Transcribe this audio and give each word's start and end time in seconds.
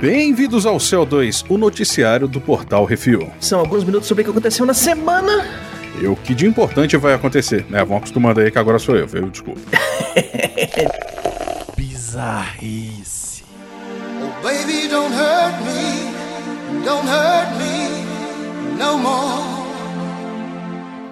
Bem-vindos 0.00 0.64
ao 0.64 0.76
CO2, 0.78 1.44
o 1.48 1.58
noticiário 1.58 2.26
do 2.26 2.40
Portal 2.40 2.84
Refil. 2.84 3.30
São 3.38 3.60
alguns 3.60 3.84
minutos 3.84 4.08
sobre 4.08 4.22
o 4.22 4.24
que 4.24 4.30
aconteceu 4.30 4.64
na 4.64 4.72
semana. 4.72 5.46
E 6.00 6.06
o 6.06 6.16
que 6.16 6.34
de 6.34 6.46
importante 6.46 6.96
vai 6.96 7.12
acontecer, 7.12 7.66
né? 7.68 7.84
Vão 7.84 7.98
acostumando 7.98 8.40
aí 8.40 8.50
que 8.50 8.58
agora 8.58 8.78
sou 8.78 8.96
eu, 8.96 9.06
viu? 9.06 9.28
Desculpa. 9.28 9.60
Bizarrice. 11.76 13.44
Oh, 14.22 14.42
baby, 14.42 14.88
don't 14.88 15.14
hurt 15.14 15.60
me. 15.62 16.10
Don't 16.84 17.06
hurt 17.06 17.50
me 17.58 18.78
no 18.78 18.98
more. 18.98 19.50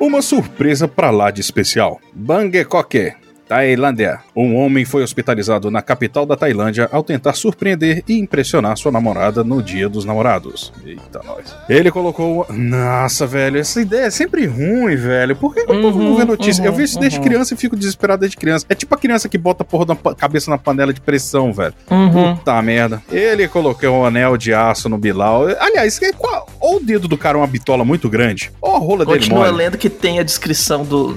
Uma 0.01 0.23
surpresa 0.23 0.87
pra 0.89 1.11
lá 1.11 1.31
de 1.31 1.41
especial. 1.41 2.01
Bangkok, 2.15 3.13
Tailândia. 3.49 4.21
Um 4.37 4.55
homem 4.57 4.85
foi 4.85 5.03
hospitalizado 5.03 5.71
na 5.71 5.81
capital 5.81 6.27
da 6.27 6.37
Tailândia 6.37 6.89
ao 6.93 7.03
tentar 7.03 7.33
surpreender 7.33 8.05
e 8.07 8.19
impressionar 8.19 8.77
sua 8.77 8.93
namorada 8.93 9.43
no 9.43 9.63
dia 9.63 9.89
dos 9.89 10.05
namorados. 10.05 10.73
Eita, 10.85 11.21
nós. 11.25 11.57
Ele 11.69 11.91
colocou. 11.91 12.47
Nossa, 12.51 13.27
velho, 13.27 13.59
essa 13.59 13.81
ideia 13.81 14.07
é 14.07 14.11
sempre 14.11 14.45
ruim, 14.47 14.95
velho. 14.97 15.35
Por 15.35 15.55
que, 15.55 15.61
o 15.63 15.67
povo 15.81 15.99
não 16.03 16.17
vê 16.17 16.25
notícia? 16.25 16.63
eu 16.63 16.73
vi 16.73 16.83
isso 16.85 17.01
desde 17.01 17.19
criança 17.21 17.55
e 17.55 17.57
fico 17.57 17.75
desesperado 17.75 18.21
desde 18.21 18.37
criança. 18.37 18.67
É 18.69 18.75
tipo 18.75 18.95
a 18.95 18.99
criança 18.99 19.29
que 19.29 19.39
bota 19.39 19.63
a 19.63 19.67
porra 19.67 19.87
da 19.87 19.97
cabeça 20.15 20.51
na 20.51 20.59
panela 20.59 20.93
de 20.93 21.01
pressão, 21.01 21.53
velho. 21.53 21.75
Puta 21.87 22.61
merda. 22.61 23.03
Ele 23.11 23.49
colocou 23.49 23.91
um 23.91 24.05
anel 24.05 24.37
de 24.37 24.53
aço 24.53 24.89
no 24.89 24.99
Bilal. 24.99 25.47
Aliás, 25.59 26.01
é 26.03 26.13
qual- 26.13 26.47
ou 26.61 26.77
o 26.77 26.81
dedo 26.81 27.09
do 27.09 27.17
cara 27.17 27.39
é 27.39 27.41
uma 27.41 27.47
bitola 27.47 27.85
muito 27.85 28.09
grande, 28.11 28.51
ou 28.61 28.75
a 28.77 28.79
rola 28.79 29.05
dele 29.07 29.19
Continua 29.21 29.45
mole. 29.47 29.57
lendo 29.57 29.79
que 29.79 29.89
tem 29.89 30.19
a 30.19 30.23
descrição 30.23 30.85
do, 30.85 31.17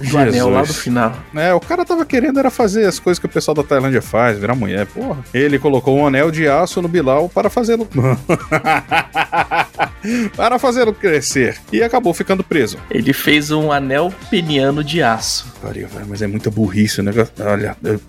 do 0.00 0.04
Jesus. 0.06 0.28
anel 0.28 0.48
lá 0.50 0.62
do 0.62 0.74
final. 0.74 1.14
É, 1.34 1.52
o 1.54 1.60
cara 1.60 1.84
tava 1.84 2.04
querendo 2.04 2.38
era 2.38 2.50
fazer 2.50 2.86
as 2.86 2.98
coisas 2.98 3.18
que 3.18 3.26
o 3.26 3.28
pessoal 3.28 3.54
da 3.54 3.62
Tailândia 3.62 4.02
faz, 4.02 4.38
virar 4.38 4.54
mulher, 4.54 4.86
porra. 4.86 5.18
Ele 5.32 5.58
colocou 5.58 5.96
um 5.98 6.06
anel 6.06 6.30
de 6.30 6.48
aço 6.48 6.80
no 6.82 6.88
Bilal 6.88 7.28
para 7.28 7.48
fazê-lo. 7.50 7.86
para 10.36 10.58
fazê-lo 10.58 10.92
crescer. 10.92 11.58
E 11.72 11.82
acabou 11.82 12.12
ficando 12.14 12.42
preso. 12.42 12.78
Ele 12.90 13.12
fez 13.12 13.50
um 13.50 13.70
anel 13.70 14.12
peniano 14.30 14.82
de 14.82 15.02
aço. 15.02 15.46
Pariu, 15.62 15.86
velho, 15.88 16.06
mas 16.08 16.22
é 16.22 16.26
muita 16.26 16.50
burrice 16.50 17.00
o 17.00 17.02
negócio. 17.02 17.32
Olha. 17.40 17.76
eu- 17.84 18.00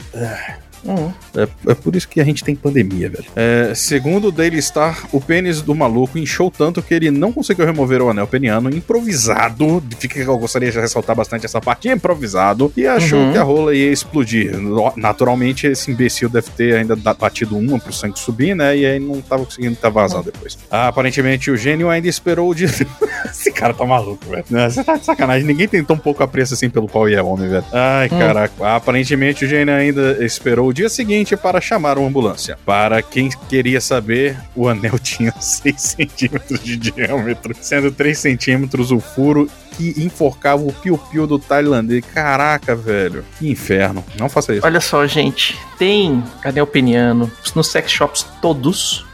Hum. 0.85 1.11
É, 1.35 1.47
é 1.71 1.73
por 1.75 1.95
isso 1.95 2.07
que 2.07 2.19
a 2.19 2.23
gente 2.23 2.43
tem 2.43 2.55
pandemia, 2.55 3.09
velho. 3.09 3.25
É, 3.35 3.73
segundo 3.75 4.27
o 4.27 4.31
Daily 4.31 4.61
Star, 4.61 5.05
o 5.11 5.21
pênis 5.21 5.61
do 5.61 5.73
maluco 5.75 6.17
inchou 6.17 6.49
tanto 6.51 6.81
que 6.81 6.93
ele 6.93 7.11
não 7.11 7.31
conseguiu 7.31 7.65
remover 7.65 8.01
o 8.01 8.09
anel 8.09 8.27
peniano 8.27 8.69
improvisado. 8.69 9.83
Fica 9.99 10.15
que 10.23 10.27
eu 10.29 10.37
gostaria 10.37 10.71
de 10.71 10.79
ressaltar 10.79 11.15
bastante 11.15 11.45
essa 11.45 11.59
parte 11.61 11.89
improvisado. 11.89 12.71
E 12.75 12.85
achou 12.87 13.19
Uhum. 13.19 13.31
que 13.31 13.37
a 13.37 13.43
rola 13.43 13.75
ia 13.75 13.91
explodir. 13.91 14.51
Naturalmente, 14.95 15.67
esse 15.67 15.91
imbecil 15.91 16.29
deve 16.29 16.49
ter 16.51 16.75
ainda 16.75 16.95
da- 16.95 17.13
batido 17.13 17.57
uma 17.57 17.79
pro 17.79 17.93
sangue 17.93 18.19
subir, 18.19 18.55
né? 18.55 18.75
E 18.77 18.85
aí 18.85 18.99
não 18.99 19.21
tava 19.21 19.45
conseguindo 19.45 19.75
tá 19.75 19.89
vazando 19.89 20.23
depois. 20.31 20.57
aparentemente, 20.69 21.51
o 21.51 21.57
gênio 21.57 21.89
ainda 21.89 22.07
esperou 22.07 22.49
o 22.49 22.55
dia. 22.55 22.67
esse 23.29 23.51
cara 23.51 23.73
tá 23.73 23.85
maluco, 23.85 24.25
velho. 24.29 24.43
Você 24.69 24.83
tá 24.83 24.97
de 24.97 25.05
sacanagem. 25.05 25.45
Ninguém 25.45 25.67
tem 25.67 25.83
tão 25.83 25.97
pouco 25.97 26.23
apreço 26.23 26.53
assim 26.53 26.69
pelo 26.69 26.87
pau 26.87 27.07
e 27.09 27.13
é 27.15 27.21
homem, 27.21 27.49
velho. 27.49 27.65
Ai, 27.71 28.07
Hum. 28.11 28.19
caraca. 28.19 28.75
Aparentemente, 28.75 29.45
o 29.45 29.47
gênio 29.47 29.73
ainda 29.75 30.23
esperou 30.23 30.70
o 30.71 30.73
dia 30.73 30.89
seguinte 30.89 31.35
para 31.35 31.59
chamar 31.59 31.97
uma 31.97 32.07
ambulância. 32.07 32.57
Para 32.65 33.01
quem 33.01 33.29
queria 33.49 33.81
saber, 33.81 34.37
o 34.55 34.69
anel 34.69 34.97
tinha 35.03 35.33
6 35.37 35.81
centímetros 35.81 36.63
de 36.63 36.77
diâmetro, 36.77 37.53
sendo 37.59 37.91
3 37.91 38.17
centímetros 38.17 38.89
o 38.89 38.99
furo 38.99 39.49
que 39.77 39.93
enforcava 39.97 40.63
o 40.63 40.71
piu-piu 40.71 41.27
do 41.27 41.37
tailandês. 41.37 42.05
Caraca, 42.13 42.73
velho. 42.75 43.25
Que 43.37 43.49
inferno. 43.49 44.03
Não 44.17 44.29
faça 44.29 44.53
isso. 44.53 44.65
Olha 44.65 44.79
só, 44.79 45.05
gente. 45.05 45.59
Tem 45.77 46.23
anel 46.43 46.65
peniano 46.65 47.29
nos 47.53 47.67
sex 47.67 47.91
shops 47.91 48.25
todos. 48.41 49.05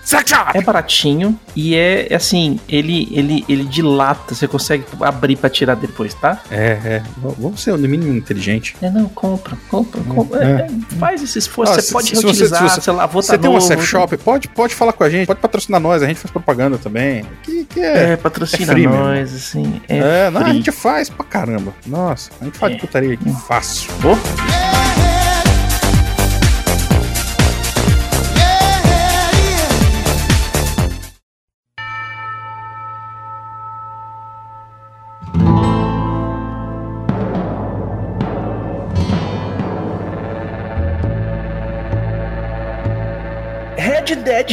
É 0.54 0.62
baratinho 0.62 1.38
e 1.56 1.76
é 1.76 2.08
assim, 2.16 2.60
ele, 2.70 3.10
ele, 3.12 3.44
ele 3.50 3.64
dilata, 3.66 4.34
você 4.34 4.48
consegue 4.48 4.86
abrir 5.02 5.36
pra 5.36 5.50
tirar 5.50 5.76
depois, 5.76 6.14
tá? 6.14 6.42
É, 6.50 6.80
é. 6.86 7.04
Vamos 7.18 7.62
ser 7.62 7.72
no 7.78 7.88
mínimo 7.88 8.16
inteligente. 8.16 8.76
É, 8.82 8.90
não, 8.90 9.10
compra, 9.10 9.58
compra, 9.70 10.02
compra. 10.04 10.44
é. 10.44 10.52
É, 10.62 10.68
faz 10.98 11.22
esse 11.22 11.38
esforço, 11.40 11.74
Ah, 11.74 11.76
você 11.76 11.82
se- 11.82 11.94
pode 11.94 12.08
se 12.08 12.16
você- 12.16 12.26
reutilizar, 12.28 12.70
se 12.70 12.76
você- 12.76 12.82
sei 12.82 12.94
lá, 12.94 13.06
vou 13.06 13.22
Você 13.22 13.38
tem 13.38 13.50
uma 13.50 13.60
sex 13.60 13.84
shop? 13.84 14.16
Pode, 14.18 14.48
pode 14.48 14.74
falar 14.76 14.94
com 14.94 15.04
a 15.04 15.10
gente, 15.10 15.28
pode 15.28 15.40
patrocinar 15.42 15.82
nós, 15.82 16.02
a 16.02 16.08
gente 16.08 16.20
faz 16.20 16.32
propaganda 16.32 16.78
também. 16.78 17.26
Que, 17.44 17.66
que 17.66 17.80
é. 17.82 18.12
É, 18.14 18.16
patrocina 18.16 18.72
é 18.72 18.76
free 18.76 18.88
nós, 18.88 19.34
assim. 19.36 19.82
É, 19.90 19.98
É, 20.28 20.30
não, 20.30 20.42
a 20.42 20.54
gente 20.54 20.72
faz 20.72 21.10
pra 21.10 21.26
caramba. 21.26 21.74
Nossa, 21.86 22.32
a 22.40 22.46
gente 22.46 22.58
faz 22.58 22.76
É. 22.76 22.78
putaria 22.78 23.14
aqui 23.14 23.30
fácil. 23.48 23.90
Ô, 24.06 24.77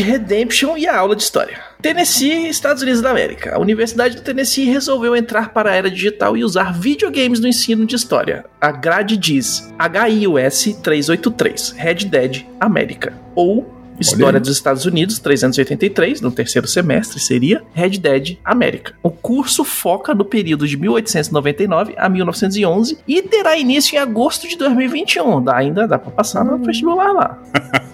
Red 0.03 0.25
Redemption 0.25 0.77
e 0.77 0.87
a 0.87 0.99
aula 0.99 1.15
de 1.15 1.23
história. 1.23 1.61
Tennessee, 1.81 2.49
Estados 2.49 2.83
Unidos 2.83 3.01
da 3.01 3.11
América. 3.11 3.55
A 3.55 3.61
Universidade 3.61 4.17
do 4.17 4.23
Tennessee 4.23 4.65
resolveu 4.65 5.15
entrar 5.15 5.51
para 5.51 5.71
a 5.71 5.75
era 5.75 5.91
digital 5.91 6.37
e 6.37 6.45
usar 6.45 6.73
videogames 6.73 7.39
no 7.39 7.47
ensino 7.47 7.87
de 7.87 7.95
história. 7.95 8.45
A 8.61 8.73
grade 8.73 9.17
diz 9.17 9.73
HIUS 9.79 10.79
383, 10.83 11.71
Red 11.77 11.95
Dead 11.95 12.47
América. 12.59 13.13
Ou 13.35 13.73
História 14.01 14.41
dos 14.41 14.51
Estados 14.51 14.85
Unidos, 14.87 15.21
383, 15.21 16.21
no 16.21 16.33
terceiro 16.33 16.67
semestre, 16.67 17.21
seria 17.21 17.63
Red 17.73 17.91
Dead 17.91 18.39
América. 18.45 18.93
O 19.01 19.09
curso 19.09 19.63
foca 19.63 20.13
no 20.13 20.25
período 20.25 20.67
de 20.67 20.77
1899 20.77 21.95
a 21.97 22.09
1911 22.09 22.99
e 23.07 23.23
terá 23.23 23.57
início 23.57 23.95
em 23.95 23.99
agosto 23.99 24.49
de 24.49 24.59
2021. 24.59 25.45
Dá, 25.45 25.57
ainda 25.57 25.87
dá 25.87 25.97
pra 25.97 26.11
passar 26.11 26.45
no 26.45 26.59
vestibular 26.59 27.13
lá. 27.13 27.39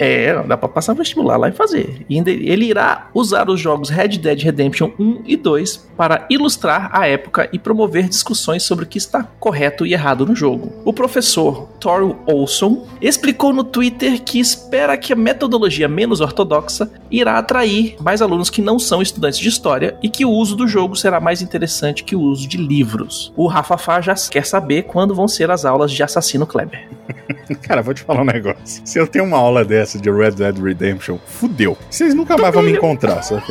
É, 0.00 0.32
dá 0.44 0.56
pra 0.56 0.66
passar 0.66 0.94
vestibular 0.94 1.36
lá 1.36 1.50
e 1.50 1.52
fazer. 1.52 2.06
E 2.08 2.16
ele 2.18 2.64
irá 2.64 3.10
usar 3.12 3.50
os 3.50 3.60
jogos 3.60 3.90
Red 3.90 4.16
Dead 4.16 4.42
Redemption 4.42 4.90
1 4.98 5.24
e 5.26 5.36
2 5.36 5.90
para 5.94 6.24
ilustrar 6.30 6.88
a 6.90 7.06
época 7.06 7.50
e 7.52 7.58
promover 7.58 8.08
discussões 8.08 8.62
sobre 8.62 8.86
o 8.86 8.88
que 8.88 8.96
está 8.96 9.22
correto 9.38 9.84
e 9.84 9.92
errado 9.92 10.24
no 10.24 10.34
jogo. 10.34 10.72
O 10.86 10.92
professor 10.94 11.68
Thor 11.78 12.16
Olson 12.26 12.86
explicou 13.02 13.52
no 13.52 13.62
Twitter 13.62 14.22
que 14.22 14.40
espera 14.40 14.96
que 14.96 15.12
a 15.12 15.16
metodologia 15.16 15.86
menos 15.86 16.22
ortodoxa 16.22 16.90
irá 17.10 17.36
atrair 17.36 17.96
mais 18.00 18.22
alunos 18.22 18.48
que 18.48 18.62
não 18.62 18.78
são 18.78 19.02
estudantes 19.02 19.38
de 19.38 19.50
história 19.50 19.98
e 20.02 20.08
que 20.08 20.24
o 20.24 20.30
uso 20.30 20.56
do 20.56 20.66
jogo 20.66 20.96
será 20.96 21.20
mais 21.20 21.42
interessante 21.42 22.04
que 22.04 22.16
o 22.16 22.22
uso 22.22 22.48
de 22.48 22.56
livros. 22.56 23.34
O 23.36 23.46
Rafafá 23.46 24.00
já 24.00 24.14
quer 24.14 24.46
saber 24.46 24.84
quando 24.84 25.14
vão 25.14 25.28
ser 25.28 25.50
as 25.50 25.66
aulas 25.66 25.92
de 25.92 26.02
Assassino 26.02 26.46
Kleber. 26.46 26.88
Cara, 27.62 27.82
vou 27.82 27.92
te 27.92 28.02
falar 28.02 28.22
um 28.22 28.24
negócio. 28.24 28.82
Se 28.84 28.98
eu 28.98 29.06
tenho 29.06 29.24
uma 29.24 29.36
aula 29.36 29.64
dessa 29.64 29.89
de 29.98 30.10
Red 30.10 30.32
Dead 30.32 30.58
Redemption, 30.58 31.18
fudeu. 31.26 31.76
Vocês 31.88 32.14
nunca 32.14 32.36
mais 32.36 32.52
vão 32.52 32.62
me 32.62 32.72
encontrar, 32.72 33.22
sabe? 33.22 33.42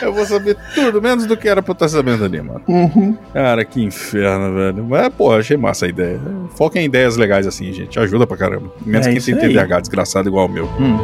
Eu 0.00 0.12
vou 0.12 0.24
saber 0.24 0.56
tudo, 0.74 1.02
menos 1.02 1.26
do 1.26 1.36
que 1.36 1.48
era 1.48 1.60
pra 1.60 1.72
eu 1.72 1.74
estar 1.74 1.88
sabendo 1.88 2.24
ali, 2.24 2.40
mano. 2.40 2.62
Uhum. 2.68 3.16
Cara, 3.32 3.64
que 3.64 3.82
inferno, 3.82 4.54
velho. 4.54 4.84
Mas, 4.88 5.08
pô, 5.12 5.32
achei 5.32 5.56
massa 5.56 5.86
a 5.86 5.88
ideia. 5.88 6.20
Foca 6.56 6.80
em 6.80 6.84
ideias 6.84 7.16
legais 7.16 7.46
assim, 7.46 7.72
gente. 7.72 7.98
Ajuda 7.98 8.26
pra 8.26 8.36
caramba. 8.36 8.72
Menos 8.86 9.06
É 9.06 9.12
quem 9.12 9.20
tem 9.20 9.34
aí. 9.34 9.52
TDAH 9.52 9.80
desgraçado 9.80 10.28
igual 10.28 10.46
o 10.46 10.48
meu. 10.48 10.66
Hum. 10.80 10.98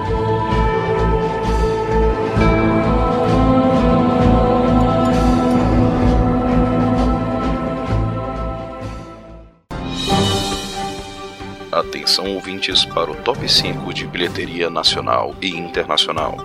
Atenção 11.74 12.32
ouvintes 12.32 12.84
para 12.84 13.10
o 13.10 13.16
top 13.16 13.48
5 13.48 13.92
de 13.92 14.06
bilheteria 14.06 14.70
nacional 14.70 15.34
e 15.42 15.48
internacional. 15.48 16.36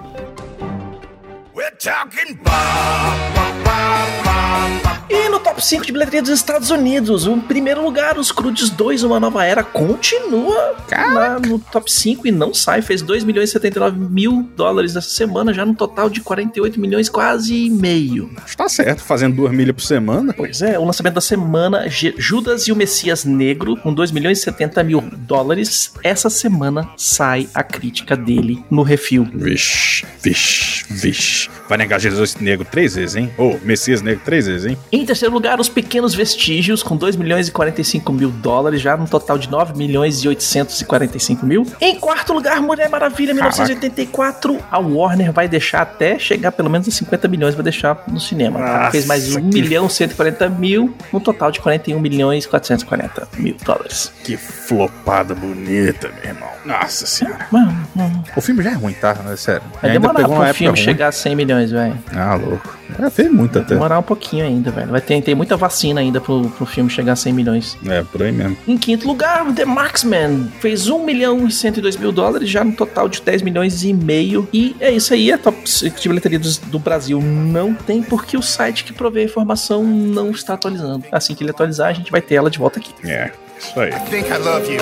E 1.56 2.34
no 2.34 3.39
top 5.50 5.66
5 5.66 5.86
de 5.88 5.92
bilheteria 5.92 6.22
dos 6.22 6.30
Estados 6.30 6.70
Unidos, 6.70 7.26
em 7.26 7.40
primeiro 7.40 7.84
lugar, 7.84 8.20
Os 8.20 8.32
Crudes 8.32 8.70
2, 8.70 9.02
Uma 9.02 9.20
Nova 9.20 9.44
Era, 9.44 9.64
continua 9.64 10.76
lá 10.92 11.40
no 11.40 11.58
top 11.58 11.92
5 11.92 12.28
e 12.28 12.32
não 12.32 12.54
sai. 12.54 12.84
Fez 12.84 13.02
2 13.02 13.24
milhões 13.24 13.50
e 13.50 13.54
79 13.54 13.98
mil 13.98 14.48
dólares 14.56 14.96
essa 14.96 15.10
semana, 15.10 15.52
já 15.52 15.66
no 15.66 15.74
total 15.74 16.08
de 16.08 16.22
48 16.22 16.80
milhões, 16.80 17.10
quase 17.10 17.68
meio. 17.72 18.30
Tá 18.56 18.70
certo, 18.70 19.02
fazendo 19.02 19.38
duas 19.38 19.52
milhas 19.52 19.76
por 19.76 19.82
semana. 19.82 20.34
Pois 20.38 20.62
é, 20.62 20.78
o 20.78 20.86
lançamento 20.86 21.16
da 21.16 21.22
semana, 21.22 21.86
Judas 21.90 22.68
e 22.68 22.72
o 22.72 22.76
Messias 22.76 23.26
Negro, 23.26 23.76
com 23.76 23.92
2 23.92 24.12
milhões 24.12 24.38
e 24.38 24.42
70 24.44 24.84
mil 24.84 25.02
dólares. 25.18 25.92
Essa 26.04 26.30
semana 26.30 26.92
sai 26.96 27.50
a 27.56 27.64
crítica 27.64 28.16
dele 28.16 28.64
no 28.70 28.84
refil. 28.84 29.28
Vixe, 29.34 30.06
vixe, 30.22 30.86
vixe. 30.92 31.50
Vai 31.68 31.78
negar 31.78 32.00
Jesus 32.00 32.36
negro 32.36 32.68
três 32.70 32.96
vezes, 32.96 33.16
hein? 33.16 33.32
Ô, 33.38 33.58
Messias 33.64 34.02
negro 34.02 34.22
três 34.24 34.46
vezes, 34.46 34.66
hein? 34.68 34.78
Em 34.92 35.06
terceiro 35.06 35.39
lugar, 35.40 35.60
Os 35.60 35.70
Pequenos 35.70 36.14
Vestígios, 36.14 36.84
com 36.84 36.96
2 36.98 37.16
milhões 37.16 37.48
e 37.48 37.52
45 37.52 38.12
mil 38.12 38.30
dólares, 38.30 38.82
já 38.82 38.98
no 38.98 39.08
total 39.08 39.38
de 39.38 39.50
9 39.50 39.74
milhões 39.78 40.24
e 40.24 40.28
845 40.28 41.46
mil. 41.46 41.66
Em 41.80 41.96
quarto 42.00 42.34
lugar, 42.34 42.62
Mulher 42.62 42.90
Maravilha, 42.90 43.34
1984. 43.34 44.60
A 44.70 44.80
Warner 44.80 45.32
vai 45.32 45.48
deixar 45.48 45.82
até 45.82 46.20
chegar 46.20 46.52
pelo 46.52 46.70
menos 46.70 46.88
a 46.88 46.92
50 46.92 47.28
milhões, 47.28 47.56
vai 47.56 47.64
deixar 47.64 48.04
no 48.08 48.20
cinema. 48.20 48.60
Ela 48.60 48.92
fez 48.92 49.06
mais 49.06 49.36
1 49.36 49.50
que- 49.50 49.62
milhão 49.62 49.86
e 49.88 49.90
140 49.90 50.50
mil, 50.50 50.94
no 51.12 51.20
total 51.20 51.52
de 51.52 51.60
41 51.62 52.00
milhões 52.00 52.44
e 52.44 52.48
440 52.48 53.28
mil 53.38 53.56
dólares. 53.64 54.12
Que 54.24 54.36
flopada 54.36 55.34
bonita, 55.34 56.10
meu 56.22 56.32
irmão. 56.34 56.50
Nossa 56.66 57.06
senhora. 57.06 57.48
Mano, 57.52 57.88
mano. 57.96 58.24
O 58.36 58.42
filme 58.42 58.62
já 58.62 58.72
é 58.72 58.74
ruim, 58.74 58.94
tá? 58.94 59.16
É 59.32 59.36
sério. 59.38 59.62
Vai 59.82 59.92
Ainda 59.92 60.00
demorar 60.02 60.20
pegou 60.28 60.36
pro 60.44 60.54
filme 60.54 60.78
ruim. 60.78 60.84
chegar 60.84 61.08
a 61.08 61.12
100 61.12 61.36
milhões, 61.36 61.72
velho. 61.72 61.98
Ah, 62.14 62.36
louco. 62.36 62.78
É, 63.00 63.10
fez 63.10 63.32
muito 63.32 63.58
até. 63.60 63.76
Demorar 63.76 64.00
um 64.00 64.04
pouquinho 64.04 64.46
ainda, 64.46 64.70
velho. 64.72 64.88
Vai 64.90 65.00
ter, 65.00 65.14
tem 65.30 65.36
muita 65.36 65.56
vacina 65.56 66.02
ainda 66.02 66.20
pro, 66.20 66.50
pro 66.50 66.66
filme 66.66 66.90
chegar 66.90 67.14
a 67.14 67.16
100 67.16 67.34
milhões. 67.34 67.78
É, 67.86 68.02
por 68.02 68.24
aí 68.24 68.32
mesmo. 68.32 68.58
Em 68.68 68.76
quinto 68.76 69.08
lugar, 69.08 69.46
The 69.54 69.64
Marksman 69.64 70.52
fez 70.60 70.88
1 70.88 71.06
milhão 71.06 71.48
e 71.48 71.52
102 71.52 71.98
mil 71.98 72.12
dólares, 72.12 72.50
já 72.50 72.64
no 72.64 72.72
total 72.72 73.08
de 73.08 73.22
10 73.22 73.44
milhões 73.44 73.84
e 73.84 73.94
meio. 73.94 74.50
E 74.52 74.76
é 74.80 74.90
isso 74.92 75.14
aí, 75.14 75.32
a 75.32 75.38
top 75.38 75.56
de 75.64 76.10
bilheteria 76.10 76.40
do, 76.40 76.50
do 76.66 76.80
Brasil 76.80 77.22
não 77.22 77.76
tem, 77.76 78.02
porque 78.02 78.36
o 78.36 78.42
site 78.42 78.84
que 78.84 78.92
provê 78.92 79.22
a 79.22 79.26
informação 79.26 79.84
não 79.84 80.32
está 80.32 80.56
atualizando. 80.56 81.06
Assim 81.12 81.36
que 81.36 81.44
ele 81.44 81.52
atualizar, 81.52 81.90
a 81.90 81.94
gente 81.94 82.12
vai 82.12 82.22
ter 82.22 82.34
ela 82.34 82.50
de 82.50 82.58
volta 82.58 82.80
aqui. 82.80 82.92
É, 83.08 83.32
isso 83.60 83.80
aí. 83.80 83.92
think 84.10 84.32
I 84.32 84.38
love 84.38 84.68
you. 84.68 84.82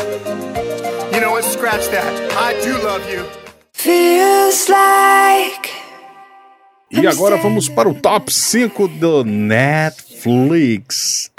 You 1.14 1.20
know 1.20 1.34
what? 1.34 1.46
Scratch 1.46 1.90
that. 1.90 2.08
I 2.38 2.54
do 2.66 2.82
love 2.86 3.04
you. 3.14 3.26
Feels 3.74 4.70
like 4.70 5.87
E 6.90 7.06
agora 7.06 7.36
vamos 7.38 7.68
para 7.68 7.90
o 7.90 7.94
top 7.94 8.34
5 8.34 8.88
do 8.88 9.26
Netflix. 9.26 11.30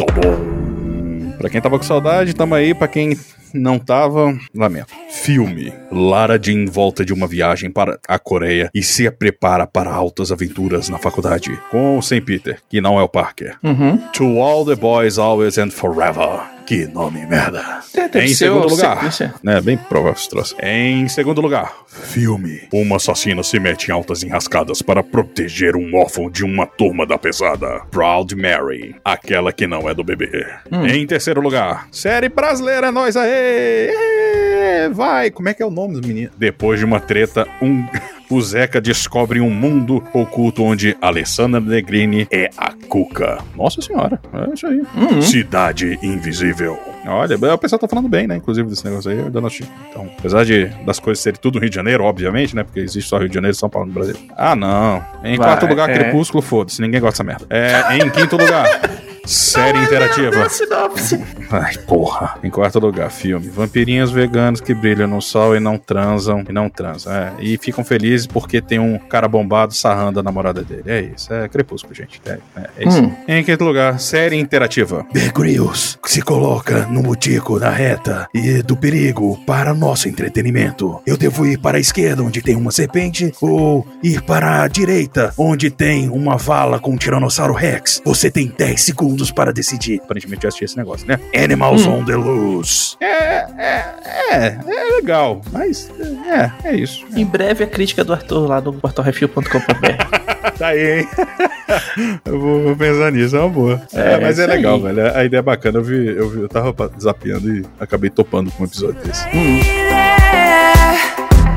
Pra 1.38 1.48
quem 1.48 1.58
tava 1.60 1.78
com 1.78 1.84
saudade, 1.84 2.34
tamo 2.34 2.54
aí. 2.54 2.74
Pra 2.74 2.86
quem 2.86 3.16
não 3.54 3.78
tava, 3.78 4.36
lamento. 4.54 4.92
Filme. 5.10 5.72
Lara 5.90 6.38
Jean 6.40 6.66
volta 6.66 7.02
de 7.04 7.14
uma 7.14 7.26
viagem 7.26 7.70
para 7.70 7.98
a 8.06 8.18
Coreia 8.18 8.70
e 8.74 8.82
se 8.82 9.10
prepara 9.10 9.66
para 9.66 9.90
altas 9.90 10.30
aventuras 10.30 10.88
na 10.88 10.98
faculdade. 10.98 11.58
Com 11.70 11.98
o 11.98 12.02
Sam 12.02 12.20
Peter, 12.20 12.60
que 12.68 12.80
não 12.80 12.98
é 12.98 13.02
o 13.02 13.08
Parker. 13.08 13.56
Uhum. 13.62 13.96
To 14.12 14.40
All 14.40 14.66
the 14.66 14.74
Boys 14.74 15.18
Always 15.18 15.58
and 15.58 15.70
Forever. 15.70 16.57
Que 16.68 16.86
nome 16.86 17.24
merda. 17.24 17.80
É, 17.94 18.26
em 18.26 18.28
segundo 18.28 18.68
lugar. 18.68 18.96
sequência. 18.96 19.34
É, 19.46 19.58
bem 19.58 19.78
provável 19.78 20.12
esse 20.12 20.28
troço. 20.28 20.54
Em 20.62 21.08
segundo 21.08 21.40
lugar, 21.40 21.72
filme. 21.86 22.68
Uma 22.70 22.96
assassina 22.96 23.42
se 23.42 23.58
mete 23.58 23.88
em 23.88 23.92
altas 23.92 24.22
enrascadas 24.22 24.82
para 24.82 25.02
proteger 25.02 25.74
um 25.74 25.96
órfão 25.96 26.28
de 26.28 26.44
uma 26.44 26.66
turma 26.66 27.06
da 27.06 27.16
pesada. 27.16 27.80
Proud 27.90 28.36
Mary. 28.36 28.94
Aquela 29.02 29.50
que 29.50 29.66
não 29.66 29.88
é 29.88 29.94
do 29.94 30.04
bebê. 30.04 30.46
Em 30.92 31.06
terceiro 31.06 31.40
lugar, 31.40 31.88
série 31.90 32.28
brasileira, 32.28 32.92
nós! 32.92 33.16
Ê, 33.16 34.90
Vai, 34.92 35.30
como 35.30 35.48
é 35.48 35.54
que 35.54 35.62
é 35.62 35.66
o 35.66 35.70
nome 35.70 35.98
do 35.98 36.06
menino? 36.06 36.30
Depois 36.36 36.78
de 36.78 36.84
uma 36.84 37.00
treta, 37.00 37.48
um. 37.62 37.86
O 38.30 38.40
Zeca 38.42 38.80
descobre 38.80 39.40
um 39.40 39.50
mundo 39.50 40.02
oculto 40.12 40.62
onde 40.62 40.96
Alessandra 41.00 41.60
Negrini 41.60 42.26
é 42.30 42.50
a 42.58 42.72
Cuca. 42.88 43.38
Nossa 43.56 43.80
senhora, 43.80 44.20
é 44.32 44.52
isso 44.54 44.66
aí. 44.66 44.82
Cidade 45.22 45.98
Invisível. 46.02 46.78
Olha, 47.06 47.36
o 47.54 47.58
pessoal 47.58 47.78
tá 47.78 47.88
falando 47.88 48.08
bem, 48.08 48.26
né? 48.26 48.36
Inclusive 48.36 48.69
desse 48.69 48.84
negócio 48.84 49.10
aí, 49.10 49.19
ainda 49.19 49.40
não 49.40 49.46
assisti. 49.46 49.66
Então, 49.88 50.10
apesar 50.19 50.44
de 50.44 50.66
das 50.84 50.98
coisas 50.98 51.22
serem 51.22 51.40
tudo 51.40 51.54
no 51.54 51.60
Rio 51.62 51.70
de 51.70 51.76
Janeiro, 51.76 52.04
obviamente, 52.04 52.54
né? 52.54 52.64
Porque 52.64 52.80
existe 52.80 53.08
só 53.08 53.19
Rio 53.19 53.28
de 53.28 53.34
Janeiro 53.34 53.54
e 53.54 53.58
São 53.58 53.70
Paulo 53.70 53.88
no 53.88 53.94
Brasil. 53.94 54.16
Ah, 54.36 54.54
não. 54.54 55.02
Em 55.25 55.36
Vai, 55.36 55.46
quarto 55.46 55.66
lugar, 55.66 55.88
é. 55.88 55.94
Crepúsculo, 55.94 56.42
foda-se, 56.42 56.82
ninguém 56.82 57.00
gosta 57.00 57.25
dessa 57.25 57.25
merda. 57.25 57.46
É, 57.48 57.96
em 57.96 58.10
quinto 58.10 58.36
lugar, 58.36 58.66
série 59.28 59.78
interativa. 59.82 60.48
Sinopse. 60.48 61.22
Ai, 61.50 61.76
porra. 61.86 62.38
Em 62.42 62.50
quarto 62.50 62.78
lugar, 62.78 63.10
filme. 63.10 63.48
Vampirinhos 63.48 64.10
veganos 64.10 64.60
que 64.60 64.72
brilham 64.72 65.06
no 65.06 65.20
sol 65.20 65.54
e 65.54 65.60
não 65.60 65.76
transam. 65.76 66.44
E 66.48 66.52
não 66.52 66.70
transam. 66.70 67.12
É. 67.12 67.32
E 67.38 67.58
ficam 67.58 67.84
felizes 67.84 68.26
porque 68.26 68.62
tem 68.62 68.78
um 68.78 68.98
cara 68.98 69.28
bombado 69.28 69.75
sarrando 69.75 70.20
a 70.20 70.22
namorada 70.22 70.62
dele. 70.62 70.84
É 70.86 71.00
isso. 71.00 71.32
É 71.32 71.46
crepúsculo, 71.48 71.94
gente. 71.94 72.20
É, 72.25 72.38
é, 72.56 72.70
é 72.78 72.88
isso. 72.88 73.02
Hum. 73.02 73.14
Em 73.28 73.44
quinto 73.44 73.64
lugar, 73.64 74.00
série 74.00 74.36
interativa. 74.36 75.04
The 75.12 75.28
Grills 75.28 75.98
se 76.06 76.22
coloca 76.22 76.86
no 76.86 77.02
butico 77.02 77.58
na 77.58 77.70
reta 77.70 78.26
e 78.34 78.62
do 78.62 78.76
perigo 78.76 79.38
para 79.46 79.75
nosso 79.75 80.08
entretenimento. 80.08 81.00
Eu 81.06 81.16
devo 81.19 81.46
ir 81.46 81.58
para 81.58 81.76
a 81.76 81.80
esquerda, 81.80 82.22
onde 82.22 82.40
tem 82.40 82.56
uma 82.56 82.70
serpente, 82.70 83.32
ou 83.40 83.86
ir 84.02 84.22
para 84.22 84.62
a 84.62 84.69
direita, 84.69 85.34
onde 85.36 85.70
tem 85.70 86.08
uma 86.08 86.36
vala 86.36 86.78
com 86.78 86.92
um 86.92 86.96
Tiranossauro 86.96 87.52
Rex. 87.52 88.00
Você 88.04 88.30
tem 88.30 88.52
10 88.56 88.80
segundos 88.80 89.17
para 89.32 89.52
decidir. 89.52 90.00
Aparentemente 90.02 90.44
eu 90.44 90.48
assisti 90.48 90.64
esse 90.64 90.76
negócio, 90.76 91.06
né? 91.06 91.18
Animals 91.34 91.86
on 91.86 92.04
the 92.04 92.16
Loose. 92.16 92.96
É, 93.00 93.46
é, 93.58 93.84
é, 94.30 94.58
é 94.66 94.96
legal. 94.96 95.40
Mas, 95.52 95.90
é, 96.26 96.68
é 96.68 96.76
isso. 96.76 97.04
Em 97.14 97.24
breve 97.24 97.64
a 97.64 97.66
crítica 97.66 98.04
do 98.04 98.12
Arthur 98.12 98.46
lá 98.48 98.60
do 98.60 98.72
portalrefil.com.br. 98.72 99.48
Tá 100.58 100.68
aí, 100.68 101.00
hein? 101.00 101.08
eu 102.24 102.40
vou, 102.40 102.62
vou 102.64 102.76
pensar 102.76 103.12
nisso, 103.12 103.36
é 103.36 103.40
uma 103.40 103.48
boa. 103.48 103.82
É, 103.92 104.14
É, 104.14 104.20
mas 104.20 104.38
é 104.40 104.46
legal, 104.46 104.76
aí. 104.76 104.82
velho. 104.82 105.16
A 105.16 105.24
ideia 105.24 105.38
é 105.38 105.42
bacana. 105.42 105.78
Eu 105.78 105.84
vi, 105.84 106.06
eu 106.08 106.28
vi, 106.28 106.40
eu 106.40 106.48
tava 106.48 106.74
zapeando 107.00 107.48
e 107.54 107.64
acabei 107.78 108.10
topando 108.10 108.50
com 108.50 108.64
um 108.64 108.66
episódio 108.66 109.00
desse. 109.02 109.24
there 109.24 110.98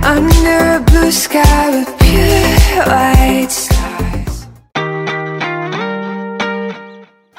under 0.03 0.77
a 0.77 0.79
blue 0.91 1.07
sky 1.09 1.69
with 1.69 1.87
pure 1.99 2.85
white 2.85 3.80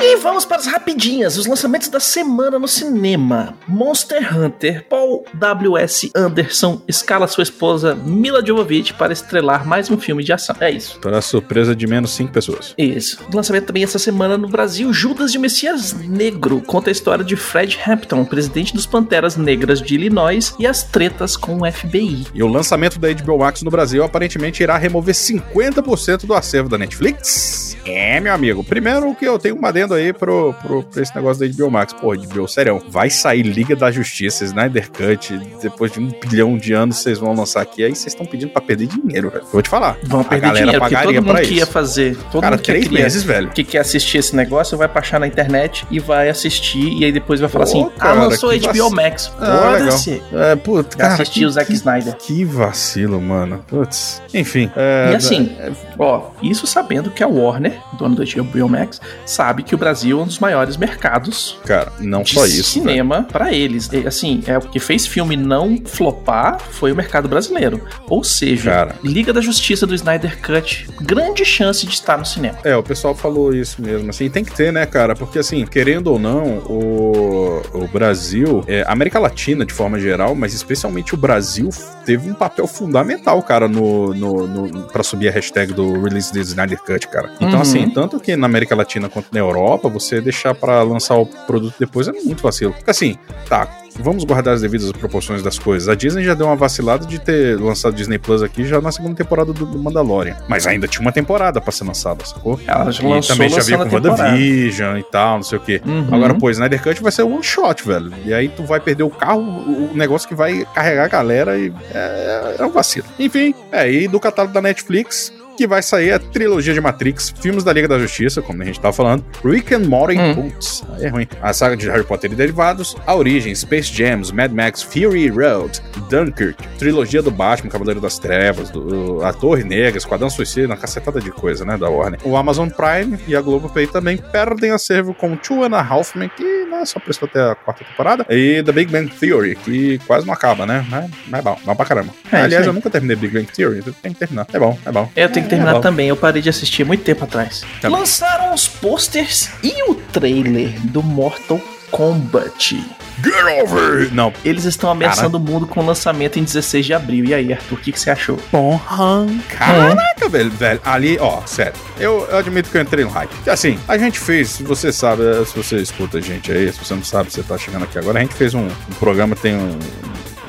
E 0.04 0.16
vamos 0.16 0.44
para 0.44 0.56
as 0.56 0.66
rapidinhas, 0.66 1.38
os 1.38 1.46
lançamentos 1.46 1.86
da 1.88 2.00
semana 2.00 2.58
no 2.58 2.66
cinema. 2.66 3.54
Monster 3.68 4.36
Hunter, 4.36 4.84
Paul 4.88 5.24
W.S. 5.32 6.10
Anderson 6.12 6.82
escala 6.88 7.28
sua 7.28 7.44
esposa 7.44 7.94
Mila 7.94 8.44
Jovovich 8.44 8.94
para 8.94 9.12
estrelar 9.12 9.64
mais 9.64 9.92
um 9.92 9.96
filme 9.96 10.24
de 10.24 10.32
ação. 10.32 10.56
É 10.58 10.72
isso. 10.72 10.98
Para 10.98 11.22
surpresa 11.22 11.72
de 11.76 11.86
menos 11.86 12.10
5 12.10 12.32
pessoas. 12.32 12.74
Isso. 12.76 13.20
Lançamento 13.32 13.66
também 13.66 13.84
essa 13.84 13.98
semana 13.98 14.36
no 14.36 14.48
Brasil, 14.48 14.92
Judas 14.92 15.30
de 15.30 15.38
Messias 15.38 15.92
Negro 15.92 16.60
conta 16.60 16.90
a 16.90 16.92
história 16.92 17.24
de 17.24 17.36
Fred 17.36 17.78
Hampton, 17.86 18.24
presidente 18.24 18.74
dos 18.74 18.86
Panteras 18.86 19.36
Negras 19.36 19.80
de 19.80 19.94
Illinois, 19.94 20.52
e 20.58 20.66
as 20.66 20.82
tretas 20.82 21.36
com 21.36 21.58
o 21.58 21.72
FBI. 21.72 22.26
E 22.34 22.42
o 22.42 22.48
lançamento 22.48 22.98
da 22.98 23.12
HBO 23.12 23.38
Max 23.38 23.62
no 23.62 23.70
Brasil 23.70 24.02
aparentemente 24.02 24.64
irá 24.64 24.76
remover 24.76 25.14
50% 25.14 26.26
do 26.26 26.34
acervo 26.34 26.68
da 26.68 26.76
Netflix. 26.76 27.76
É, 27.84 28.18
meu 28.20 28.32
amigo. 28.32 28.64
Primeiro 28.64 29.14
que 29.14 29.24
eu 29.24 29.38
tenho 29.38 29.56
um 29.56 29.60
aí 29.94 30.12
pro, 30.12 30.54
pro, 30.62 30.82
pra 30.82 31.02
esse 31.02 31.14
negócio 31.14 31.46
da 31.46 31.54
HBO 31.54 31.70
Max. 31.70 31.92
Pô, 31.92 32.14
HBO, 32.16 32.48
sério, 32.48 32.82
vai 32.88 33.10
sair 33.10 33.42
Liga 33.42 33.74
da 33.76 33.90
Justiça, 33.90 34.44
Snyder 34.44 34.90
Cut, 34.90 35.38
depois 35.60 35.92
de 35.92 36.00
um 36.00 36.08
bilhão 36.08 36.56
de 36.56 36.72
anos 36.72 36.96
vocês 36.98 37.18
vão 37.18 37.34
lançar 37.34 37.60
aqui, 37.62 37.82
aí 37.84 37.90
vocês 37.94 38.06
estão 38.12 38.24
pedindo 38.26 38.50
pra 38.52 38.62
perder 38.62 38.86
dinheiro, 38.88 39.30
velho. 39.30 39.44
Vou 39.52 39.62
te 39.62 39.68
falar. 39.68 39.96
Vão 40.04 40.22
perder 40.24 40.40
galera 40.46 40.64
dinheiro, 40.66 40.80
pagaria 40.80 41.06
todo 41.06 41.24
mundo 41.26 41.34
pra 41.34 41.42
que 41.44 41.54
ia 41.54 41.62
isso. 41.62 41.72
fazer. 41.72 42.16
Todo 42.30 42.40
Cara, 42.42 42.56
mundo 42.56 42.62
que 42.64 42.72
três 42.72 42.84
queria- 42.88 43.04
meses, 43.04 43.22
velho. 43.22 43.50
que 43.50 43.64
quer 43.64 43.78
assistir 43.78 44.18
esse 44.18 44.34
negócio 44.36 44.76
vai 44.78 44.88
baixar 44.88 45.18
na 45.20 45.26
internet 45.26 45.86
e 45.90 45.98
vai 45.98 46.28
assistir 46.28 46.92
e 46.98 47.04
aí 47.04 47.12
depois 47.12 47.40
vai 47.40 47.48
falar 47.48 47.64
Pô, 47.66 47.70
assim: 47.70 47.88
cara, 47.98 48.20
Ah, 48.20 48.24
lançou 48.24 48.50
que 48.50 48.58
HBO 48.58 48.66
vacilo. 48.68 48.90
Max. 48.90 49.32
Ah, 49.38 49.76
Foda-se. 49.78 50.22
É, 50.32 50.56
puta, 50.56 50.96
cara, 50.96 51.14
assistir 51.14 51.40
que, 51.40 51.46
o 51.46 51.50
Zack 51.50 51.72
Snyder. 51.72 52.16
que 52.16 52.44
vacilo, 52.44 53.20
mano. 53.20 53.64
Putz. 53.68 54.22
Enfim. 54.32 54.70
é, 54.76 55.10
E 55.12 55.16
assim, 55.16 55.56
ó, 55.98 56.30
isso 56.42 56.66
sabendo 56.66 57.10
que 57.10 57.22
a 57.22 57.28
Warner, 57.28 57.74
dono 57.98 58.14
do 58.14 58.22
HBO 58.24 58.68
Max, 58.68 59.00
sabe 59.26 59.62
que 59.62 59.74
o 59.74 59.78
Brasil 59.82 60.18
é 60.20 60.22
um 60.22 60.26
dos 60.26 60.38
maiores 60.38 60.76
mercados 60.76 61.58
Cara, 61.66 61.92
não 61.98 62.22
de 62.22 62.34
só 62.34 62.44
isso. 62.46 62.62
cinema 62.70 63.26
pra 63.30 63.52
eles. 63.52 63.88
E, 63.92 64.06
assim, 64.06 64.42
é 64.46 64.56
o 64.56 64.60
que 64.60 64.78
fez 64.78 65.06
filme 65.06 65.36
não 65.36 65.76
flopar 65.84 66.60
foi 66.60 66.92
o 66.92 66.96
mercado 66.96 67.28
brasileiro. 67.28 67.80
Ou 68.08 68.22
seja, 68.22 68.70
Cara. 68.70 68.94
Liga 69.02 69.32
da 69.32 69.40
Justiça 69.40 69.84
do 69.86 69.94
Snyder 69.94 70.38
Cut, 70.40 70.88
grande 71.00 71.44
chance 71.44 71.84
de 71.86 71.92
estar 71.94 72.16
no 72.16 72.24
cinema. 72.24 72.58
É, 72.62 72.76
o 72.76 72.82
pessoal 72.82 73.14
falou 73.14 73.52
isso 73.54 73.82
mesmo, 73.82 74.10
assim, 74.10 74.30
tem 74.30 74.44
que 74.44 74.54
ter, 74.54 74.72
né, 74.72 74.86
cara? 74.86 75.14
Porque, 75.16 75.38
assim, 75.40 75.66
querendo 75.66 76.08
ou 76.08 76.18
não, 76.18 76.58
o, 76.58 77.62
o 77.74 77.88
Brasil, 77.88 78.62
é, 78.68 78.82
a 78.82 78.92
América 78.92 79.18
Latina, 79.18 79.64
de 79.64 79.72
forma 79.72 79.98
geral, 79.98 80.34
mas 80.34 80.54
especialmente 80.54 81.14
o 81.14 81.16
Brasil, 81.16 81.68
teve 82.06 82.30
um 82.30 82.34
papel 82.34 82.66
fundamental, 82.66 83.42
cara, 83.42 83.66
no, 83.68 84.14
no, 84.14 84.46
no, 84.46 84.82
pra 84.84 85.02
subir 85.02 85.28
a 85.28 85.32
hashtag 85.32 85.72
do 85.72 86.00
Release 86.02 86.32
the 86.32 86.40
Snyder 86.40 86.78
Cut, 86.82 87.08
cara. 87.08 87.30
Então, 87.36 87.52
Uhum. 87.52 87.60
assim, 87.60 87.90
tanto 87.90 88.18
que 88.20 88.34
na 88.36 88.46
América 88.46 88.74
Latina 88.74 89.08
quanto 89.08 89.26
na 89.32 89.38
Europa, 89.40 89.61
você 89.90 90.20
deixar 90.20 90.54
pra 90.54 90.82
lançar 90.82 91.16
o 91.16 91.26
produto 91.26 91.74
depois 91.78 92.08
é 92.08 92.12
muito 92.12 92.42
vacilo. 92.42 92.72
Porque, 92.72 92.90
assim, 92.90 93.16
tá, 93.48 93.68
vamos 93.98 94.24
guardar 94.24 94.54
as 94.54 94.62
devidas 94.62 94.90
proporções 94.92 95.42
das 95.42 95.58
coisas. 95.58 95.88
A 95.88 95.94
Disney 95.94 96.24
já 96.24 96.34
deu 96.34 96.46
uma 96.46 96.56
vacilada 96.56 97.06
de 97.06 97.18
ter 97.18 97.60
lançado 97.60 97.94
Disney 97.94 98.18
Plus 98.18 98.42
aqui 98.42 98.64
já 98.64 98.80
na 98.80 98.90
segunda 98.90 99.14
temporada 99.14 99.52
do, 99.52 99.66
do 99.66 99.78
Mandalorian. 99.78 100.36
Mas 100.48 100.66
ainda 100.66 100.88
tinha 100.88 101.02
uma 101.02 101.12
temporada 101.12 101.60
pra 101.60 101.72
ser 101.72 101.84
lançada, 101.84 102.24
sacou? 102.24 102.58
Ela 102.66 102.90
já 102.90 103.02
E 103.02 103.06
lançou 103.06 103.36
também 103.36 103.48
já 103.48 103.62
veio 103.62 103.78
com. 103.78 103.94
WandaVision 103.94 104.98
e 104.98 105.02
tal, 105.04 105.36
não 105.36 105.42
sei 105.42 105.58
o 105.58 105.60
quê. 105.60 105.82
Uhum. 105.84 106.08
Agora, 106.10 106.34
pô, 106.34 106.50
Snyder 106.50 106.82
Cut 106.82 107.02
vai 107.02 107.12
ser 107.12 107.22
um 107.22 107.34
one 107.34 107.42
shot, 107.42 107.86
velho. 107.86 108.12
E 108.24 108.32
aí 108.32 108.48
tu 108.48 108.64
vai 108.64 108.80
perder 108.80 109.02
o 109.02 109.10
carro, 109.10 109.42
o 109.42 109.82
o 109.92 109.96
negócio 109.96 110.26
que 110.28 110.34
vai 110.34 110.66
carregar 110.74 111.04
a 111.04 111.08
galera 111.08 111.58
e 111.58 111.72
é, 111.94 112.56
é 112.58 112.66
um 112.66 112.70
vacilo. 112.70 113.06
Enfim, 113.18 113.54
é, 113.70 113.90
e 113.90 114.08
do 114.08 114.18
catálogo 114.18 114.54
da 114.54 114.62
Netflix, 114.62 115.32
que 115.56 115.66
vai 115.66 115.82
sair 115.82 116.12
a 116.12 116.18
trilogia 116.18 116.74
de 116.74 116.80
Matrix, 116.80 117.34
filmes 117.40 117.64
da 117.64 117.72
Liga 117.72 117.88
da 117.88 117.98
Justiça, 117.98 118.40
como 118.42 118.62
a 118.62 118.64
gente 118.64 118.80
tava 118.80 118.92
falando, 118.92 119.24
Rick 119.44 119.74
and 119.74 119.80
Morty, 119.80 120.16
putz, 120.34 120.82
aí 120.98 121.04
é 121.06 121.08
ruim, 121.08 121.26
a 121.40 121.52
saga 121.52 121.76
de 121.76 121.88
Harry 121.88 122.04
Potter 122.04 122.32
e 122.32 122.34
derivados, 122.34 122.96
A 123.06 123.14
Origem, 123.14 123.54
Space 123.54 123.92
Jams, 123.92 124.32
Mad 124.32 124.52
Max, 124.52 124.82
Fury 124.82 125.28
Road, 125.28 125.80
Dunkirk, 126.08 126.66
trilogia 126.78 127.22
do 127.22 127.30
Batman, 127.30 127.70
Cavaleiro 127.70 128.00
das 128.00 128.18
Trevas, 128.18 128.70
do, 128.70 129.24
a 129.24 129.32
Torre 129.32 129.64
Negra, 129.64 129.98
Esquadrão 129.98 130.30
Suicida, 130.30 130.66
uma 130.66 130.76
cacetada 130.76 131.20
de 131.20 131.30
coisa, 131.30 131.64
né, 131.64 131.76
da 131.76 131.88
Warner. 131.88 132.20
O 132.24 132.36
Amazon 132.36 132.68
Prime 132.68 133.18
e 133.26 133.36
a 133.36 133.40
Globoplay 133.40 133.86
também 133.86 134.16
perdem 134.16 134.70
acervo 134.70 135.14
com 135.14 135.36
Two 135.36 135.64
and 135.64 135.76
a 135.76 135.80
Half 135.80 136.16
Men, 136.16 136.30
que 136.36 136.64
né, 136.64 136.84
só 136.84 136.98
prestou 136.98 137.28
até 137.28 137.40
a 137.40 137.54
quarta 137.54 137.84
temporada, 137.84 138.26
e 138.28 138.62
The 138.62 138.72
Big 138.72 138.90
Bang 138.90 139.10
Theory, 139.10 139.56
que 139.56 139.98
quase 140.06 140.26
não 140.26 140.34
acaba, 140.34 140.66
né, 140.66 140.84
mas, 140.88 141.10
mas 141.28 141.40
é 141.40 141.42
bom, 141.42 141.58
bom 141.64 141.74
pra 141.74 141.86
caramba. 141.86 142.12
É, 142.30 142.42
Aliás, 142.42 142.66
eu 142.66 142.72
nunca 142.72 142.88
terminei 142.90 143.16
Big 143.16 143.32
Bang 143.32 143.46
Theory, 143.46 143.82
tenho 143.82 144.14
que 144.14 144.20
terminar. 144.20 144.46
É 144.52 144.58
bom, 144.58 144.78
é 144.84 144.92
bom. 144.92 145.10
Eu 145.14 145.28
tenho 145.28 145.46
que 145.46 145.51
É 145.54 145.56
terminar 145.58 145.80
também, 145.80 146.08
eu 146.08 146.16
parei 146.16 146.40
de 146.42 146.48
assistir 146.48 146.84
muito 146.84 147.02
tempo 147.04 147.24
atrás. 147.24 147.62
Tá. 147.80 147.88
Lançaram 147.88 148.54
os 148.54 148.66
posters 148.68 149.50
e 149.62 149.90
o 149.90 149.94
trailer 149.94 150.74
do 150.84 151.02
Mortal 151.02 151.60
Kombat. 151.90 152.82
Get 153.22 153.62
over! 153.62 154.12
Não, 154.12 154.32
Eles 154.42 154.64
estão 154.64 154.90
ameaçando 154.90 155.36
o 155.36 155.40
mundo 155.40 155.66
com 155.66 155.80
o 155.80 155.86
lançamento 155.86 156.38
em 156.38 156.42
16 156.42 156.86
de 156.86 156.94
abril. 156.94 157.26
E 157.26 157.34
aí, 157.34 157.52
Arthur, 157.52 157.74
o 157.74 157.78
que, 157.78 157.92
que 157.92 158.00
você 158.00 158.10
achou? 158.10 158.36
Porra! 158.50 159.26
Caraca, 159.50 160.28
velho, 160.30 160.50
velho. 160.50 160.80
Ali, 160.84 161.18
ó, 161.20 161.42
sério. 161.44 161.74
Eu, 162.00 162.26
eu 162.30 162.38
admito 162.38 162.70
que 162.70 162.76
eu 162.78 162.80
entrei 162.80 163.04
no 163.04 163.10
hype. 163.10 163.30
Assim, 163.46 163.78
a 163.86 163.98
gente 163.98 164.18
fez, 164.18 164.48
se 164.48 164.62
você 164.62 164.90
sabe, 164.90 165.22
eh, 165.24 165.44
se 165.44 165.54
você 165.54 165.76
escuta 165.76 166.18
a 166.18 166.20
gente 166.22 166.50
aí, 166.50 166.72
se 166.72 166.78
você 166.82 166.94
não 166.94 167.04
sabe, 167.04 167.30
você 167.30 167.42
tá 167.42 167.58
chegando 167.58 167.84
aqui 167.84 167.98
agora, 167.98 168.18
a 168.18 168.22
gente 168.22 168.34
fez 168.34 168.54
um, 168.54 168.66
um 168.66 168.94
programa, 168.98 169.36
tem 169.36 169.54
um- 169.56 169.78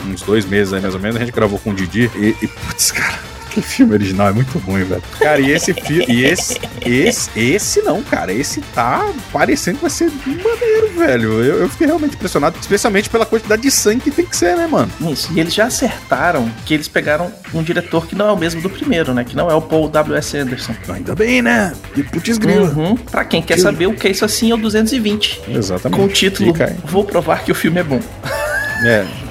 uns 0.08 0.22
dois 0.22 0.46
meses 0.46 0.74
aí 0.74 0.80
mais 0.82 0.94
ou 0.96 1.00
menos, 1.02 1.18
a 1.18 1.20
gente 1.20 1.32
gravou 1.34 1.60
com 1.60 1.72
o 1.72 1.74
Didi 1.74 2.10
e, 2.16 2.36
e 2.42 2.48
putz, 2.48 2.92
cara. 2.94 3.20
Que 3.56 3.62
filme 3.62 3.94
original 3.94 4.30
é 4.30 4.32
muito 4.32 4.58
ruim, 4.60 4.84
velho. 4.84 5.04
Cara, 5.20 5.40
e 5.40 5.52
esse 5.52 5.74
filme. 5.76 6.06
E 6.08 6.24
esse, 6.26 6.60
esse. 6.84 7.30
Esse 7.40 7.82
não, 7.84 8.02
cara. 8.02 8.34
Esse 8.34 8.62
tá 8.74 9.08
parecendo 9.32 9.78
que 9.78 9.82
vai 9.84 9.92
ser 9.92 10.12
maneiro, 10.26 10.90
velho. 10.98 11.34
Eu, 11.44 11.60
eu 11.60 11.70
fiquei 11.70 11.86
realmente 11.86 12.16
impressionado, 12.16 12.56
especialmente 12.60 13.10
pela 13.12 13.26
quantidade 13.28 13.62
de 13.62 13.70
sangue 13.70 14.02
que 14.02 14.12
tem 14.12 14.26
que 14.26 14.36
ser, 14.36 14.56
né, 14.58 14.66
mano? 14.66 14.92
Isso. 15.12 15.32
E 15.34 15.40
eles 15.40 15.54
já 15.54 15.66
acertaram 15.66 16.50
que 16.66 16.74
eles 16.74 16.88
pegaram 16.88 17.32
um 17.54 17.62
diretor 17.62 18.08
que 18.08 18.16
não 18.16 18.28
é 18.28 18.32
o 18.32 18.38
mesmo 18.38 18.60
do 18.62 18.70
primeiro, 18.72 19.14
né? 19.14 19.24
Que 19.24 19.36
não 19.36 19.50
é 19.52 19.54
o 19.54 19.62
Paul 19.62 19.88
W.S. 19.88 20.36
Anderson. 20.36 20.74
Ainda 20.90 21.14
bem, 21.14 21.42
né? 21.44 21.74
E 21.96 22.02
putz 22.02 22.40
grila. 22.40 22.70
Uhum. 22.72 22.96
Pra 22.96 23.24
quem 23.24 23.42
quer 23.42 23.56
Que- 23.56 23.62
saber 23.62 23.86
o 23.86 23.94
que 23.94 24.08
é 24.08 24.12
isso 24.12 24.26
assim, 24.26 24.50
é 24.50 24.56
o 24.56 24.58
220. 24.58 25.42
Exatamente. 25.48 26.00
Com 26.00 26.06
o 26.06 26.10
título. 26.10 26.54
Vou 26.86 27.04
provar 27.04 27.44
que 27.44 27.52
o 27.52 27.56
filme 27.56 27.80
é 27.80 27.84
bom. 27.84 28.00
É. 28.84 29.06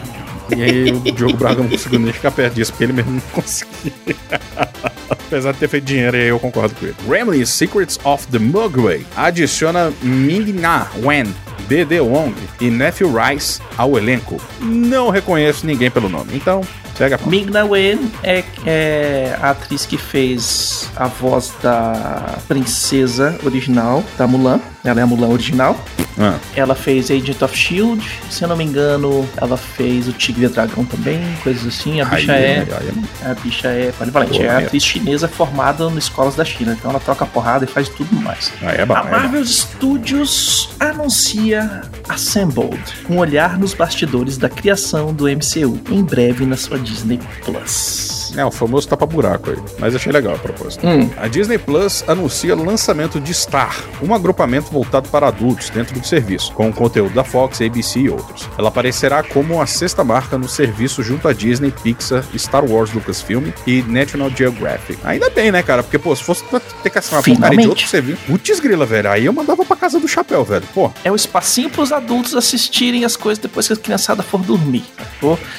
E 0.56 0.62
aí 0.62 0.92
o 0.92 1.12
Diogo 1.12 1.36
Braga 1.36 1.62
não 1.62 1.70
conseguiu 1.70 1.98
nem 1.98 2.12
ficar 2.12 2.30
perto 2.30 2.54
disso, 2.54 2.72
porque 2.72 2.84
ele 2.84 2.92
mesmo 2.92 3.12
não 3.12 3.20
conseguia. 3.32 3.92
Apesar 5.08 5.52
de 5.52 5.58
ter 5.58 5.68
feito 5.68 5.84
dinheiro, 5.84 6.16
aí 6.16 6.28
eu 6.28 6.38
concordo 6.38 6.74
com 6.74 6.84
ele. 6.84 6.94
Gremlins 7.06 7.48
Secrets 7.48 7.98
of 8.04 8.26
the 8.28 8.38
Mugway 8.38 9.06
adiciona 9.16 9.92
Ming-Na 10.02 10.88
Wen, 11.02 11.34
D.D. 11.68 12.00
Wong 12.00 12.34
e 12.60 12.70
Nephew 12.70 13.10
Rice 13.10 13.60
ao 13.78 13.96
elenco. 13.96 14.40
Não 14.60 15.08
reconheço 15.08 15.66
ninguém 15.66 15.90
pelo 15.90 16.08
nome, 16.08 16.34
então 16.34 16.60
segue 16.96 17.14
a. 17.14 17.18
Ming-Na 17.26 17.64
Wen 17.64 18.10
é, 18.22 18.44
é 18.66 19.38
a 19.40 19.50
atriz 19.50 19.86
que 19.86 19.96
fez 19.96 20.90
a 20.96 21.06
voz 21.06 21.52
da 21.62 22.38
princesa 22.46 23.38
original 23.42 24.04
da 24.18 24.26
Mulan. 24.26 24.60
Ela 24.84 25.00
é 25.00 25.02
a 25.02 25.06
Mulan 25.06 25.28
original. 25.28 25.78
Ah, 26.18 26.38
Ela 26.54 26.74
fez 26.74 27.10
Agent 27.10 27.40
of 27.40 27.56
Shield, 27.56 28.04
se 28.30 28.42
eu 28.44 28.48
não 28.48 28.56
me 28.56 28.64
engano, 28.64 29.28
ela 29.36 29.56
fez 29.56 30.08
o 30.08 30.12
Tigre 30.12 30.42
e 30.42 30.46
o 30.46 30.50
Dragão 30.50 30.84
também, 30.84 31.20
coisas 31.42 31.66
assim. 31.66 32.00
A 32.00 32.04
bicha 32.04 32.32
aí, 32.32 32.44
é. 32.44 32.58
aí, 32.58 32.66
aí, 32.70 33.30
A 33.30 33.34
bicha 33.34 33.68
é 33.68 33.92
polivalente, 33.92 34.38
Boa, 34.38 34.52
é 34.52 34.64
atriz 34.64 34.82
chinesa 34.82 35.28
formada 35.28 35.88
nas 35.88 36.04
escolas 36.04 36.34
da 36.34 36.44
China, 36.44 36.76
então 36.78 36.90
ela 36.90 37.00
troca 37.00 37.24
porrada 37.24 37.64
e 37.64 37.68
faz 37.68 37.88
tudo 37.88 38.14
mais. 38.16 38.52
é 38.62 38.84
bom. 38.84 38.94
A 38.94 39.00
é. 39.00 39.10
Marvel 39.10 39.44
Studios 39.44 40.70
anuncia 40.78 41.82
Assembled, 42.08 42.82
um 43.08 43.18
olhar 43.18 43.58
nos 43.58 43.74
bastidores 43.74 44.36
da 44.36 44.48
criação 44.48 45.14
do 45.14 45.26
MCU, 45.26 45.80
em 45.90 46.02
breve 46.02 46.44
na 46.44 46.56
sua 46.56 46.78
Disney 46.78 47.18
Plus. 47.44 48.21
É, 48.36 48.44
o 48.44 48.50
famoso 48.50 48.88
tapa-buraco 48.88 49.50
aí. 49.50 49.58
Mas 49.78 49.94
achei 49.94 50.12
legal 50.12 50.34
a 50.34 50.38
proposta. 50.38 50.86
Hum. 50.86 51.08
A 51.16 51.28
Disney 51.28 51.58
Plus 51.58 52.04
anuncia 52.06 52.54
o 52.54 52.64
lançamento 52.64 53.20
de 53.20 53.32
Star, 53.34 53.76
um 54.02 54.14
agrupamento 54.14 54.70
voltado 54.70 55.08
para 55.08 55.28
adultos 55.28 55.70
dentro 55.70 55.98
do 55.98 56.06
serviço, 56.06 56.52
com 56.52 56.72
conteúdo 56.72 57.14
da 57.14 57.24
Fox, 57.24 57.60
ABC 57.60 58.00
e 58.00 58.10
outros. 58.10 58.48
Ela 58.58 58.68
aparecerá 58.68 59.22
como 59.22 59.60
a 59.60 59.66
sexta 59.66 60.02
marca 60.04 60.38
no 60.38 60.48
serviço 60.48 61.02
junto 61.02 61.28
à 61.28 61.32
Disney, 61.32 61.70
Pixar, 61.82 62.24
Star 62.36 62.64
Wars 62.64 62.92
Lucasfilm 62.92 63.48
e 63.66 63.82
National 63.82 64.30
Geographic. 64.30 64.98
Ainda 65.04 65.30
bem, 65.30 65.52
né, 65.52 65.62
cara? 65.62 65.82
Porque, 65.82 65.98
pô, 65.98 66.14
se 66.14 66.22
fosse 66.22 66.44
ter 66.82 66.90
que 66.90 66.98
assinar 66.98 67.20
uma 67.20 67.24
porcaria 67.24 67.58
de 67.58 67.68
outro 67.68 67.86
serviço, 67.86 68.18
putz 68.26 68.60
grila, 68.60 68.86
velho, 68.86 69.10
aí 69.10 69.26
eu 69.26 69.32
mandava 69.32 69.64
pra 69.64 69.76
casa 69.76 69.98
do 69.98 70.08
chapéu, 70.08 70.44
velho. 70.44 70.64
Pô, 70.74 70.90
É 71.04 71.10
o 71.10 71.16
espacinho 71.16 71.70
para 71.70 71.82
os 71.82 71.92
adultos 71.92 72.34
assistirem 72.34 73.04
as 73.04 73.16
coisas 73.16 73.40
depois 73.42 73.66
que 73.66 73.72
a 73.72 73.76
criançada 73.76 74.22
for 74.22 74.40
dormir. 74.40 74.84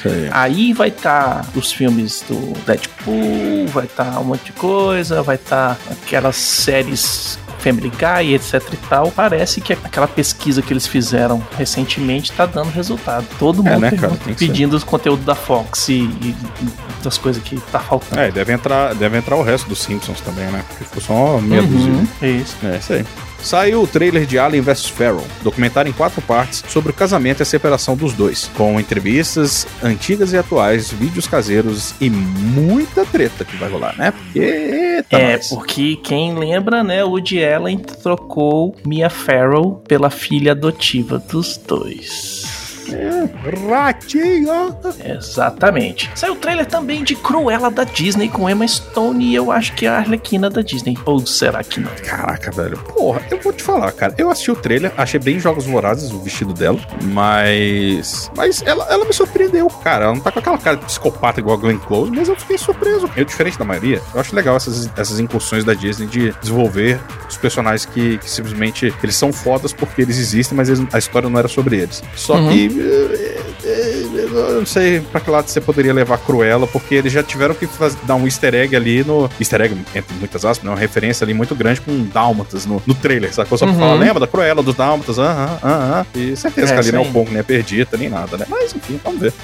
Sei. 0.02 0.28
Aí 0.30 0.72
vai 0.72 0.88
estar 0.88 1.44
os 1.54 1.72
filmes 1.72 2.22
do 2.28 2.52
Deadpool, 2.66 3.66
vai 3.68 3.84
estar 3.84 4.18
um 4.20 4.24
monte 4.24 4.46
de 4.46 4.52
coisa, 4.52 5.22
vai 5.22 5.36
estar 5.36 5.78
aquelas 5.90 6.36
séries 6.36 7.38
Family 7.64 7.90
Guy, 7.90 8.34
etc 8.34 8.62
e 8.72 8.76
tal. 8.88 9.10
Parece 9.10 9.60
que 9.60 9.72
aquela 9.72 10.06
pesquisa 10.06 10.60
que 10.60 10.72
eles 10.72 10.86
fizeram 10.86 11.42
recentemente 11.56 12.30
tá 12.30 12.44
dando 12.46 12.70
resultado. 12.70 13.26
Todo 13.38 13.66
É, 13.66 13.70
mundo 13.72 13.80
né, 13.80 13.90
cara? 13.92 14.12
Pedindo 14.38 14.76
os 14.76 14.84
conteúdos 14.84 15.24
da 15.24 15.34
Fox 15.34 15.88
e, 15.88 16.02
e 16.02 16.34
das 17.02 17.16
coisas 17.18 17.42
que 17.42 17.56
tá 17.72 17.80
faltando. 17.80 18.20
é, 18.20 18.30
deve 18.30 18.52
entrar, 18.52 18.94
deve 18.94 19.16
entrar 19.16 19.36
o 19.36 19.42
resto 19.42 19.68
dos 19.68 19.78
Simpsons 19.80 20.20
também, 20.20 20.46
né? 20.46 20.62
Porque 20.68 20.84
ficou 20.84 21.00
só 21.02 21.38
meia 21.40 21.62
dúzia. 21.62 21.90
Uhum, 21.92 22.06
é 22.22 22.28
isso. 22.28 22.56
É, 22.62 22.76
isso 22.76 22.92
aí. 22.92 23.04
Saiu 23.42 23.82
o 23.82 23.86
trailer 23.86 24.24
de 24.24 24.38
Alien 24.38 24.62
vs 24.62 24.86
Pharaoh, 24.88 25.22
documentário 25.42 25.90
em 25.90 25.92
quatro 25.92 26.22
partes 26.22 26.64
sobre 26.66 26.92
o 26.92 26.94
casamento 26.94 27.40
e 27.40 27.42
a 27.42 27.44
separação 27.44 27.94
dos 27.94 28.14
dois, 28.14 28.50
com 28.56 28.80
entrevistas 28.80 29.66
antigas 29.82 30.32
e 30.32 30.38
atuais, 30.38 30.90
vídeos 30.90 31.26
caseiros 31.26 31.94
e 32.00 32.08
muita 32.08 33.04
treta 33.04 33.44
que 33.44 33.54
vai 33.58 33.68
rolar, 33.68 33.94
né? 33.98 34.12
Porque. 34.12 34.38
Eita, 34.38 35.16
É, 35.18 35.36
nós. 35.36 35.48
porque 35.48 35.96
quem 35.96 36.34
lembra, 36.34 36.82
né, 36.82 37.04
o 37.04 37.10
Woody 37.10 37.38
Allen 37.54 37.78
trocou 37.78 38.74
Mia 38.84 39.08
Farrow 39.08 39.82
pela 39.86 40.10
filha 40.10 40.52
adotiva 40.52 41.18
dos 41.18 41.56
dois. 41.56 42.43
Ratinho! 43.68 44.76
Exatamente. 45.04 46.10
Saiu 46.14 46.34
o 46.34 46.36
trailer 46.36 46.66
também 46.66 47.02
de 47.04 47.14
Cruella 47.16 47.70
da 47.70 47.84
Disney 47.84 48.28
com 48.28 48.48
Emma 48.48 48.66
Stone 48.66 49.24
e 49.24 49.34
eu 49.34 49.50
acho 49.50 49.72
que 49.74 49.86
é 49.86 49.88
a 49.88 49.98
Arlequina 49.98 50.48
da 50.50 50.62
Disney. 50.62 50.96
Ou 51.04 51.24
será 51.26 51.62
que 51.62 51.80
não? 51.80 51.90
Caraca, 52.04 52.50
velho. 52.50 52.78
Porra, 52.78 53.22
eu 53.30 53.40
vou 53.40 53.52
te 53.52 53.62
falar, 53.62 53.92
cara. 53.92 54.14
Eu 54.18 54.30
assisti 54.30 54.50
o 54.50 54.56
trailer, 54.56 54.92
achei 54.96 55.18
bem 55.20 55.38
Jogos 55.38 55.66
Vorazes 55.66 56.10
o 56.12 56.18
vestido 56.20 56.52
dela, 56.52 56.78
mas. 57.02 58.30
Mas 58.36 58.62
ela, 58.62 58.86
ela 58.90 59.04
me 59.04 59.12
surpreendeu, 59.12 59.66
cara. 59.68 60.04
Ela 60.06 60.14
não 60.14 60.20
tá 60.20 60.30
com 60.32 60.38
aquela 60.38 60.58
cara 60.58 60.76
de 60.76 60.84
psicopata 60.86 61.40
igual 61.40 61.56
a 61.56 61.60
Glenn 61.60 61.78
Close, 61.78 62.10
mas 62.10 62.28
eu 62.28 62.36
fiquei 62.36 62.58
surpreso. 62.58 63.08
Eu, 63.16 63.24
diferente 63.24 63.58
da 63.58 63.64
maioria, 63.64 64.00
eu 64.14 64.20
acho 64.20 64.34
legal 64.34 64.56
essas, 64.56 64.90
essas 64.96 65.18
incursões 65.20 65.64
da 65.64 65.74
Disney 65.74 66.06
de 66.06 66.32
desenvolver 66.40 67.00
os 67.28 67.36
personagens 67.36 67.84
que, 67.86 68.18
que 68.18 68.30
simplesmente 68.30 68.92
eles 69.02 69.16
são 69.16 69.32
fodas 69.32 69.72
porque 69.72 70.02
eles 70.02 70.18
existem, 70.18 70.56
mas 70.56 70.68
eles- 70.68 70.84
a 70.92 70.98
história 70.98 71.28
não 71.28 71.38
era 71.38 71.48
sobre 71.48 71.76
eles. 71.78 72.02
Só 72.16 72.34
Uhum. 72.34 72.48
que. 72.48 72.73
Eu 72.76 74.54
não 74.60 74.66
sei 74.66 75.00
pra 75.00 75.20
que 75.20 75.30
lado 75.30 75.48
você 75.48 75.60
poderia 75.60 75.92
levar 75.92 76.16
a 76.16 76.18
Cruella, 76.18 76.66
porque 76.66 76.94
eles 76.94 77.12
já 77.12 77.22
tiveram 77.22 77.54
que 77.54 77.68
dar 78.04 78.14
um 78.16 78.24
easter 78.24 78.54
egg 78.54 78.74
ali 78.74 79.04
no. 79.04 79.30
Easter 79.40 79.60
egg, 79.60 79.76
entre 79.94 80.14
muitas 80.16 80.44
aspas, 80.44 80.64
né? 80.64 80.70
Uma 80.70 80.78
referência 80.78 81.24
ali 81.24 81.34
muito 81.34 81.54
grande 81.54 81.80
com 81.80 82.04
Dálmatas 82.04 82.66
no, 82.66 82.82
no 82.86 82.94
trailer, 82.94 83.32
sacou? 83.32 83.56
Só 83.58 83.66
pra 83.66 83.74
Uhum. 83.74 83.80
falar, 83.80 83.94
lembra 83.94 84.20
da 84.20 84.26
Cruella, 84.26 84.62
dos 84.62 84.74
Dálmatas, 84.74 85.18
aham, 85.18 85.58
aham. 85.62 86.06
E 86.14 86.36
certeza 86.36 86.72
É, 86.72 86.74
que 86.74 86.80
ali 86.80 86.92
não 86.92 87.00
é 87.00 87.04
sim. 87.04 87.10
o 87.10 87.12
Pongo, 87.12 87.30
nem 87.30 87.40
a 87.40 87.44
Perdita, 87.44 87.96
nem 87.96 88.08
nada, 88.08 88.36
né? 88.36 88.46
Mas 88.48 88.74
enfim, 88.74 89.00
vamos 89.02 89.20
ver. 89.20 89.32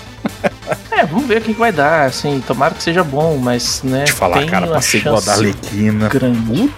É, 0.92 1.04
vamos 1.06 1.26
ver 1.26 1.38
o 1.38 1.40
que 1.40 1.54
que 1.54 1.58
vai 1.58 1.72
dar, 1.72 2.04
assim, 2.06 2.42
tomara 2.46 2.74
que 2.74 2.82
seja 2.82 3.02
bom, 3.02 3.36
mas, 3.38 3.82
né, 3.82 4.04
Te 4.04 4.12
falar, 4.12 4.38
tem 4.40 4.48
cara, 4.48 4.80
ser 4.82 4.98
igual 4.98 5.16
a 5.16 5.20
da 5.20 5.32
Arlequina. 5.32 6.08
grande. 6.08 6.70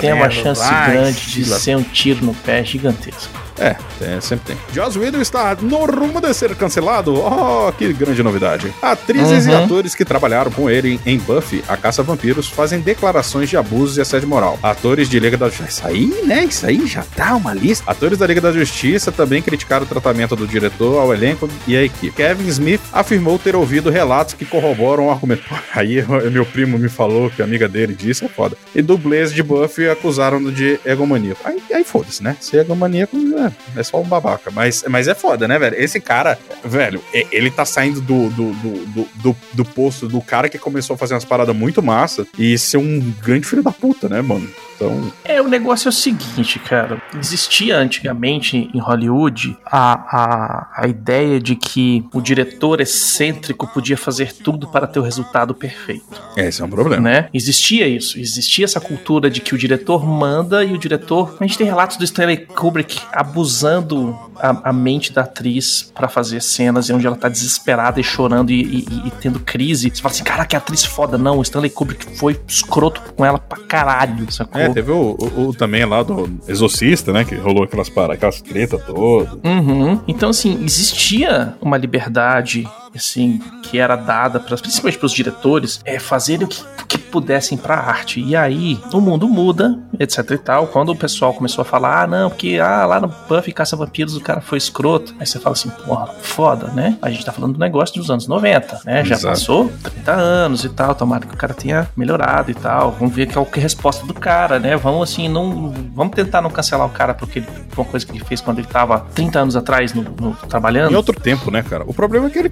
Tem 0.00 0.12
uma 0.12 0.30
chance 0.30 0.62
grande 0.86 1.30
de 1.32 1.44
ser 1.44 1.76
um 1.76 1.82
tiro 1.82 2.24
no 2.24 2.34
pé 2.34 2.64
gigantesco. 2.64 3.41
É, 3.58 3.76
tem, 3.98 4.20
sempre 4.20 4.54
tem. 4.54 4.56
Joss 4.72 4.98
Whedon 4.98 5.20
está 5.20 5.56
no 5.60 5.84
rumo 5.84 6.20
de 6.20 6.32
ser 6.34 6.54
cancelado. 6.56 7.14
Oh, 7.14 7.70
que 7.72 7.92
grande 7.92 8.22
novidade. 8.22 8.72
Atrizes 8.80 9.46
e 9.46 9.50
Uhum. 9.50 9.64
atores 9.64 9.94
que 9.94 10.04
trabalharam 10.04 10.50
com 10.50 10.68
ele 10.70 10.98
em 11.04 11.18
Buffy, 11.18 11.62
a 11.68 11.76
Caça 11.76 12.02
a 12.02 12.04
Vampiros, 12.04 12.48
fazem 12.48 12.80
declarações 12.80 13.48
de 13.50 13.56
abusos 13.56 13.96
e 13.96 14.00
assédio 14.00 14.28
moral. 14.28 14.58
Atores 14.62 15.08
de 15.08 15.18
Liga 15.20 15.36
da 15.36 15.48
Justiça. 15.48 15.62
Isso 15.82 15.86
aí, 15.86 16.06
né? 16.26 16.44
Isso 16.44 16.66
aí 16.66 16.86
já 16.86 17.02
tá 17.14 17.34
uma 17.36 17.52
lista. 17.54 17.84
Atores 17.90 18.18
da 18.18 18.26
Liga 18.26 18.40
da 18.40 18.52
Justiça 18.52 19.12
também 19.12 19.42
criticaram 19.42 19.84
o 19.84 19.88
tratamento 19.88 20.34
do 20.34 20.46
diretor 20.46 20.98
ao 21.00 21.12
elenco 21.12 21.48
e 21.66 21.76
à 21.76 21.82
equipe. 21.82 22.12
Kevin 22.16 22.48
Smith 22.48 22.80
afirmou 22.92 23.38
ter 23.38 23.54
ouvido 23.54 23.90
relatos 23.90 24.34
que 24.34 24.44
corroboram 24.44 25.06
o 25.06 25.10
argumento. 25.10 25.42
Aí 25.74 25.96
eu- 25.98 26.30
meu 26.30 26.44
primo 26.46 26.78
me 26.78 26.88
falou 26.88 27.30
que 27.30 27.42
a 27.42 27.44
amiga 27.44 27.68
dele 27.68 27.94
disse, 27.94 28.24
é 28.24 28.28
foda. 28.28 28.56
E 28.74 28.80
dublês 28.82 29.32
de 29.32 29.42
Buffy 29.42 29.88
acusaram-no 29.88 30.50
de 30.50 30.78
egomaníaco. 30.84 31.40
Aí, 31.44 31.62
aí 31.72 31.84
foda-se, 31.84 32.22
né? 32.22 32.36
Ser 32.40 32.58
egomaníaco 32.58 33.16
é, 33.46 33.80
é 33.80 33.82
só 33.82 34.00
um 34.00 34.04
babaca. 34.04 34.50
Mas, 34.50 34.84
mas 34.88 35.08
é 35.08 35.14
foda, 35.14 35.46
né, 35.48 35.58
velho? 35.58 35.76
Esse 35.78 36.00
cara, 36.00 36.38
velho, 36.64 37.02
e- 37.14 37.26
ele 37.32 37.50
tá 37.50 37.64
saindo 37.64 38.00
do, 38.00 38.28
do, 38.30 38.52
do, 38.52 38.86
do, 38.86 39.08
do, 39.14 39.36
do 39.52 39.64
posto 39.64 40.08
do 40.08 40.20
cara 40.20 40.48
que 40.48 40.58
começou 40.58 40.94
a 40.94 40.98
fazer 40.98 41.14
umas 41.14 41.24
paradas 41.24 41.54
muito 41.54 41.82
massa 41.82 42.26
e 42.38 42.56
ser 42.58 42.76
um 42.76 43.00
grande 43.22 43.46
filho 43.46 43.62
da 43.62 43.72
puta, 43.72 44.08
né, 44.08 44.20
mano? 44.22 44.48
Então, 44.82 45.12
É, 45.24 45.40
o 45.40 45.48
negócio 45.48 45.88
é 45.88 45.90
o 45.90 45.92
seguinte, 45.92 46.58
cara. 46.58 47.00
Existia 47.18 47.76
antigamente 47.78 48.70
em 48.74 48.78
Hollywood 48.80 49.56
a, 49.64 49.92
a, 49.92 50.82
a 50.82 50.88
ideia 50.88 51.40
de 51.40 51.54
que 51.56 52.04
o 52.12 52.20
diretor 52.20 52.80
excêntrico 52.80 53.66
podia 53.66 53.96
fazer 53.96 54.32
tudo 54.32 54.66
para 54.68 54.86
ter 54.86 54.98
o 54.98 55.02
resultado 55.02 55.54
perfeito, 55.54 56.04
esse 56.36 56.60
é 56.62 56.64
um 56.64 56.68
problema. 56.70 57.02
né? 57.02 57.28
Existia 57.32 57.86
isso. 57.86 58.18
Existia 58.18 58.64
essa 58.64 58.80
cultura 58.80 59.30
de 59.30 59.40
que 59.40 59.54
o 59.54 59.58
diretor 59.58 60.06
manda 60.06 60.64
e 60.64 60.72
o 60.72 60.78
diretor... 60.78 61.36
A 61.40 61.44
gente 61.44 61.58
tem 61.58 61.66
relatos 61.66 61.96
do 61.96 62.04
Stanley 62.04 62.38
Kubrick 62.46 63.00
abusando 63.12 64.18
a, 64.36 64.70
a 64.70 64.72
mente 64.72 65.12
da 65.12 65.22
atriz 65.22 65.90
para 65.94 66.08
fazer 66.08 66.40
cenas 66.42 66.88
onde 66.90 67.06
ela 67.06 67.16
tá 67.16 67.28
desesperada 67.28 68.00
e 68.00 68.04
chorando 68.04 68.50
e, 68.50 68.62
e- 68.62 68.86
e- 69.06 69.10
tendo 69.20 69.40
crise. 69.40 69.90
Você 69.90 70.02
fala 70.02 70.14
assim, 70.14 70.24
cara, 70.24 70.44
que 70.44 70.56
atriz 70.56 70.84
foda. 70.84 71.16
Não, 71.18 71.38
o 71.38 71.42
Stanley 71.42 71.70
Kubrick 71.70 72.16
foi 72.16 72.40
escroto 72.46 73.00
com 73.16 73.24
ela 73.24 73.38
pra 73.38 73.58
caralho, 73.58 74.30
sacou? 74.32 74.60
É, 74.60 74.71
teve 74.72 74.90
o, 74.90 75.16
o- 75.18 75.48
o 75.48 75.54
também 75.54 75.84
lá 75.84 76.02
do 76.02 76.28
Exorcista, 76.48 77.12
né? 77.12 77.24
Que 77.24 77.34
rolou 77.34 77.64
aquelas 77.64 77.88
aquelas 78.14 78.40
treta 78.40 78.78
todas. 78.78 79.32
Uhum. 79.44 80.00
Então, 80.08 80.30
assim, 80.30 80.62
existia 80.64 81.54
uma 81.60 81.76
liberdade, 81.76 82.66
assim, 82.94 83.38
que 83.62 83.78
era 83.78 83.96
dada, 83.96 84.38
pras, 84.40 84.60
principalmente 84.60 84.98
para 84.98 85.06
os 85.06 85.12
diretores, 85.12 85.80
é, 85.84 85.98
fazerem 85.98 86.44
o 86.44 86.48
que, 86.48 86.62
que 86.88 86.98
pudessem 86.98 87.56
pra 87.58 87.76
arte. 87.76 88.20
E 88.20 88.34
aí, 88.36 88.78
o 88.92 89.00
mundo 89.00 89.28
muda, 89.28 89.78
etc 89.98 90.30
e 90.32 90.38
tal. 90.38 90.66
Quando 90.66 90.90
o 90.90 90.96
pessoal 90.96 91.32
começou 91.34 91.62
a 91.62 91.64
falar, 91.64 92.02
ah, 92.02 92.06
não, 92.06 92.30
porque 92.30 92.58
ah, 92.62 92.84
lá 92.86 93.00
no 93.00 93.08
Buffy 93.28 93.52
Caça 93.52 93.76
Vampiros 93.76 94.16
o 94.16 94.20
cara 94.20 94.40
foi 94.40 94.58
escroto. 94.58 95.14
Aí 95.20 95.26
você 95.26 95.38
fala 95.38 95.54
assim, 95.54 95.70
porra, 95.70 96.06
foda, 96.20 96.68
né? 96.68 96.96
A 97.02 97.10
gente 97.10 97.24
tá 97.24 97.32
falando 97.32 97.54
do 97.54 97.58
negócio 97.60 97.94
dos 97.96 98.10
anos 98.10 98.26
90, 98.26 98.80
né? 98.84 99.04
Já 99.04 99.14
Exato. 99.16 99.34
passou 99.34 99.72
30 99.82 100.12
anos 100.12 100.64
e 100.64 100.68
tal. 100.68 100.94
Tomara 100.94 101.26
que 101.26 101.34
o 101.34 101.36
cara 101.36 101.54
tenha 101.54 101.88
melhorado 101.96 102.50
e 102.50 102.54
tal. 102.54 102.92
Vamos 102.92 103.14
ver 103.14 103.32
qual 103.32 103.44
que 103.46 103.58
é 103.58 103.60
a 103.60 103.62
resposta 103.62 104.06
do 104.06 104.14
cara, 104.14 104.58
né? 104.58 104.76
Vamos 104.76 105.10
assim, 105.10 105.28
não. 105.28 105.72
Vamos 105.94 106.14
tentar 106.14 106.40
não 106.40 106.50
cancelar 106.50 106.86
o 106.86 106.90
cara 106.90 107.14
porque 107.14 107.38
ele, 107.40 107.48
uma 107.76 107.84
coisa 107.84 108.04
que 108.06 108.12
ele 108.12 108.24
fez 108.24 108.40
quando 108.40 108.58
ele 108.58 108.66
tava 108.66 109.00
30 109.14 109.38
anos 109.38 109.56
atrás 109.56 109.92
no, 109.94 110.02
no- 110.02 110.36
trabalhando. 110.48 110.92
Em 110.92 110.96
outro 110.96 111.18
tempo, 111.18 111.50
né, 111.50 111.62
cara? 111.62 111.84
O 111.86 111.94
problema 111.94 112.26
é 112.26 112.30
que 112.30 112.38
ele 112.38 112.48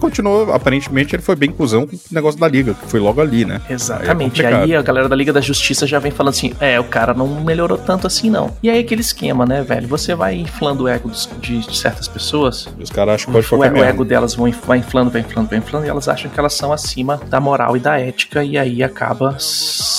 aparentemente, 0.52 1.14
ele 1.14 1.22
foi 1.22 1.37
bem 1.37 1.50
cuzão 1.50 1.87
com 1.87 1.96
o 1.96 2.00
negócio 2.10 2.38
da 2.40 2.49
liga, 2.49 2.75
que 2.75 2.87
foi 2.88 3.00
logo 3.00 3.20
ali, 3.20 3.44
né? 3.44 3.60
Exatamente. 3.68 4.44
Aí 4.44 4.52
é 4.52 4.56
Aí, 4.56 4.76
a 4.76 4.82
galera 4.82 5.08
da 5.08 5.16
Liga 5.16 5.32
da 5.32 5.40
Justiça 5.40 5.87
já 5.87 5.99
vem 5.99 6.10
falando 6.12 6.30
assim: 6.34 6.52
é, 6.60 6.78
o 6.78 6.84
cara 6.84 7.14
não 7.14 7.26
melhorou 7.42 7.76
tanto 7.78 8.06
assim, 8.06 8.30
não. 8.30 8.56
E 8.62 8.68
aí 8.70 8.78
aquele 8.80 9.00
esquema, 9.00 9.44
né, 9.46 9.62
velho? 9.62 9.87
Você 9.88 10.14
vai 10.14 10.34
inflando 10.37 10.84
o 10.84 10.88
ego 10.88 11.08
dos- 11.08 11.28
de, 11.40 11.58
de 11.60 11.76
certas 11.76 12.06
pessoas. 12.08 12.68
E 12.78 12.82
os 12.82 12.90
caras 12.90 13.14
acham 13.14 13.26
que 13.26 13.32
pode 13.32 13.46
O, 13.46 13.49
qualquer 13.58 13.72
o 13.80 13.84
ego 13.84 14.04
delas 14.04 14.34
vão, 14.34 14.50
vai 14.66 14.78
inflando, 14.78 15.10
vai 15.10 15.20
inflando, 15.20 15.49
vai 15.49 15.58
inflando, 15.58 15.87
e 15.87 15.88
elas 15.88 16.08
acham 16.08 16.30
que 16.30 16.38
elas 16.38 16.54
são 16.54 16.72
acima 16.72 17.20
da 17.28 17.40
moral 17.40 17.76
e 17.76 17.80
da 17.80 17.99
ética, 17.99 18.42
e 18.44 18.56
aí 18.58 18.82
acaba. 18.82 19.37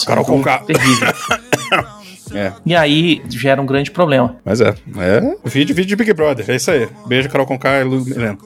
Carol 0.05 0.25
Conká. 0.25 0.59
Terrível. 0.59 1.07
É, 2.33 2.53
E 2.65 2.73
aí 2.73 3.21
gera 3.27 3.61
um 3.61 3.65
grande 3.65 3.91
problema. 3.91 4.37
mas 4.45 4.61
é. 4.61 4.69
É. 4.97 5.35
Vídeo, 5.43 5.75
vídeo 5.75 5.89
de 5.89 5.95
Big 5.97 6.13
Brother. 6.13 6.45
É 6.49 6.55
isso 6.55 6.71
aí. 6.71 6.87
Beijo, 7.05 7.27
Carol 7.27 7.45
Conká 7.45 7.81
e 7.81 7.83
Lu 7.83 8.05
Milena. 8.05 8.37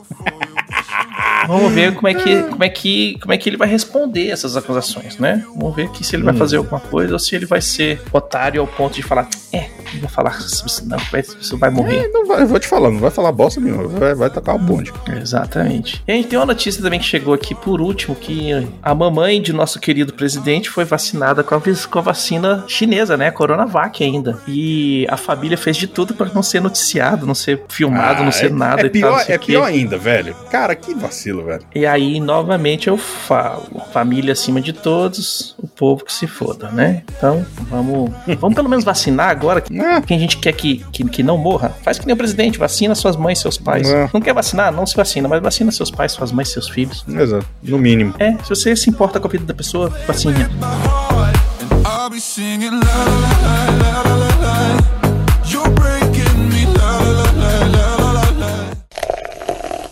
Vamos 1.47 1.71
ver 1.71 1.93
como 1.93 2.07
é 2.07 2.13
que, 2.13 2.43
como 2.43 2.63
é 2.63 2.69
que, 2.69 3.17
como 3.19 3.33
é 3.33 3.37
que 3.37 3.49
ele 3.49 3.57
vai 3.57 3.67
responder 3.67 4.29
essas 4.29 4.55
acusações, 4.57 5.17
né? 5.17 5.45
Vamos 5.55 5.75
ver 5.75 5.83
aqui 5.83 6.03
se 6.03 6.15
ele 6.15 6.23
vai 6.23 6.33
fazer 6.33 6.57
alguma 6.57 6.79
coisa 6.79 7.13
ou 7.13 7.19
se 7.19 7.35
ele 7.35 7.45
vai 7.45 7.61
ser 7.61 8.01
otário 8.11 8.61
ao 8.61 8.67
ponto 8.67 8.95
de 8.95 9.03
falar, 9.03 9.27
é, 9.51 9.69
não 9.93 10.01
vou 10.01 10.09
falar 10.09 10.37
isso 10.39 10.85
não, 10.87 10.97
vai, 11.11 11.21
isso 11.21 11.57
vai 11.57 11.69
morrer. 11.69 12.05
É, 12.05 12.07
não 12.09 12.25
vai, 12.25 12.41
eu 12.43 12.47
vou 12.47 12.59
te 12.59 12.67
falar, 12.67 12.91
não 12.91 12.99
vai 12.99 13.11
falar 13.11 13.31
bosta 13.31 13.59
nenhuma. 13.59 13.87
Vai, 13.87 14.15
vai 14.15 14.29
tocar 14.29 14.55
o 14.55 14.59
bonde. 14.59 14.91
Exatamente. 15.21 16.01
E 16.07 16.11
a 16.11 16.15
gente 16.15 16.27
tem 16.27 16.39
uma 16.39 16.45
notícia 16.45 16.81
também 16.81 16.99
que 16.99 17.05
chegou 17.05 17.33
aqui 17.33 17.53
por 17.53 17.81
último, 17.81 18.15
que 18.15 18.51
a 18.81 18.93
mamãe 18.93 19.41
de 19.41 19.53
nosso 19.53 19.79
querido 19.79 20.13
presidente 20.13 20.69
foi 20.69 20.85
vacinada 20.85 21.43
com 21.43 21.55
a, 21.55 21.61
com 21.61 21.99
a 21.99 22.01
vacina 22.01 22.63
chinesa, 22.67 23.17
né? 23.17 23.27
A 23.27 23.31
Coronavac 23.31 24.03
ainda. 24.03 24.39
E 24.47 25.05
a 25.09 25.17
família 25.17 25.57
fez 25.57 25.77
de 25.77 25.87
tudo 25.87 26.13
pra 26.13 26.27
não 26.33 26.43
ser 26.43 26.61
noticiado, 26.61 27.25
não 27.25 27.35
ser 27.35 27.63
filmado, 27.69 28.23
não 28.23 28.31
ser 28.31 28.47
é, 28.47 28.49
nada 28.49 28.81
É 28.83 28.85
e 28.85 28.89
pior, 28.89 29.25
é 29.27 29.37
pior 29.37 29.63
ainda, 29.63 29.97
velho. 29.97 30.35
Cara, 30.49 30.75
que 30.75 30.93
vacilo, 31.35 31.43
velho. 31.45 31.61
E 31.75 31.85
aí, 31.85 32.19
novamente, 32.19 32.87
eu 32.87 32.97
falo: 32.97 33.63
família 33.91 34.33
acima 34.33 34.61
de 34.61 34.73
todos, 34.73 35.55
o 35.57 35.67
povo 35.67 36.03
que 36.05 36.13
se 36.13 36.27
foda, 36.27 36.69
né? 36.71 37.03
Então, 37.17 37.45
vamos, 37.69 38.11
vamos 38.39 38.55
pelo 38.55 38.69
menos 38.69 38.83
vacinar 38.85 39.29
agora. 39.29 39.61
que- 39.61 39.75
É. 39.79 40.01
Quem 40.01 40.17
a 40.17 40.19
gente 40.19 40.37
quer 40.37 40.53
que, 40.53 40.83
que, 40.91 41.03
que 41.03 41.23
não 41.23 41.37
morra, 41.37 41.75
faz 41.83 41.99
que 41.99 42.05
nem 42.05 42.13
o 42.13 42.17
presidente: 42.17 42.57
vacina 42.57 42.95
suas 42.95 43.15
mães, 43.15 43.39
seus 43.39 43.57
pais. 43.57 43.89
É. 43.89 44.09
Não 44.13 44.21
quer 44.21 44.33
vacinar? 44.33 44.71
Não 44.71 44.85
se 44.85 44.95
vacina, 44.95 45.27
mas 45.27 45.41
vacina 45.41 45.71
seus 45.71 45.91
pais, 45.91 46.11
suas 46.11 46.31
mães, 46.31 46.49
seus 46.49 46.69
filhos. 46.69 47.05
Exato. 47.07 47.45
No 47.63 47.77
mínimo. 47.77 48.13
É, 48.19 48.33
se 48.43 48.49
você 48.49 48.75
se 48.75 48.89
importa 48.89 49.19
com 49.19 49.27
a 49.27 49.31
vida 49.31 49.45
da 49.45 49.53
pessoa, 49.53 49.89
vacine. 50.07 50.35
I'll 51.85 52.09
be 52.09 52.19
singing 52.19 52.71
la 52.71 52.79
la 52.79 53.65
la 53.81 54.03
la 54.03 54.15
la 54.15 54.35
la. 54.41 54.77
You're 55.47 55.69
breaking 55.71 56.49
me 56.49 56.65
la 56.77 56.99
la 56.99 57.31
la 57.31 57.65
la 57.67 57.95
la 57.97 58.11
la 58.13 58.29
la. 58.39 58.71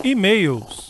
E-mails. 0.04 0.83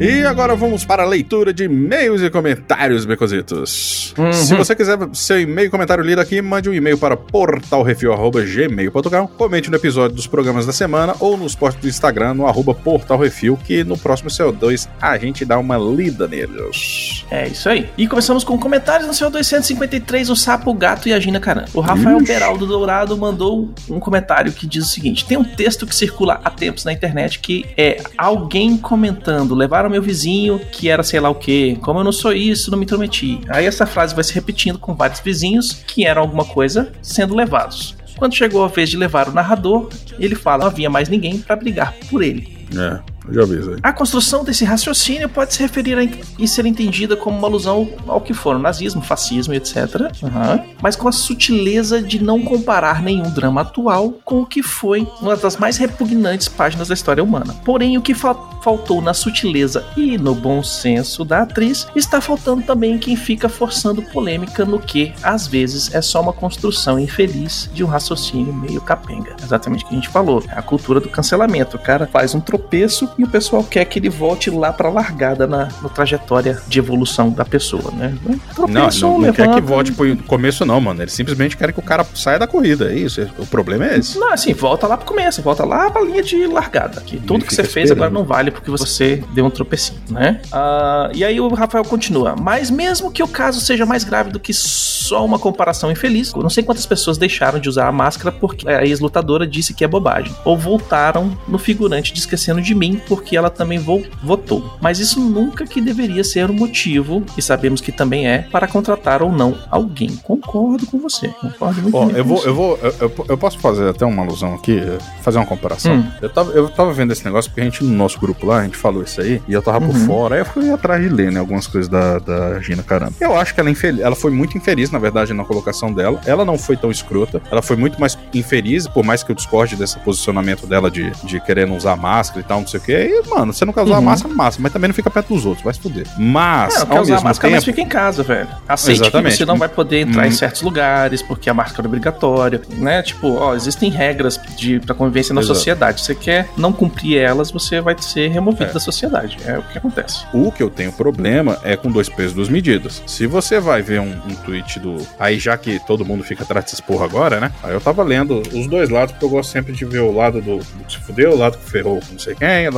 E 0.00 0.24
agora 0.24 0.54
vamos 0.54 0.84
para 0.84 1.02
a 1.02 1.06
leitura 1.06 1.52
de 1.52 1.64
e-mails 1.64 2.22
e 2.22 2.30
comentários, 2.30 3.04
becositos. 3.04 4.14
Se 4.32 4.54
você 4.54 4.76
quiser 4.76 4.96
seu 5.12 5.40
e-mail 5.40 5.66
e 5.66 5.70
comentário 5.70 6.04
lido 6.04 6.20
aqui, 6.20 6.40
mande 6.40 6.70
um 6.70 6.74
e-mail 6.74 6.96
para 6.96 7.16
portalrefil.gmail.com 7.16 9.26
Comente 9.28 9.70
no 9.70 9.76
episódio 9.76 10.14
dos 10.14 10.28
programas 10.28 10.66
da 10.66 10.72
semana 10.72 11.16
ou 11.18 11.36
nos 11.36 11.56
posts 11.56 11.82
do 11.82 11.88
Instagram 11.88 12.34
no 12.34 12.46
arroba 12.46 12.74
portalrefil, 12.74 13.58
que 13.64 13.82
no 13.82 13.98
próximo 13.98 14.30
CO2 14.30 14.88
a 15.00 15.18
gente 15.18 15.44
dá 15.44 15.58
uma 15.58 15.76
lida 15.76 16.28
neles. 16.28 17.24
É 17.30 17.48
isso 17.48 17.68
aí. 17.68 17.90
E 17.98 18.06
começamos 18.06 18.44
com 18.44 18.56
comentários 18.56 19.08
no 19.08 19.14
seu 19.14 19.28
253, 19.30 20.30
o 20.30 20.36
Sapo, 20.36 20.70
o 20.70 20.74
Gato 20.74 21.08
e 21.08 21.12
a 21.12 21.18
Gina 21.18 21.40
Caramba. 21.40 21.68
O 21.74 21.80
Rafael 21.80 22.22
Beraldo 22.22 22.66
Dourado 22.66 23.16
mandou 23.16 23.70
um 23.90 23.98
comentário 23.98 24.52
que 24.52 24.64
diz 24.66 24.84
o 24.84 24.88
seguinte: 24.88 25.26
tem 25.26 25.36
um 25.36 25.44
texto 25.44 25.86
que 25.86 25.94
circula 25.94 26.40
há 26.44 26.50
tempos 26.50 26.84
na 26.84 26.92
internet 26.92 27.40
que 27.40 27.64
é 27.76 28.00
alguém 28.16 28.76
comentando, 28.76 29.54
levaram 29.54 29.87
meu 29.90 30.02
vizinho 30.02 30.58
que 30.72 30.88
era 30.88 31.02
sei 31.02 31.20
lá 31.20 31.28
o 31.28 31.34
que, 31.34 31.76
como 31.76 32.00
eu 32.00 32.04
não 32.04 32.12
sou 32.12 32.32
isso, 32.32 32.70
não 32.70 32.78
me 32.78 32.84
intrometi. 32.84 33.40
Aí 33.48 33.66
essa 33.66 33.86
frase 33.86 34.14
vai 34.14 34.24
se 34.24 34.34
repetindo 34.34 34.78
com 34.78 34.94
vários 34.94 35.20
vizinhos 35.20 35.72
que 35.86 36.04
eram 36.04 36.22
alguma 36.22 36.44
coisa 36.44 36.92
sendo 37.02 37.34
levados. 37.34 37.96
Quando 38.16 38.34
chegou 38.34 38.64
a 38.64 38.68
vez 38.68 38.90
de 38.90 38.96
levar 38.96 39.28
o 39.28 39.32
narrador, 39.32 39.88
ele 40.18 40.34
fala: 40.34 40.64
não 40.64 40.70
havia 40.70 40.90
mais 40.90 41.08
ninguém 41.08 41.38
para 41.38 41.56
brigar 41.56 41.94
por 42.10 42.22
ele. 42.22 42.66
É, 42.76 43.00
já 43.32 43.44
vi 43.44 43.58
isso 43.60 43.70
aí. 43.70 43.76
A 43.82 43.92
construção 43.92 44.44
desse 44.44 44.64
raciocínio 44.64 45.28
pode 45.28 45.54
se 45.54 45.60
referir 45.62 45.98
a, 45.98 46.02
e 46.38 46.46
ser 46.48 46.66
entendida 46.66 47.16
como 47.16 47.36
uma 47.38 47.48
alusão 47.48 47.88
ao 48.06 48.20
que 48.20 48.32
foram 48.34 48.58
nazismo, 48.58 49.02
fascismo, 49.02 49.54
etc. 49.54 49.76
Aham. 50.22 50.62
Mas 50.82 50.96
com 50.96 51.08
a 51.08 51.12
sutileza 51.12 52.00
de 52.02 52.22
não 52.22 52.42
comparar 52.42 53.02
nenhum 53.02 53.30
drama 53.30 53.60
atual 53.62 54.10
com 54.24 54.40
o 54.42 54.46
que 54.46 54.62
foi 54.62 55.06
uma 55.20 55.36
das 55.36 55.56
mais 55.56 55.76
repugnantes 55.76 56.48
páginas 56.48 56.88
da 56.88 56.94
história 56.94 57.22
humana. 57.22 57.54
Porém, 57.64 57.96
o 57.96 58.02
que 58.02 58.14
fa- 58.14 58.34
faltou 58.62 59.00
na 59.00 59.14
sutileza 59.14 59.84
e 59.96 60.18
no 60.18 60.34
bom 60.34 60.62
senso 60.62 61.24
da 61.24 61.42
atriz, 61.42 61.86
está 61.94 62.20
faltando 62.20 62.62
também 62.62 62.94
em 62.94 62.98
quem 62.98 63.16
fica 63.16 63.48
forçando 63.48 64.02
polêmica 64.02 64.64
no 64.64 64.78
que, 64.78 65.12
às 65.22 65.46
vezes, 65.46 65.94
é 65.94 66.00
só 66.02 66.20
uma 66.20 66.32
construção 66.32 66.98
infeliz 66.98 67.70
de 67.72 67.84
um 67.84 67.86
raciocínio 67.86 68.52
meio 68.52 68.80
capenga. 68.80 69.36
Exatamente 69.42 69.84
o 69.84 69.88
que 69.88 69.94
a 69.94 69.96
gente 69.96 70.08
falou. 70.08 70.42
É 70.48 70.58
a 70.58 70.62
cultura 70.62 71.00
do 71.00 71.08
cancelamento. 71.08 71.76
O 71.76 71.80
cara 71.80 72.06
faz 72.06 72.34
um 72.34 72.40
tropeço 72.40 73.08
e 73.18 73.24
o 73.24 73.28
pessoal 73.28 73.64
quer 73.64 73.84
que 73.84 73.98
ele 73.98 74.08
volte 74.08 74.48
lá 74.48 74.72
pra 74.72 74.88
largada 74.88 75.46
na, 75.46 75.68
na 75.82 75.88
trajetória 75.88 76.62
de 76.68 76.78
evolução 76.78 77.30
da 77.30 77.44
pessoa, 77.44 77.90
né? 77.92 78.16
Não, 78.24 78.38
Tropeçou, 78.54 79.18
não, 79.18 79.26
não 79.26 79.32
quer 79.32 79.52
que 79.52 79.60
volte 79.60 79.92
pro 79.92 80.16
começo, 80.18 80.64
não, 80.64 80.80
mano. 80.80 81.02
Eles 81.02 81.12
simplesmente 81.12 81.56
querem 81.56 81.74
que 81.74 81.80
o 81.80 81.82
cara 81.82 82.06
saia 82.14 82.38
da 82.38 82.46
corrida. 82.46 82.92
É 82.92 82.96
isso. 82.96 83.28
O 83.36 83.46
problema 83.46 83.86
é 83.86 83.98
esse. 83.98 84.18
Não, 84.18 84.32
assim, 84.32 84.54
volta 84.54 84.86
lá 84.86 84.96
pro 84.96 85.06
começo, 85.06 85.42
volta 85.42 85.64
lá 85.64 85.90
pra 85.90 86.02
linha 86.02 86.22
de 86.22 86.46
largada. 86.46 87.00
Que 87.00 87.18
tudo 87.18 87.44
que 87.44 87.52
você 87.52 87.64
fez 87.64 87.90
esperando. 87.90 88.04
agora 88.04 88.10
não 88.10 88.24
vale 88.24 88.50
porque 88.52 88.70
você 88.70 89.22
deu 89.34 89.44
um 89.44 89.50
tropecinho, 89.50 90.00
né? 90.10 90.40
Ah, 90.52 91.10
e 91.12 91.24
aí 91.24 91.40
o 91.40 91.48
Rafael 91.48 91.84
continua. 91.84 92.36
Mas 92.40 92.70
mesmo 92.70 93.10
que 93.10 93.22
o 93.22 93.28
caso 93.28 93.60
seja 93.60 93.84
mais 93.84 94.04
grave 94.04 94.30
do 94.30 94.38
que 94.38 94.52
só 94.54 95.24
uma 95.24 95.38
comparação 95.38 95.90
infeliz, 95.90 96.32
eu 96.34 96.42
não 96.42 96.50
sei 96.50 96.62
quantas 96.62 96.86
pessoas 96.86 97.18
deixaram 97.18 97.58
de 97.58 97.68
usar 97.68 97.88
a 97.88 97.92
máscara 97.92 98.30
porque 98.30 98.68
a 98.68 98.84
ex-lutadora 98.84 99.46
disse 99.46 99.74
que 99.74 99.82
é 99.82 99.88
bobagem. 99.88 100.32
Ou 100.44 100.56
voltaram 100.56 101.36
no 101.48 101.58
figurante 101.58 102.12
de 102.12 102.20
esquecendo 102.20 102.60
de 102.60 102.74
mim 102.74 103.00
porque 103.08 103.36
ela 103.36 103.50
também 103.50 103.78
vo- 103.78 104.04
votou. 104.22 104.76
Mas 104.80 104.98
isso 104.98 105.20
nunca 105.20 105.66
que 105.66 105.80
deveria 105.80 106.22
ser 106.22 106.50
um 106.50 106.54
motivo, 106.54 107.24
e 107.36 107.42
sabemos 107.42 107.80
que 107.80 107.90
também 107.90 108.26
é, 108.28 108.46
para 108.50 108.66
contratar 108.68 109.22
ou 109.22 109.32
não 109.32 109.56
alguém. 109.70 110.10
Concordo 110.22 110.86
com 110.86 110.98
você. 110.98 111.28
Concordo 111.28 111.82
muito 111.82 111.96
Ó, 111.96 112.06
bem 112.06 112.16
eu 112.16 112.22
com 112.24 112.28
vou, 112.28 112.38
você. 112.38 112.48
eu 112.48 112.54
vou, 112.54 112.78
eu, 112.82 112.94
eu- 113.00 113.24
eu 113.30 113.38
posso 113.38 113.58
fazer 113.58 113.88
até 113.88 114.04
uma 114.04 114.22
alusão 114.22 114.54
aqui, 114.54 114.80
fazer 115.22 115.38
uma 115.38 115.46
comparação. 115.46 115.94
Hum. 115.96 116.10
Eu, 116.20 116.28
tava, 116.30 116.52
eu 116.52 116.68
tava 116.68 116.92
vendo 116.92 117.12
esse 117.12 117.24
negócio 117.24 117.50
porque 117.50 117.60
a 117.60 117.64
gente, 117.64 117.82
no 117.82 117.90
nosso 117.94 118.18
grupo 118.20 118.46
lá, 118.46 118.60
a 118.60 118.64
gente 118.64 118.76
falou 118.76 119.02
isso 119.02 119.20
aí, 119.20 119.40
e 119.48 119.52
eu 119.52 119.62
tava 119.62 119.80
por 119.80 119.94
fora, 119.94 120.34
aí 120.36 120.40
eu 120.42 120.44
fui 120.44 120.70
atrás 120.70 121.02
de 121.02 121.08
ler, 121.08 121.32
né, 121.32 121.40
algumas 121.40 121.66
coisas 121.66 121.88
da, 121.88 122.18
da 122.18 122.60
Gina 122.60 122.82
Carano. 122.82 123.14
Eu 123.20 123.36
acho 123.36 123.54
que 123.54 123.60
ela, 123.60 123.68
é 123.68 123.72
infeliz, 123.72 124.00
ela 124.00 124.14
foi 124.16 124.30
muito 124.30 124.56
infeliz, 124.56 124.90
na 124.90 124.98
verdade, 124.98 125.32
na 125.32 125.44
colocação 125.44 125.92
dela. 125.92 126.20
Ela 126.26 126.44
não 126.44 126.58
foi 126.58 126.76
tão 126.76 126.90
escrota, 126.90 127.40
ela 127.50 127.62
foi 127.62 127.76
muito 127.76 127.98
mais 128.00 128.18
infeliz, 128.34 128.86
por 128.86 129.04
mais 129.04 129.22
que 129.22 129.30
eu 129.30 129.36
discorde 129.36 129.76
desse 129.76 129.98
posicionamento 130.00 130.66
dela 130.66 130.90
de, 130.90 131.10
de 131.24 131.40
querer 131.40 131.66
não 131.66 131.76
usar 131.76 131.96
máscara 131.96 132.40
e 132.40 132.44
tal, 132.44 132.60
não 132.60 132.66
sei 132.66 132.80
o 132.80 132.82
que. 132.82 132.92
E, 133.06 133.28
mano, 133.28 133.52
você 133.52 133.64
não 133.64 133.72
quer 133.72 133.82
usar 133.82 133.96
Uhum. 133.96 134.02
máscara, 134.02 134.34
máscara, 134.34 134.62
mas 134.62 134.72
também 134.72 134.88
não 134.88 134.94
fica 134.94 135.10
perto 135.10 135.34
dos 135.34 135.44
outros, 135.46 135.64
vai 135.64 135.72
se 135.74 135.80
fuder. 135.80 136.06
Mas, 136.18 136.76
É, 136.76 136.78
não 136.80 136.86
quer 136.86 137.00
usar 137.00 137.12
mesmo 137.14 137.28
máscara, 137.28 137.54
mas 137.54 137.64
tempo, 137.64 137.76
fica 137.76 137.86
em 137.86 137.88
casa, 137.88 138.22
velho. 138.22 138.48
Aceite 138.68 139.00
Exatamente. 139.02 139.32
que 139.32 139.38
você 139.38 139.44
não 139.44 139.56
vai 139.56 139.68
poder 139.68 140.00
entrar 140.00 140.26
em 140.26 140.30
Hum. 140.30 140.32
certos 140.32 140.62
lugares, 140.62 141.22
porque 141.22 141.48
a 141.50 141.54
máscara 141.54 141.86
é 141.86 141.88
obrigatória, 141.88 142.60
né? 142.76 143.02
Tipo, 143.02 143.34
ó, 143.34 143.54
existem 143.54 143.90
regras 143.90 144.38
de, 144.56 144.80
pra 144.80 144.94
convivência 144.94 145.34
na 145.34 145.40
Exato. 145.40 145.54
sociedade. 145.54 146.00
Você 146.02 146.14
quer 146.14 146.48
não 146.56 146.72
cumprir 146.72 147.18
elas, 147.18 147.50
você 147.50 147.80
vai 147.80 147.96
ser 148.00 148.28
removido 148.30 148.70
É. 148.70 148.72
da 148.74 148.80
sociedade. 148.80 149.38
É 149.46 149.58
o 149.58 149.62
que 149.62 149.78
acontece. 149.78 150.24
O 150.32 150.50
que 150.52 150.62
eu 150.62 150.70
tenho 150.70 150.92
problema 150.92 151.58
é 151.62 151.76
com 151.76 151.90
dois 151.90 152.08
pesos, 152.08 152.32
duas 152.34 152.48
medidas. 152.48 153.02
Se 153.06 153.26
você 153.26 153.60
vai 153.60 153.82
ver 153.82 154.00
um, 154.00 154.10
um 154.26 154.34
tweet 154.44 154.78
do. 154.80 154.96
Aí, 155.18 155.38
já 155.38 155.56
que 155.56 155.78
todo 155.86 156.04
mundo 156.04 156.22
fica 156.24 156.42
atrás 156.42 156.64
desse 156.66 156.82
porra 156.82 157.04
agora, 157.04 157.40
né? 157.40 157.50
Aí 157.62 157.72
eu 157.72 157.80
tava 157.80 158.02
lendo 158.02 158.42
os 158.52 158.66
dois 158.66 158.88
lados, 158.88 159.12
porque 159.12 159.24
eu 159.24 159.30
gosto 159.30 159.50
sempre 159.50 159.72
de 159.72 159.84
ver 159.84 160.00
o 160.00 160.12
lado 160.14 160.40
do, 160.40 160.58
do 160.58 160.84
que 160.86 160.92
se 160.92 160.98
fudeu, 160.98 161.32
o 161.32 161.38
lado 161.38 161.58
que 161.58 161.70
ferrou 161.70 162.00
não 162.10 162.18
sei 162.18 162.34
quem, 162.34 162.70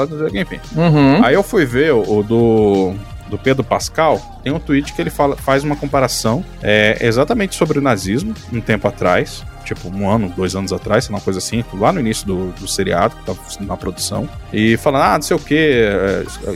Uhum. 0.77 1.25
Aí 1.25 1.35
eu 1.35 1.43
fui 1.43 1.65
ver 1.65 1.93
o, 1.93 2.19
o 2.19 2.23
do. 2.23 2.95
Do 3.29 3.39
Pedro 3.39 3.63
Pascal, 3.63 4.21
tem 4.43 4.53
um 4.53 4.59
tweet 4.59 4.93
que 4.93 5.01
ele 5.01 5.09
fala, 5.09 5.37
faz 5.37 5.63
uma 5.63 5.77
comparação 5.77 6.45
é, 6.61 6.99
exatamente 7.01 7.55
sobre 7.55 7.79
o 7.79 7.81
nazismo, 7.81 8.35
um 8.53 8.61
tempo 8.61 8.89
atrás, 8.89 9.45
tipo 9.65 9.89
um 9.89 10.09
ano, 10.09 10.33
dois 10.37 10.55
anos 10.55 10.73
atrás, 10.73 11.09
uma 11.09 11.21
coisa 11.21 11.39
assim, 11.39 11.65
lá 11.75 11.93
no 11.93 12.01
início 12.01 12.27
do, 12.27 12.53
do 12.53 12.69
seriado, 12.69 13.17
que 13.17 13.25
tava 13.25 13.41
na 13.61 13.77
produção, 13.77 14.29
e 14.53 14.77
falando, 14.77 15.03
ah, 15.03 15.15
não 15.15 15.23
sei 15.23 15.37
o 15.37 15.41
que, 15.41 15.87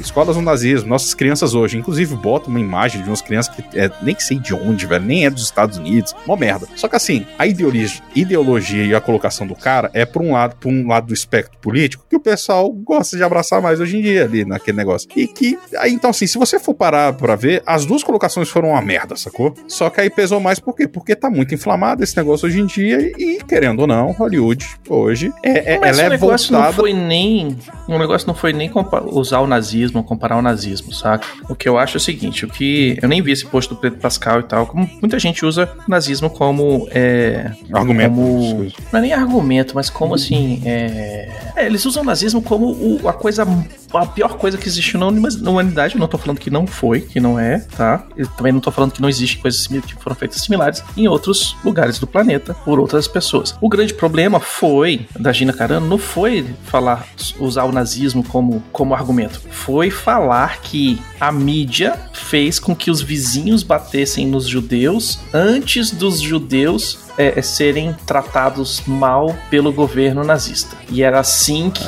escolas 0.00 0.36
no 0.36 0.42
nazismo, 0.42 0.88
nossas 0.88 1.14
crianças 1.14 1.54
hoje, 1.54 1.78
inclusive 1.78 2.14
bota 2.16 2.48
uma 2.48 2.60
imagem 2.60 3.02
de 3.02 3.08
umas 3.08 3.20
crianças 3.20 3.54
que 3.54 3.78
é, 3.78 3.90
nem 4.02 4.18
sei 4.18 4.38
de 4.38 4.54
onde, 4.54 4.86
velho, 4.86 5.04
nem 5.04 5.26
é 5.26 5.30
dos 5.30 5.42
Estados 5.42 5.78
Unidos, 5.78 6.14
mó 6.26 6.36
merda. 6.36 6.66
Só 6.76 6.88
que 6.88 6.96
assim, 6.96 7.26
a 7.38 7.46
ideologia, 7.46 8.02
ideologia 8.14 8.84
e 8.84 8.94
a 8.94 9.00
colocação 9.00 9.46
do 9.46 9.54
cara 9.54 9.90
é 9.92 10.04
por 10.04 10.22
um 10.22 10.32
lado, 10.32 10.56
por 10.56 10.70
um 10.70 10.86
lado 10.86 11.08
do 11.08 11.14
espectro 11.14 11.58
político, 11.58 12.04
que 12.08 12.16
o 12.16 12.20
pessoal 12.20 12.70
gosta 12.70 13.16
de 13.16 13.22
abraçar 13.22 13.60
mais 13.60 13.80
hoje 13.80 13.98
em 13.98 14.02
dia 14.02 14.24
ali 14.24 14.44
naquele 14.44 14.76
negócio. 14.76 15.08
E 15.16 15.26
que, 15.26 15.58
aí, 15.76 15.92
então 15.92 16.10
assim, 16.10 16.26
se 16.26 16.38
você 16.38 16.58
for 16.58 16.74
parar 16.74 17.12
pra 17.12 17.36
ver, 17.36 17.62
as 17.66 17.84
duas 17.84 18.02
colocações 18.02 18.48
foram 18.48 18.70
uma 18.70 18.82
merda, 18.82 19.16
sacou? 19.16 19.54
Só 19.68 19.90
que 19.90 20.00
aí 20.00 20.10
pesou 20.10 20.40
mais 20.40 20.58
por 20.58 20.74
quê? 20.74 20.86
Porque 20.86 21.14
tá 21.14 21.30
muito 21.30 21.54
inflamado 21.54 22.02
esse 22.02 22.16
negócio 22.16 22.46
hoje 22.46 22.60
em 22.60 22.66
dia 22.66 22.93
e, 23.00 23.42
querendo 23.46 23.80
ou 23.80 23.86
não, 23.86 24.12
Hollywood 24.12 24.66
hoje 24.88 25.32
é, 25.42 25.74
é- 25.74 25.78
Mas 25.78 25.98
ela 25.98 26.08
o 26.08 26.12
é 26.12 26.16
negócio 26.16 26.50
voltada. 26.50 26.68
não 26.72 26.74
foi 26.74 26.92
nem. 26.92 27.56
O 27.88 27.98
negócio 27.98 28.26
não 28.26 28.34
foi 28.34 28.52
nem 28.52 28.70
usar 29.12 29.40
o 29.40 29.46
nazismo, 29.46 30.02
comparar 30.02 30.36
o 30.36 30.42
nazismo, 30.42 30.92
saca? 30.92 31.26
O 31.48 31.54
que 31.54 31.68
eu 31.68 31.78
acho 31.78 31.96
é 31.96 31.98
o 31.98 32.00
seguinte: 32.00 32.44
o 32.44 32.48
que. 32.48 32.98
Eu 33.02 33.08
nem 33.08 33.20
vi 33.22 33.32
esse 33.32 33.46
post 33.46 33.68
do 33.72 33.76
Pedro 33.80 33.98
Pascal 33.98 34.40
e 34.40 34.42
tal. 34.44 34.66
Como 34.66 34.88
muita 35.00 35.18
gente 35.18 35.44
usa 35.44 35.68
nazismo 35.88 36.28
como. 36.30 36.86
É, 36.90 37.50
Argumento. 37.72 38.10
Como, 38.14 38.66
não 38.92 38.98
é 38.98 39.02
nem 39.02 39.12
argumento, 39.12 39.74
mas 39.74 39.90
como 39.90 40.14
assim. 40.14 40.62
É, 40.64 41.28
é, 41.56 41.66
eles 41.66 41.84
usam 41.84 42.02
o 42.02 42.06
nazismo 42.06 42.42
como 42.42 42.66
o- 42.72 43.08
a 43.08 43.12
coisa. 43.12 43.46
A 43.92 44.06
pior 44.06 44.36
coisa 44.38 44.58
que 44.58 44.66
existiu 44.66 44.98
na 44.98 45.06
huma- 45.06 45.28
na 45.40 45.50
humanidade. 45.50 45.94
Eu 45.94 46.00
não 46.00 46.08
tô 46.08 46.18
falando 46.18 46.38
que 46.38 46.50
não 46.50 46.66
foi, 46.66 47.00
que 47.00 47.20
não 47.20 47.38
é, 47.38 47.58
tá? 47.76 48.04
Eu 48.16 48.26
também 48.28 48.52
não 48.52 48.60
tô 48.60 48.70
falando 48.70 48.90
que 48.92 49.00
não 49.00 49.08
existe 49.08 49.38
coisas 49.38 49.66
que 49.66 49.94
foram 50.00 50.16
feitas 50.16 50.40
similares 50.40 50.82
em 50.96 51.06
outros 51.06 51.56
lugares 51.64 51.98
do 51.98 52.06
planeta 52.06 52.54
por 52.64 52.78
outras 52.84 53.08
pessoas. 53.08 53.56
O 53.60 53.68
grande 53.68 53.94
problema 53.94 54.38
foi, 54.38 55.06
da 55.18 55.32
Gina 55.32 55.52
Carano, 55.52 55.86
não 55.86 55.98
foi 55.98 56.44
falar, 56.64 57.06
usar 57.40 57.64
o 57.64 57.72
nazismo 57.72 58.22
como, 58.22 58.62
como 58.70 58.94
argumento. 58.94 59.40
Foi 59.50 59.90
falar 59.90 60.60
que 60.60 61.00
a 61.18 61.32
mídia 61.32 61.98
fez 62.12 62.58
com 62.58 62.76
que 62.76 62.90
os 62.90 63.00
vizinhos 63.00 63.62
batessem 63.62 64.26
nos 64.26 64.46
judeus 64.46 65.18
antes 65.32 65.90
dos 65.90 66.20
judeus 66.20 67.03
é, 67.16 67.38
é, 67.38 67.42
serem 67.42 67.94
tratados 68.06 68.82
mal 68.86 69.34
pelo 69.50 69.72
governo 69.72 70.24
nazista. 70.24 70.76
E 70.90 71.02
era 71.02 71.20
assim 71.20 71.70
que 71.70 71.84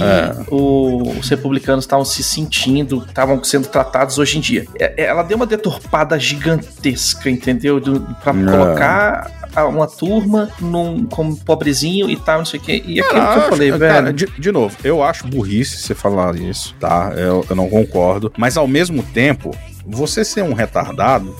o- 0.50 1.10
os 1.18 1.28
republicanos 1.28 1.84
estavam 1.84 2.04
se 2.04 2.22
sentindo, 2.22 3.04
estavam 3.08 3.42
sendo 3.42 3.68
tratados 3.68 4.18
hoje 4.18 4.38
em 4.38 4.40
dia. 4.40 4.66
É, 4.78 5.04
Ela 5.04 5.22
deu 5.22 5.36
uma 5.36 5.46
deturpada 5.46 6.18
gigantesca, 6.18 7.28
entendeu? 7.30 7.78
É. 7.78 8.50
colocar 8.50 9.30
uma 9.68 9.86
turma 9.86 10.50
num, 10.60 11.06
como 11.06 11.36
pobrezinho 11.36 12.10
e 12.10 12.16
tal, 12.16 12.38
não 12.38 12.44
sei 12.44 12.60
o 12.60 12.62
quê. 12.62 12.82
E 12.84 13.00
aquilo 13.00 13.20
que 13.32 13.38
eu 13.38 13.42
falei, 13.48 13.70
acho- 13.70 13.78
velho. 13.78 13.94
cara, 13.94 14.12
de, 14.12 14.26
de 14.26 14.52
novo, 14.52 14.76
eu 14.84 15.02
acho 15.02 15.26
burrice 15.26 15.78
você 15.78 15.94
falar 15.94 16.36
isso, 16.36 16.74
tá? 16.78 17.12
Eu, 17.16 17.44
eu 17.48 17.56
não 17.56 17.68
concordo. 17.68 18.32
Mas 18.36 18.56
ao 18.56 18.66
mesmo 18.68 19.02
tempo, 19.02 19.50
você 19.86 20.24
ser 20.24 20.42
um 20.42 20.52
retardado 20.52 21.34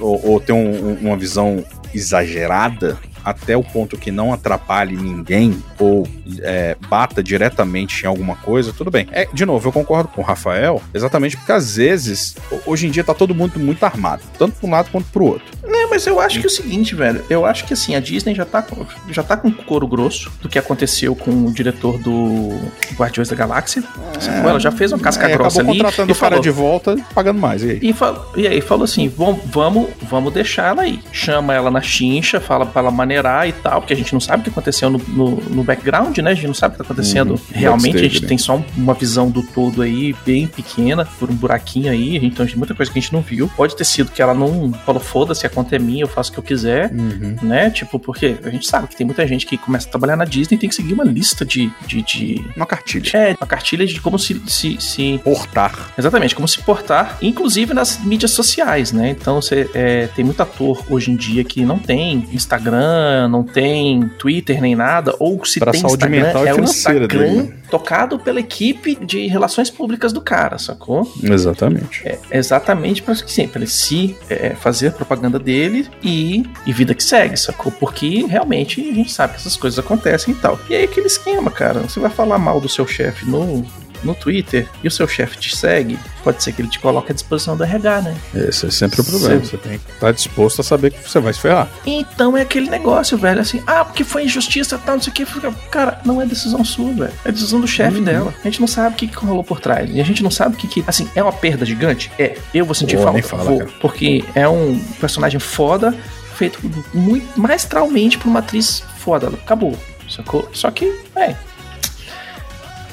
ou, 0.00 0.20
ou 0.32 0.40
ter 0.40 0.52
um- 0.52 0.90
um- 0.92 0.98
uma 1.08 1.16
visão 1.16 1.64
exagerada 1.92 2.96
até 3.26 3.56
o 3.56 3.62
ponto 3.62 3.98
que 3.98 4.10
não 4.10 4.32
atrapalhe 4.32 4.96
ninguém 4.96 5.62
ou 5.78 6.06
é, 6.40 6.76
bata 6.88 7.22
diretamente 7.22 8.04
em 8.04 8.06
alguma 8.06 8.36
coisa, 8.36 8.72
tudo 8.72 8.90
bem. 8.90 9.06
É, 9.10 9.26
de 9.32 9.44
novo, 9.44 9.68
eu 9.68 9.72
concordo 9.72 10.08
com 10.08 10.22
o 10.22 10.24
Rafael, 10.24 10.80
exatamente 10.94 11.36
porque 11.36 11.50
às 11.52 11.76
vezes, 11.76 12.36
ho- 12.50 12.60
hoje 12.66 12.86
em 12.86 12.90
dia 12.90 13.02
tá 13.04 13.12
todo 13.12 13.34
mundo 13.34 13.58
muito 13.58 13.84
armado, 13.84 14.22
tanto 14.38 14.54
para 14.60 14.66
um 14.68 14.70
lado 14.70 14.88
quanto 14.90 15.06
pro 15.10 15.24
outro. 15.24 15.44
É, 15.64 15.86
mas 15.88 16.06
eu 16.06 16.18
acho 16.20 16.38
que 16.40 16.46
é 16.46 16.48
o 16.48 16.50
seguinte, 16.50 16.94
velho. 16.94 17.22
Eu 17.28 17.44
acho 17.44 17.64
que 17.66 17.72
assim, 17.72 17.94
a 17.96 18.00
Disney 18.00 18.34
já 18.34 18.44
tá, 18.44 18.62
com- 18.62 18.86
já 19.10 19.22
tá 19.22 19.36
com 19.36 19.50
couro 19.52 19.86
grosso 19.86 20.30
do 20.40 20.48
que 20.48 20.58
aconteceu 20.58 21.14
com 21.16 21.30
o 21.46 21.52
diretor 21.52 21.98
do 21.98 22.50
Guardiões 22.96 23.28
da 23.28 23.34
Galáxia. 23.36 23.82
Sacou? 24.20 24.50
Ela 24.50 24.60
já 24.60 24.70
fez 24.70 24.92
uma 24.92 25.00
casca 25.00 25.28
É, 25.28 25.32
grossa 25.34 25.58
acabou 25.58 25.72
ali. 25.72 25.78
contratando 25.80 26.10
e 26.10 26.12
o 26.12 26.16
cara 26.16 26.30
falou, 26.30 26.42
de 26.42 26.50
volta, 26.50 26.96
pagando 27.14 27.40
mais. 27.40 27.62
E 27.62 27.70
aí? 27.70 27.78
E, 27.82 27.92
fal- 27.92 28.32
e 28.36 28.46
aí 28.46 28.60
falou 28.60 28.84
assim: 28.84 29.08
"Vom- 29.08 29.38
vamos, 29.46 29.88
vamos 30.08 30.32
deixar 30.32 30.68
ela 30.68 30.82
aí. 30.82 31.00
Chama 31.12 31.52
ela 31.54 31.70
na 31.70 31.80
chincha, 31.82 32.40
fala 32.40 32.64
pra 32.66 32.82
ela 32.82 32.90
maneirar 33.16 33.48
e 33.48 33.52
tal, 33.52 33.80
porque 33.80 33.92
a 33.92 33.96
gente 33.96 34.12
não 34.12 34.20
sabe 34.20 34.40
o 34.40 34.44
que 34.44 34.50
aconteceu 34.50 34.90
no, 34.90 34.98
no, 35.08 35.30
no 35.36 35.64
background, 35.64 36.16
né? 36.18 36.30
A 36.30 36.34
gente 36.34 36.46
não 36.46 36.54
sabe 36.54 36.74
o 36.74 36.76
que 36.78 36.84
tá 36.84 36.84
acontecendo 36.84 37.30
Uhum. 37.32 37.38
realmente. 37.52 37.88
A 37.90 37.92
Backstage, 37.92 38.12
gente 38.14 38.22
né? 38.22 38.28
tem 38.28 38.38
só 38.38 38.56
um- 38.56 38.64
uma 38.76 38.94
visão 38.94 39.30
do 39.30 39.42
todo 39.42 39.82
aí, 39.82 40.14
bem 40.24 40.46
pequena, 40.46 41.04
por 41.18 41.30
um 41.30 41.34
buraquinho 41.34 41.90
aí. 41.90 42.16
Então 42.16 42.46
tem 42.46 42.56
muita 42.56 42.74
coisa 42.74 42.90
que 42.92 42.98
a 42.98 43.02
gente 43.02 43.12
não 43.12 43.20
viu. 43.20 43.50
Pode 43.56 43.74
ter 43.76 43.84
sido 43.84 44.10
que 44.10 44.20
ela 44.22 44.34
não 44.34 44.72
falou: 44.84 45.00
foda-se, 45.00 45.46
a 45.46 45.50
conta 45.50 45.76
é 45.76 45.78
minha, 45.78 46.02
eu 46.04 46.08
faço 46.08 46.30
o 46.30 46.32
que 46.34 46.38
eu 46.38 46.42
quiser. 46.44 46.90
Uhum. 46.92 47.36
Né? 47.42 47.70
Tipo, 47.70 47.98
porque 47.98 48.36
a 48.44 48.50
gente 48.50 48.66
sabe 48.66 48.88
que 48.88 48.96
tem 48.96 49.06
muita 49.06 49.26
gente 49.26 49.46
que 49.46 49.56
começa 49.56 49.86
a 49.88 49.90
trabalhar 49.90 50.16
na 50.16 50.24
Disney 50.24 50.56
e 50.56 50.58
tem 50.58 50.68
que 50.68 50.74
seguir 50.74 50.92
uma 50.94 51.04
lista 51.04 51.44
de. 51.44 51.70
de, 51.86 52.02
de... 52.02 52.44
Uma 52.56 52.66
cartilha. 52.66 53.10
É, 53.14 53.36
uma 53.40 53.46
cartilha 53.46 53.86
de 53.86 54.00
como 54.00 54.18
se, 54.18 54.40
se, 54.46 54.76
se 54.80 55.20
Portar. 55.24 55.92
Exatamente, 55.96 56.34
como 56.34 56.46
se 56.48 56.58
portar, 56.60 57.18
inclusive 57.22 57.72
nas 57.74 57.98
mídias 58.04 58.30
sociais, 58.32 58.92
né? 58.92 59.10
Então 59.10 59.40
você 59.40 59.68
é, 59.74 60.06
tem 60.08 60.24
muito 60.24 60.40
ator 60.42 60.84
hoje 60.88 61.10
em 61.10 61.16
dia 61.16 61.42
que 61.44 61.64
não 61.64 61.78
tem 61.78 62.26
Instagram, 62.32 63.05
não 63.28 63.42
tem 63.42 64.08
Twitter 64.18 64.60
nem 64.60 64.74
nada, 64.74 65.14
ou 65.18 65.44
se 65.44 65.58
Pra 65.58 65.72
tem 65.72 65.82
Instagram, 65.84 66.26
é 66.46 66.54
o 66.54 66.60
Instagram 66.60 67.06
dele, 67.06 67.42
né? 67.42 67.52
tocado 67.70 68.18
pela 68.18 68.40
equipe 68.40 68.96
de 68.96 69.26
relações 69.26 69.70
públicas 69.70 70.12
do 70.12 70.20
cara, 70.20 70.58
sacou? 70.58 71.10
Exatamente. 71.22 72.06
É 72.06 72.18
exatamente 72.32 73.02
para 73.02 73.14
que 73.14 73.32
sim, 73.32 73.48
pra 73.48 73.60
ele 73.60 73.70
se 73.70 74.16
é, 74.28 74.50
fazer 74.50 74.92
propaganda 74.92 75.38
dele 75.38 75.88
e, 76.02 76.44
e 76.66 76.72
vida 76.72 76.94
que 76.94 77.02
segue, 77.02 77.36
sacou? 77.36 77.72
Porque 77.72 78.24
realmente 78.26 78.80
a 78.80 78.94
gente 78.94 79.12
sabe 79.12 79.34
que 79.34 79.40
essas 79.40 79.56
coisas 79.56 79.78
acontecem 79.78 80.34
e 80.34 80.36
tal. 80.36 80.58
E 80.68 80.74
aí 80.74 80.84
aquele 80.84 81.06
esquema, 81.06 81.50
cara, 81.50 81.80
você 81.80 82.00
vai 82.00 82.10
falar 82.10 82.38
mal 82.38 82.60
do 82.60 82.68
seu 82.68 82.86
chefe 82.86 83.28
no, 83.28 83.64
no 84.02 84.14
Twitter 84.14 84.68
e 84.82 84.88
o 84.88 84.90
seu 84.90 85.06
chefe 85.06 85.38
te 85.38 85.56
segue, 85.56 85.98
pode 86.22 86.42
ser 86.42 86.52
que 86.52 86.62
ele 86.62 86.68
te 86.68 86.78
coloque 86.78 87.12
à 87.12 87.14
disposição 87.14 87.56
do 87.56 87.64
RH, 87.64 88.02
né? 88.02 88.16
Esse 88.34 88.66
é 88.66 88.70
sempre 88.70 89.00
o 89.00 89.04
problema. 89.04 89.40
Sim. 89.40 89.50
Você 89.50 89.56
tem 89.56 89.78
que 89.78 89.92
estar 89.92 90.12
disposto 90.12 90.60
a 90.60 90.64
saber 90.64 90.90
que 90.90 91.08
você 91.08 91.20
vai 91.20 91.32
se 91.32 91.40
ferrar. 91.40 91.68
Então 91.86 92.36
é 92.36 92.42
aquele 92.42 92.68
negócio, 92.68 93.16
velho, 93.16 93.40
assim, 93.40 93.62
ah, 93.66 93.84
porque 93.84 94.04
foi 94.04 94.24
injustiça, 94.24 94.78
tal, 94.78 94.96
não 94.96 95.02
sei 95.02 95.12
o 95.12 95.14
que. 95.14 95.26
Cara, 95.70 96.00
não 96.04 96.20
é 96.20 96.26
decisão 96.26 96.64
sua, 96.64 96.92
velho. 96.92 97.12
É 97.24 97.32
decisão 97.32 97.60
do 97.60 97.68
chefe 97.68 98.00
dela. 98.00 98.34
A 98.40 98.44
gente 98.44 98.60
não 98.60 98.68
sabe 98.68 98.94
o 98.94 98.98
que, 98.98 99.06
que 99.06 99.16
rolou 99.16 99.44
por 99.44 99.60
trás. 99.60 99.88
E 99.92 100.00
a 100.00 100.04
gente 100.04 100.22
não 100.22 100.30
sabe 100.30 100.54
o 100.54 100.58
que, 100.58 100.66
que. 100.66 100.84
Assim, 100.86 101.08
é 101.14 101.22
uma 101.22 101.32
perda 101.32 101.64
gigante? 101.64 102.10
É. 102.18 102.36
Eu 102.52 102.64
vou 102.64 102.74
sentir 102.74 102.98
falta. 102.98 103.22
fala, 103.22 103.44
vou, 103.44 103.58
cara. 103.58 103.70
porque 103.80 104.24
é 104.34 104.48
um 104.48 104.78
personagem 105.00 105.40
foda, 105.40 105.94
feito 106.34 106.58
muito 106.92 107.38
maestralmente 107.38 108.18
por 108.18 108.28
uma 108.28 108.40
atriz 108.40 108.82
foda. 108.98 109.28
Acabou, 109.28 109.76
sacou? 110.08 110.48
Só 110.52 110.70
que, 110.70 110.92
é. 111.14 111.34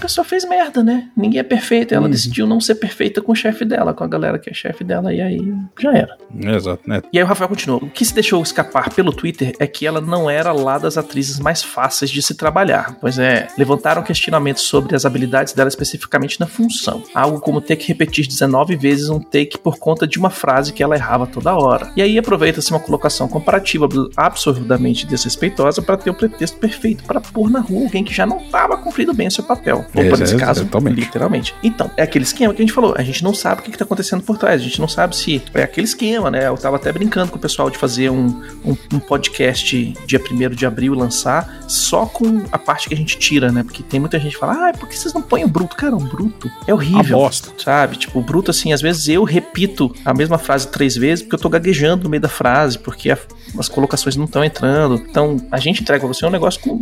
Pessoa 0.04 0.26
fez 0.26 0.44
merda, 0.44 0.84
né? 0.84 1.08
Ninguém 1.16 1.40
é 1.40 1.44
perfeito. 1.44 1.94
Ela 1.94 2.04
Uhum. 2.06 2.12
decidiu 2.12 2.46
não 2.46 2.60
ser 2.60 2.76
perfeita 2.76 3.22
com 3.22 3.32
o 3.32 3.36
chefe 3.36 3.64
dela, 3.64 3.94
com 3.94 4.04
a 4.04 4.08
galera 4.08 4.38
que 4.38 4.50
é 4.50 4.54
chefe 4.54 4.84
dela, 4.84 5.14
e 5.14 5.22
aí 5.22 5.54
já 5.80 5.94
era. 5.94 6.18
Exato, 6.38 6.82
né? 6.86 7.02
E 7.14 7.18
aí 7.18 7.24
o 7.24 7.28
Rafael 7.28 7.48
continua. 7.48 7.78
O 7.78 7.90
que 7.90 8.04
se 8.04 8.14
deixou 8.14 8.44
escapar 8.44 8.90
pelo 8.94 9.14
Twitter 9.14 9.54
é 9.60 9.66
que 9.66 9.88
ela 9.88 10.02
não 10.02 10.30
era 10.30 10.52
lá 10.52 10.78
das 10.78 10.98
atrizes 10.98 11.40
mais 11.40 11.64
fáceis 11.64 12.12
de 12.12 12.22
se 12.22 12.36
trabalhar. 12.36 12.98
Pois 13.00 13.18
é, 13.18 13.48
levantaram 13.58 14.04
questionamentos 14.04 14.64
sobre 14.64 14.94
as 14.94 15.06
habilidades 15.06 15.54
dela 15.54 15.70
especificamente 15.70 16.38
na 16.38 16.48
função. 16.48 17.02
Algo 17.16 17.40
como 17.40 17.62
ter 17.62 17.78
que 17.78 17.88
repetir 17.88 18.28
19 18.28 18.76
vezes 18.76 19.08
um 19.10 19.22
take 19.22 19.58
por 19.58 19.78
conta 19.78 20.06
de 20.06 20.20
uma 20.20 20.30
frase 20.30 20.74
que 20.74 20.84
ela 20.84 20.96
errava 20.98 21.26
toda 21.26 21.56
hora. 21.56 21.92
E 21.96 22.02
aí 22.02 22.18
aproveita-se 22.18 22.72
uma 22.72 22.80
colocação 22.82 23.30
comparativa 23.30 23.88
absurdamente 24.18 25.06
desrespeitosa 25.08 25.82
para 25.82 25.96
ter 25.96 26.10
o 26.10 26.14
pretexto 26.14 26.58
perfeito 26.58 27.06
para 27.06 27.22
pôr 27.22 27.50
na 27.50 27.62
rua 27.62 27.84
alguém 27.86 28.04
que 28.04 28.14
já 28.14 28.26
não 28.26 28.38
estava 28.40 28.76
cumprindo 28.78 29.14
bem 29.14 29.28
o 29.28 29.32
seu 29.32 29.44
papel. 29.46 29.86
Ou, 29.96 30.04
É, 30.04 30.10
nesse 30.18 30.36
é, 30.36 30.38
caso, 30.38 30.64
totalmente. 30.66 31.00
literalmente. 31.00 31.56
Então, 31.64 31.90
é 31.96 32.04
aquele 32.04 32.24
esquema 32.26 32.54
que 32.54 32.62
a 32.62 32.66
gente 32.66 32.74
falou. 32.74 32.96
A 32.98 33.04
gente 33.04 33.24
não 33.24 33.34
sabe 33.34 33.62
o 33.62 33.64
que, 33.64 33.72
que 33.72 33.78
tá 33.78 33.84
acontecendo 33.86 34.24
por 34.24 34.38
trás. 34.38 34.60
A 34.60 34.64
gente 34.64 34.80
não 34.80 34.88
sabe 34.88 35.16
se 35.16 35.42
é 35.54 35.64
aquele 35.64 35.86
esquema, 35.86 36.32
né? 36.32 36.48
Eu 36.48 36.58
tava 36.58 36.78
até 36.78 36.92
brincando 36.92 37.32
com 37.32 37.38
o 37.38 37.42
pessoal 37.42 37.70
de 37.70 37.78
fazer 37.78 38.10
um, 38.10 38.42
um, 38.66 38.76
um 38.94 39.00
podcast 39.00 39.94
dia 40.08 40.20
1 40.20 40.50
de 40.56 40.66
abril 40.66 40.94
lançar 40.94 41.64
só 41.68 42.06
com 42.06 42.44
a 42.52 42.58
parte 42.58 42.88
que 42.88 42.94
a 42.94 42.98
gente 42.98 43.18
tira, 43.18 43.52
né? 43.52 43.64
Porque 43.64 43.84
tem 43.84 44.00
muita 44.00 44.20
gente 44.20 44.34
que 44.34 44.40
fala, 44.40 44.70
ah, 44.70 44.74
por 44.74 44.90
que 44.90 44.98
vocês 44.98 45.14
não 45.14 45.22
põem 45.22 45.44
o 45.44 45.48
bruto? 45.48 45.76
Cara, 45.76 45.96
o 45.96 46.00
bruto 46.00 46.50
é 46.68 46.74
horrível. 46.74 47.18
Bosta. 47.20 47.52
Sabe? 47.58 47.98
Tipo, 47.98 48.20
o 48.20 48.22
bruto, 48.24 48.50
assim, 48.52 48.74
às 48.74 48.82
vezes 48.82 49.08
eu 49.08 49.24
repito 49.24 49.94
a 50.04 50.14
mesma 50.14 50.38
frase 50.38 50.68
três 50.68 50.96
vezes 50.96 51.22
porque 51.24 51.36
eu 51.36 51.40
tô 51.40 51.50
gaguejando 51.50 52.04
no 52.06 52.10
meio 52.10 52.22
da 52.22 52.30
frase, 52.30 52.80
porque 52.80 53.12
a- 53.12 53.18
as 53.58 53.70
colocações 53.70 54.16
não 54.16 54.26
estão 54.26 54.44
entrando. 54.44 54.96
Então, 54.96 55.38
a 55.52 55.60
gente 55.60 55.82
entrega 55.82 56.00
pra 56.06 56.08
você 56.14 56.26
um 56.26 56.30
negócio 56.30 56.60
com- 56.62 56.80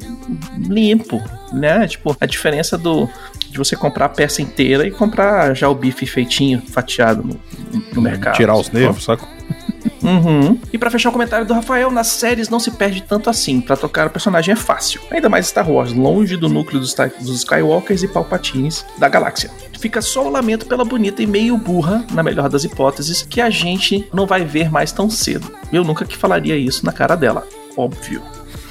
limpo, 0.69 1.21
né? 1.51 1.87
Tipo, 1.87 2.15
a 2.19 2.25
diferença 2.25 2.77
do 2.77 3.09
de 3.49 3.57
você 3.57 3.75
comprar 3.75 4.05
a 4.05 4.09
peça 4.09 4.41
inteira 4.41 4.87
e 4.87 4.91
comprar 4.91 5.53
já 5.53 5.67
o 5.67 5.75
bife 5.75 6.05
feitinho, 6.05 6.61
fatiado 6.61 7.21
no, 7.21 7.39
no 7.93 8.01
mercado. 8.01 8.35
Tirar 8.35 8.55
os 8.55 8.71
nervos, 8.71 9.03
saca? 9.03 9.27
Uhum. 10.03 10.57
E 10.71 10.77
pra 10.77 10.89
fechar 10.89 11.09
o 11.09 11.11
comentário 11.11 11.45
do 11.45 11.53
Rafael, 11.53 11.91
nas 11.91 12.07
séries 12.07 12.49
não 12.49 12.59
se 12.59 12.71
perde 12.71 13.03
tanto 13.03 13.29
assim. 13.29 13.61
Pra 13.61 13.77
trocar 13.77 14.07
o 14.07 14.09
personagem 14.09 14.53
é 14.53 14.55
fácil. 14.55 15.01
Ainda 15.11 15.29
mais 15.29 15.47
Star 15.47 15.69
Wars, 15.69 15.93
longe 15.93 16.37
do 16.37 16.49
núcleo 16.49 16.79
dos, 16.79 16.93
dos 16.93 17.37
Skywalkers 17.37 18.03
e 18.03 18.07
Palpatines 18.07 18.85
da 18.97 19.07
galáxia. 19.07 19.51
Fica 19.79 20.01
só 20.01 20.25
o 20.25 20.29
lamento 20.29 20.65
pela 20.65 20.85
bonita 20.85 21.21
e 21.21 21.27
meio 21.27 21.57
burra, 21.57 22.05
na 22.11 22.23
melhor 22.23 22.49
das 22.49 22.63
hipóteses, 22.63 23.23
que 23.23 23.41
a 23.41 23.49
gente 23.49 24.07
não 24.13 24.25
vai 24.25 24.43
ver 24.43 24.71
mais 24.71 24.91
tão 24.91 25.09
cedo. 25.09 25.51
Eu 25.71 25.83
nunca 25.83 26.05
que 26.05 26.17
falaria 26.17 26.55
isso 26.55 26.85
na 26.85 26.91
cara 26.91 27.15
dela. 27.15 27.47
Óbvio. 27.75 28.21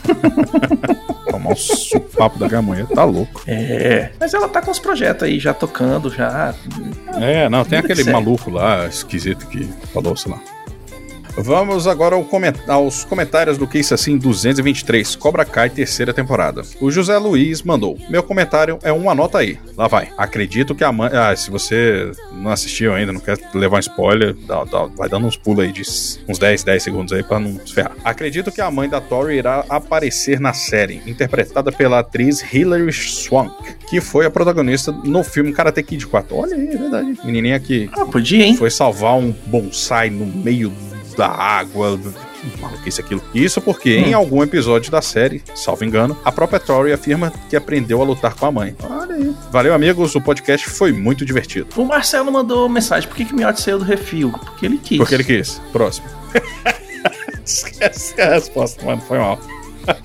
Tomar 1.30 1.50
um 1.50 1.56
supapo 1.56 2.38
da 2.38 2.48
gamanha, 2.48 2.86
tá 2.86 3.04
louco. 3.04 3.42
É. 3.46 4.10
Mas 4.18 4.34
ela 4.34 4.48
tá 4.48 4.60
com 4.60 4.70
os 4.70 4.78
projetos 4.78 5.22
aí 5.24 5.38
já 5.38 5.54
tocando, 5.54 6.10
já. 6.10 6.54
É, 7.20 7.48
não, 7.48 7.64
tem 7.64 7.78
aquele 7.78 8.04
maluco 8.04 8.50
lá, 8.50 8.86
esquisito 8.86 9.46
que 9.46 9.64
falou, 9.92 10.16
sei 10.16 10.32
lá. 10.32 10.40
Vamos 11.36 11.86
agora 11.86 12.14
ao 12.14 12.24
coment- 12.24 12.68
aos 12.68 13.04
comentários 13.04 13.56
do 13.56 13.66
Case 13.66 13.94
Assim 13.94 14.16
223, 14.18 15.16
Cobra 15.16 15.44
Kai, 15.44 15.70
terceira 15.70 16.12
temporada. 16.12 16.62
O 16.80 16.90
José 16.90 17.16
Luiz 17.18 17.62
mandou: 17.62 17.98
Meu 18.08 18.22
comentário 18.22 18.78
é 18.82 18.92
uma 18.92 19.14
nota 19.14 19.38
aí. 19.38 19.58
Lá 19.76 19.86
vai. 19.88 20.08
Acredito 20.18 20.74
que 20.74 20.84
a 20.84 20.92
mãe. 20.92 21.10
Ah, 21.12 21.34
se 21.34 21.50
você 21.50 22.10
não 22.32 22.50
assistiu 22.50 22.92
ainda, 22.94 23.12
não 23.12 23.20
quer 23.20 23.38
levar 23.54 23.76
um 23.76 23.80
spoiler, 23.80 24.34
dá- 24.46 24.64
dá- 24.64 24.86
vai 24.86 25.08
dando 25.08 25.26
uns 25.26 25.36
pulos 25.36 25.64
aí 25.64 25.72
de 25.72 25.82
uns 26.28 26.38
10, 26.38 26.62
10 26.64 26.82
segundos 26.82 27.12
aí 27.12 27.22
pra 27.22 27.38
não 27.38 27.58
se 27.64 27.72
ferrar. 27.72 27.92
Acredito 28.04 28.50
que 28.52 28.60
a 28.60 28.70
mãe 28.70 28.88
da 28.88 29.00
Tori 29.00 29.36
irá 29.36 29.64
aparecer 29.68 30.38
na 30.40 30.52
série, 30.52 31.00
interpretada 31.06 31.72
pela 31.72 32.00
atriz 32.00 32.42
Hilary 32.52 32.92
Swank, 32.92 33.54
que 33.88 34.00
foi 34.00 34.26
a 34.26 34.30
protagonista 34.30 34.92
no 34.92 35.22
filme 35.22 35.52
Karate 35.52 35.82
Kid 35.82 36.06
4. 36.06 36.36
Olha 36.36 36.54
aí, 36.56 36.68
é 36.68 36.76
verdade. 36.76 37.18
Menininha 37.24 37.58
que 37.60 37.88
Ah, 37.92 38.04
podia, 38.04 38.44
hein? 38.44 38.56
foi 38.56 38.70
salvar 38.70 39.14
um 39.16 39.32
bonsai 39.46 40.10
no 40.10 40.26
meio 40.26 40.72
da 41.20 41.28
água. 41.28 42.00
Maluquice 42.58 43.02
aquilo. 43.02 43.22
Isso 43.34 43.60
porque 43.60 43.98
em 43.98 44.14
algum 44.14 44.42
episódio 44.42 44.90
da 44.90 45.02
série, 45.02 45.42
salvo 45.54 45.84
engano, 45.84 46.18
a 46.24 46.32
própria 46.32 46.58
Tori 46.58 46.90
afirma 46.90 47.30
que 47.50 47.54
aprendeu 47.54 48.00
a 48.00 48.04
lutar 48.04 48.34
com 48.34 48.46
a 48.46 48.50
mãe. 48.50 48.74
Olha 48.82 49.14
aí. 49.14 49.36
Valeu, 49.52 49.74
amigos. 49.74 50.14
O 50.14 50.20
podcast 50.22 50.66
foi 50.70 50.90
muito 50.90 51.26
divertido. 51.26 51.68
O 51.76 51.84
Marcelo 51.84 52.32
mandou 52.32 52.66
mensagem: 52.70 53.06
por 53.06 53.16
que, 53.16 53.26
que 53.26 53.34
Miotti 53.34 53.60
saiu 53.60 53.78
do 53.78 53.84
refil? 53.84 54.30
Porque 54.32 54.64
ele 54.64 54.78
quis. 54.78 54.96
Porque 54.96 55.14
ele 55.14 55.24
quis. 55.24 55.60
Próximo. 55.70 56.06
Esquece 57.44 58.18
a 58.18 58.30
resposta, 58.30 58.82
mano. 58.86 59.02
Foi 59.02 59.18
mal. 59.18 59.38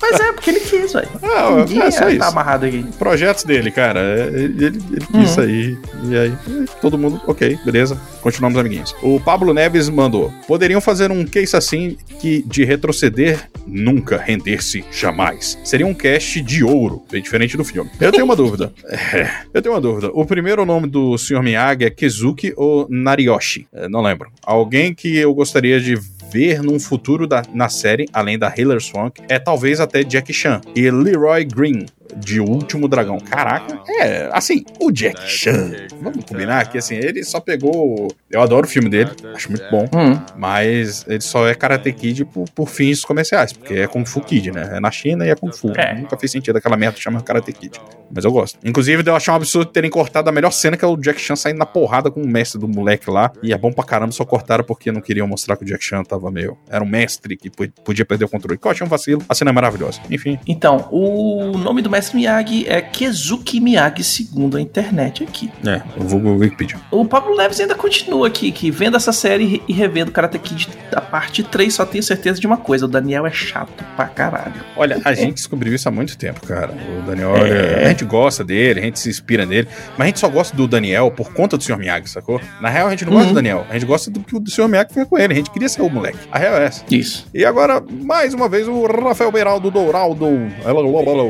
Mas 0.00 0.20
é, 0.20 0.32
porque 0.32 0.50
ele 0.50 0.60
quis, 0.60 0.92
velho. 0.92 1.08
Ah, 1.22 1.64
Ninguém 1.68 1.82
é 1.82 1.90
só 1.90 2.00
tá 2.00 2.10
isso. 2.10 2.24
amarrado 2.24 2.66
aqui. 2.66 2.84
Projetos 2.98 3.44
dele, 3.44 3.70
cara. 3.70 4.00
É, 4.00 4.26
Ele, 4.28 4.44
ele, 4.44 4.66
ele 4.66 5.06
Uhum. 5.12 5.20
quis 5.22 5.38
aí. 5.38 5.78
E 6.04 6.16
aí, 6.16 6.32
todo 6.80 6.98
mundo, 6.98 7.20
ok, 7.26 7.58
beleza. 7.64 8.00
Continuamos 8.20 8.58
amiguinhos. 8.58 8.94
O 9.02 9.20
Pablo 9.20 9.52
Neves 9.54 9.88
mandou: 9.88 10.32
poderiam 10.48 10.80
fazer 10.80 11.10
um 11.10 11.24
case 11.24 11.56
assim 11.56 11.96
que 12.20 12.42
de 12.46 12.64
retroceder, 12.64 13.48
nunca 13.66 14.16
render-se 14.18 14.84
jamais. 14.92 15.58
Seria 15.64 15.86
um 15.86 15.94
cast 15.94 16.40
de 16.40 16.64
ouro, 16.64 17.04
bem 17.10 17.22
diferente 17.22 17.56
do 17.56 17.64
filme. 17.64 17.90
Eu 18.00 18.10
tenho 18.12 18.24
uma 18.24 18.36
dúvida. 18.36 18.72
É, 19.16 19.30
eu 19.54 19.62
tenho 19.62 19.74
uma 19.74 19.80
dúvida. 19.80 20.10
O 20.12 20.24
primeiro 20.26 20.64
nome 20.66 20.86
do 20.88 21.16
Sr. 21.16 21.42
Miyagi 21.42 21.84
é 21.84 21.90
Kizuki 21.90 22.52
ou 22.56 22.86
Nariyoshi? 22.90 23.66
É, 23.72 23.88
não 23.88 24.02
lembro. 24.02 24.30
Alguém 24.42 24.92
que 24.94 25.16
eu 25.16 25.32
gostaria 25.34 25.80
de 25.80 25.98
ver 26.32 26.62
num 26.62 26.78
futuro 26.78 27.26
da- 27.26 27.42
na 27.54 27.68
série, 27.68 28.06
além 28.12 28.38
da 28.38 28.52
Hilary 28.56 28.80
Swank, 28.80 29.20
é 29.28 29.38
talvez 29.38 29.80
até 29.80 30.02
Jack 30.02 30.32
Chan 30.32 30.60
e 30.74 30.90
Leroy 30.90 31.44
Green. 31.44 31.86
De 32.16 32.40
Último 32.40 32.88
Dragão. 32.88 33.18
Caraca, 33.18 33.80
é, 34.00 34.28
assim, 34.32 34.64
o 34.80 34.90
Jack 34.90 35.20
Chan, 35.28 35.70
vamos 36.00 36.24
combinar 36.24 36.68
que, 36.70 36.78
assim, 36.78 36.94
ele 36.96 37.24
só 37.24 37.40
pegou. 37.40 38.08
Eu 38.30 38.40
adoro 38.42 38.66
o 38.66 38.68
filme 38.70 38.88
dele, 38.88 39.10
acho 39.34 39.50
muito 39.50 39.64
bom, 39.70 39.84
Hum. 39.94 40.18
mas 40.36 41.04
ele 41.08 41.20
só 41.20 41.46
é 41.48 41.54
Karate 41.54 41.92
Kid 41.92 42.24
por, 42.26 42.48
por 42.50 42.68
fins 42.68 43.04
comerciais, 43.04 43.52
porque 43.52 43.74
é 43.74 43.86
Kung 43.86 44.04
Fu 44.04 44.20
Kid, 44.20 44.50
né? 44.52 44.70
É 44.76 44.80
na 44.80 44.90
China 44.90 45.26
e 45.26 45.30
é 45.30 45.34
Kung 45.34 45.52
Fu. 45.52 45.72
É. 45.76 45.94
Nunca 45.94 46.16
fez 46.18 46.30
sentido 46.32 46.56
aquela 46.56 46.76
merda 46.76 46.96
que 46.96 47.02
chama 47.02 47.20
Karate 47.22 47.52
Kid. 47.52 47.80
Mas 48.14 48.24
eu 48.24 48.30
gosto. 48.30 48.58
Inclusive, 48.64 49.02
eu 49.04 49.16
achei 49.16 49.32
um 49.32 49.36
absurdo 49.36 49.70
terem 49.70 49.90
cortado 49.90 50.28
a 50.28 50.32
melhor 50.32 50.52
cena, 50.52 50.76
que 50.76 50.84
é 50.84 50.88
o 50.88 50.96
Jack 50.96 51.20
Chan 51.20 51.34
saindo 51.34 51.58
na 51.58 51.66
porrada 51.66 52.10
com 52.10 52.22
o 52.22 52.26
mestre 52.26 52.60
do 52.60 52.68
moleque 52.68 53.10
lá. 53.10 53.32
E 53.42 53.52
é 53.52 53.58
bom 53.58 53.72
pra 53.72 53.82
caramba, 53.84 54.12
só 54.12 54.24
cortaram 54.24 54.62
porque 54.64 54.92
não 54.92 55.00
queriam 55.00 55.26
mostrar 55.26 55.56
que 55.56 55.64
o 55.64 55.66
Jack 55.66 55.82
Chan 55.84 56.04
tava 56.04 56.30
meio. 56.30 56.56
Era 56.70 56.84
um 56.84 56.88
mestre 56.88 57.36
que 57.36 57.50
po- 57.50 57.68
podia 57.84 58.04
perder 58.04 58.24
o 58.24 58.28
controle. 58.28 58.58
Que 58.58 58.66
eu 58.66 58.70
achei 58.70 58.86
um 58.86 58.88
vacilo. 58.88 59.22
A 59.28 59.34
cena 59.34 59.50
é 59.50 59.52
maravilhosa. 59.54 60.00
Enfim. 60.10 60.38
Então, 60.46 60.88
o 60.92 61.58
nome 61.58 61.82
do 61.82 61.90
mestre 61.96 62.16
Miyagi 62.16 62.66
é 62.68 62.82
Kezuki 62.82 63.58
Miyagi, 63.58 64.04
segundo 64.04 64.58
a 64.58 64.60
internet 64.60 65.24
aqui. 65.24 65.50
É, 65.66 65.80
eu 65.96 66.06
vou 66.06 66.20
Wikipedia. 66.36 66.76
O 66.90 67.06
Pablo 67.06 67.34
Neves 67.36 67.58
ainda 67.58 67.74
continua 67.74 68.26
aqui, 68.28 68.52
que 68.52 68.70
vendo 68.70 68.96
essa 68.98 69.12
série 69.12 69.62
e 69.66 69.72
revendo 69.72 70.10
Karate 70.12 70.38
Kid 70.38 70.68
a 70.94 71.00
parte 71.00 71.42
3, 71.42 71.72
só 71.72 71.86
tenho 71.86 72.02
certeza 72.02 72.38
de 72.38 72.46
uma 72.46 72.58
coisa: 72.58 72.84
o 72.84 72.88
Daniel 72.88 73.26
é 73.26 73.30
chato 73.32 73.82
pra 73.96 74.06
caralho. 74.06 74.52
Olha, 74.76 75.00
a 75.04 75.14
gente 75.14 75.34
descobriu 75.36 75.74
isso 75.74 75.88
há 75.88 75.92
muito 75.92 76.18
tempo, 76.18 76.46
cara. 76.46 76.74
O 76.98 77.02
Daniel, 77.06 77.34
É. 77.36 77.86
a 77.86 77.88
gente 77.88 78.04
gosta 78.04 78.44
dele, 78.44 78.80
a 78.80 78.82
gente 78.82 78.98
se 78.98 79.08
inspira 79.08 79.46
nele, 79.46 79.66
mas 79.96 80.00
a 80.04 80.06
gente 80.06 80.20
só 80.20 80.28
gosta 80.28 80.54
do 80.54 80.68
Daniel 80.68 81.10
por 81.10 81.32
conta 81.32 81.56
do 81.56 81.64
Sr. 81.64 81.78
Miyagi, 81.78 82.10
sacou? 82.10 82.38
Na 82.60 82.68
real, 82.68 82.88
a 82.88 82.90
gente 82.90 83.06
não 83.06 83.12
gosta 83.12 83.28
Uhum. 83.28 83.32
do 83.32 83.36
Daniel, 83.36 83.66
a 83.70 83.72
gente 83.72 83.86
gosta 83.86 84.10
do 84.10 84.20
que 84.20 84.36
o 84.36 84.42
Sr. 84.46 84.68
Miyagi 84.68 84.92
foi 84.92 85.06
com 85.06 85.16
ele, 85.18 85.32
a 85.32 85.36
gente 85.36 85.50
queria 85.50 85.68
ser 85.68 85.80
o 85.80 85.88
moleque. 85.88 86.18
A 86.30 86.38
real 86.38 86.56
é 86.56 86.66
essa. 86.66 86.84
Isso. 86.90 87.26
E 87.32 87.42
agora, 87.44 87.82
mais 88.02 88.34
uma 88.34 88.48
vez, 88.48 88.68
o 88.68 88.84
Rafael 88.86 89.32
Beiraldo 89.32 89.70
Douraldo. 89.70 90.26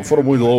Foram 0.05 0.23
muito. 0.23 0.56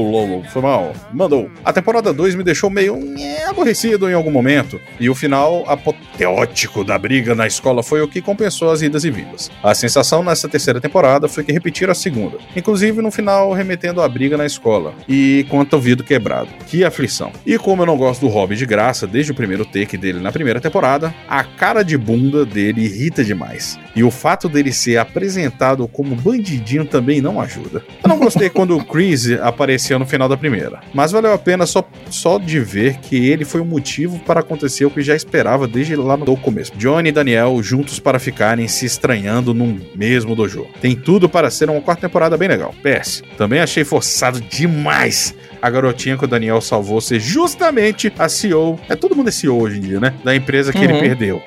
Foi 0.51 0.61
mal. 0.61 0.93
Mandou. 1.13 1.49
A 1.63 1.73
temporada 1.73 2.13
2 2.13 2.35
me 2.35 2.43
deixou 2.43 2.69
meio 2.69 2.95
nhé, 2.97 3.45
aborrecido 3.45 4.09
em 4.09 4.13
algum 4.13 4.31
momento. 4.31 4.79
E 4.99 5.09
o 5.09 5.15
final 5.15 5.63
apoteótico 5.67 6.83
da 6.83 6.97
briga 6.97 7.35
na 7.35 7.47
escola 7.47 7.83
foi 7.83 8.01
o 8.01 8.07
que 8.07 8.21
compensou 8.21 8.71
as 8.71 8.81
idas 8.81 9.03
e 9.03 9.11
vindas. 9.11 9.49
A 9.63 9.73
sensação 9.73 10.23
nessa 10.23 10.47
terceira 10.47 10.81
temporada 10.81 11.27
foi 11.27 11.43
que 11.43 11.51
repetiram 11.51 11.91
a 11.91 11.95
segunda. 11.95 12.37
Inclusive 12.55 13.01
no 13.01 13.11
final 13.11 13.51
remetendo 13.53 14.01
à 14.01 14.07
briga 14.07 14.37
na 14.37 14.45
escola. 14.45 14.93
E 15.07 15.45
quanto 15.49 15.75
ao 15.75 15.81
vidro 15.81 16.05
quebrado. 16.05 16.49
Que 16.67 16.83
aflição. 16.83 17.31
E 17.45 17.57
como 17.57 17.81
eu 17.81 17.85
não 17.85 17.97
gosto 17.97 18.21
do 18.21 18.27
Hobby 18.27 18.55
de 18.55 18.65
graça 18.65 19.07
desde 19.07 19.31
o 19.31 19.35
primeiro 19.35 19.65
take 19.65 19.97
dele 19.97 20.19
na 20.19 20.31
primeira 20.31 20.61
temporada, 20.61 21.13
a 21.27 21.43
cara 21.43 21.83
de 21.83 21.97
bunda 21.97 22.45
dele 22.45 22.85
irrita 22.85 23.23
demais. 23.23 23.77
E 23.97 24.03
o 24.03 24.11
fato 24.11 24.47
dele 24.47 24.71
ser 24.71 24.97
apresentado 24.97 25.87
como 25.87 26.13
bandidinho 26.15 26.85
também 26.85 27.19
não 27.19 27.41
ajuda. 27.41 27.83
Eu 28.03 28.07
não 28.07 28.19
gostei 28.19 28.47
quando 28.47 28.77
o 28.77 28.85
Chris 28.85 29.31
apareceu 29.41 29.97
no 29.97 30.05
final 30.05 30.29
da 30.29 30.37
primeira, 30.37 30.81
mas 30.93 31.11
valeu 31.11 31.33
a 31.33 31.37
pena 31.39 31.65
só, 31.65 31.83
só 32.11 32.37
de 32.37 32.59
ver 32.59 32.97
que 32.97 33.27
ele 33.27 33.43
foi 33.43 33.59
o 33.59 33.65
motivo 33.65 34.19
para 34.19 34.41
acontecer 34.41 34.85
o 34.85 34.91
que 34.91 35.01
já 35.01 35.15
esperava 35.15 35.67
desde 35.67 35.95
lá 35.95 36.15
no 36.15 36.37
começo. 36.37 36.73
Johnny 36.77 37.09
e 37.09 37.11
Daniel 37.11 37.57
juntos 37.63 37.99
para 37.99 38.19
ficarem 38.19 38.67
se 38.67 38.85
estranhando 38.85 39.51
num 39.51 39.79
mesmo 39.95 40.35
dojo. 40.35 40.67
Tem 40.79 40.95
tudo 40.95 41.27
para 41.27 41.49
ser 41.49 41.67
uma 41.67 41.81
quarta 41.81 42.01
temporada 42.07 42.37
bem 42.37 42.49
legal. 42.49 42.75
PS, 42.83 43.23
também 43.35 43.59
achei 43.61 43.83
forçado 43.83 44.39
demais 44.39 45.33
a 45.59 45.71
garotinha 45.71 46.15
que 46.15 46.23
o 46.25 46.27
Daniel 46.27 46.61
salvou 46.61 47.01
ser 47.01 47.19
justamente 47.19 48.13
a 48.19 48.29
CEO. 48.29 48.79
É 48.87 48.95
todo 48.95 49.15
mundo 49.15 49.29
é 49.29 49.31
CEO 49.31 49.59
hoje 49.59 49.79
em 49.79 49.81
dia, 49.81 49.99
né? 49.99 50.13
Da 50.23 50.35
empresa 50.35 50.71
que 50.71 50.77
ele 50.77 50.93
Uhum. 50.93 50.99
perdeu. 50.99 51.41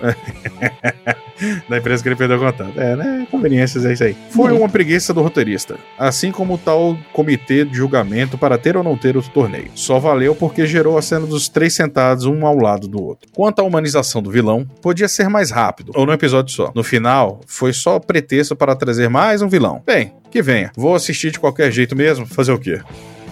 da 1.68 1.78
empresa 1.78 2.02
que 2.02 2.08
ele 2.08 2.16
perdeu 2.16 2.36
o 2.36 2.40
contato. 2.40 2.78
É, 2.78 2.96
né? 2.96 3.26
Conveniências 3.30 3.84
é 3.84 3.92
isso 3.92 4.04
aí. 4.04 4.16
Foi 4.30 4.52
uma 4.52 4.68
preguiça 4.68 5.12
do 5.12 5.22
roteirista. 5.22 5.76
Assim 5.98 6.30
como 6.30 6.54
o 6.54 6.58
tal 6.58 6.96
comitê 7.12 7.64
de 7.64 7.76
julgamento 7.76 8.38
para 8.38 8.58
ter 8.58 8.76
ou 8.76 8.82
não 8.82 8.96
ter 8.96 9.16
o 9.16 9.22
torneio. 9.22 9.70
Só 9.74 9.98
valeu 9.98 10.34
porque 10.34 10.66
gerou 10.66 10.98
a 10.98 11.02
cena 11.02 11.26
dos 11.26 11.48
três 11.48 11.74
sentados 11.74 12.24
um 12.24 12.46
ao 12.46 12.56
lado 12.56 12.88
do 12.88 13.02
outro. 13.02 13.28
Quanto 13.34 13.60
à 13.60 13.64
humanização 13.64 14.22
do 14.22 14.30
vilão, 14.30 14.66
podia 14.80 15.08
ser 15.08 15.28
mais 15.28 15.50
rápido, 15.50 15.92
ou 15.94 16.06
num 16.06 16.12
episódio 16.12 16.54
só. 16.54 16.72
No 16.74 16.82
final, 16.82 17.40
foi 17.46 17.72
só 17.72 17.98
pretexto 17.98 18.56
para 18.56 18.74
trazer 18.74 19.08
mais 19.08 19.42
um 19.42 19.48
vilão. 19.48 19.82
Bem, 19.86 20.12
que 20.30 20.42
venha. 20.42 20.72
Vou 20.76 20.94
assistir 20.94 21.30
de 21.30 21.40
qualquer 21.40 21.70
jeito 21.70 21.96
mesmo. 21.96 22.26
Fazer 22.26 22.52
o 22.52 22.58
quê? 22.58 22.80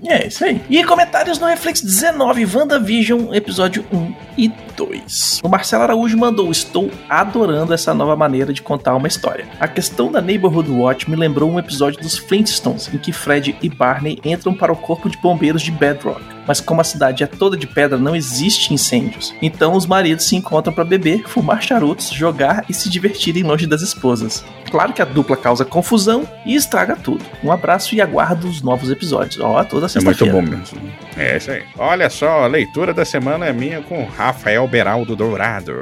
É 0.05 0.27
isso 0.27 0.43
aí. 0.43 0.61
E 0.69 0.83
comentários 0.83 1.39
no 1.39 1.47
Reflex 1.47 1.81
19, 1.81 2.45
WandaVision, 2.45 3.33
episódio 3.33 3.85
1 3.91 4.13
e 4.37 4.51
2. 4.75 5.41
O 5.43 5.49
Marcelo 5.49 5.83
Araújo 5.83 6.17
mandou: 6.17 6.51
Estou 6.51 6.89
adorando 7.09 7.73
essa 7.73 7.93
nova 7.93 8.15
maneira 8.15 8.51
de 8.51 8.61
contar 8.61 8.95
uma 8.95 9.07
história. 9.07 9.47
A 9.59 9.67
questão 9.67 10.11
da 10.11 10.21
Neighborhood 10.21 10.69
Watch 10.71 11.09
me 11.09 11.15
lembrou 11.15 11.49
um 11.49 11.59
episódio 11.59 12.01
dos 12.01 12.17
Flintstones, 12.17 12.89
em 12.93 12.97
que 12.97 13.11
Fred 13.11 13.55
e 13.61 13.69
Barney 13.69 14.19
entram 14.25 14.53
para 14.53 14.71
o 14.71 14.75
corpo 14.75 15.09
de 15.09 15.17
bombeiros 15.17 15.61
de 15.61 15.71
Bedrock. 15.71 16.21
Mas 16.47 16.59
como 16.59 16.81
a 16.81 16.83
cidade 16.83 17.23
é 17.23 17.27
toda 17.27 17.55
de 17.55 17.67
pedra, 17.67 17.97
não 17.97 18.15
existe 18.15 18.73
incêndios. 18.73 19.33
Então 19.41 19.73
os 19.73 19.85
maridos 19.85 20.25
se 20.25 20.35
encontram 20.35 20.73
para 20.73 20.83
beber, 20.83 21.27
fumar 21.27 21.61
charutos, 21.61 22.09
jogar 22.11 22.65
e 22.69 22.73
se 22.73 22.89
divertirem 22.89 23.43
longe 23.43 23.67
das 23.67 23.81
esposas. 23.81 24.43
Claro 24.69 24.93
que 24.93 25.01
a 25.01 25.05
dupla 25.05 25.35
causa 25.35 25.65
confusão 25.65 26.27
e 26.45 26.55
estraga 26.55 26.95
tudo. 26.95 27.23
Um 27.43 27.51
abraço 27.51 27.93
e 27.93 28.01
aguardo 28.01 28.47
os 28.47 28.61
novos 28.61 28.89
episódios. 28.89 29.39
Ó, 29.39 29.61
toda 29.65 29.85
É 29.87 29.99
muito 30.01 30.17
sexta-feira. 30.17 30.31
bom 30.33 30.41
mesmo. 30.41 30.79
É 31.17 31.37
isso 31.37 31.51
aí. 31.51 31.63
Olha 31.77 32.09
só, 32.09 32.43
a 32.43 32.47
leitura 32.47 32.93
da 32.93 33.03
semana 33.03 33.45
é 33.45 33.51
minha 33.53 33.81
com 33.81 34.05
Rafael 34.05 34.65
Beraldo 34.67 35.15
Dourado. 35.15 35.73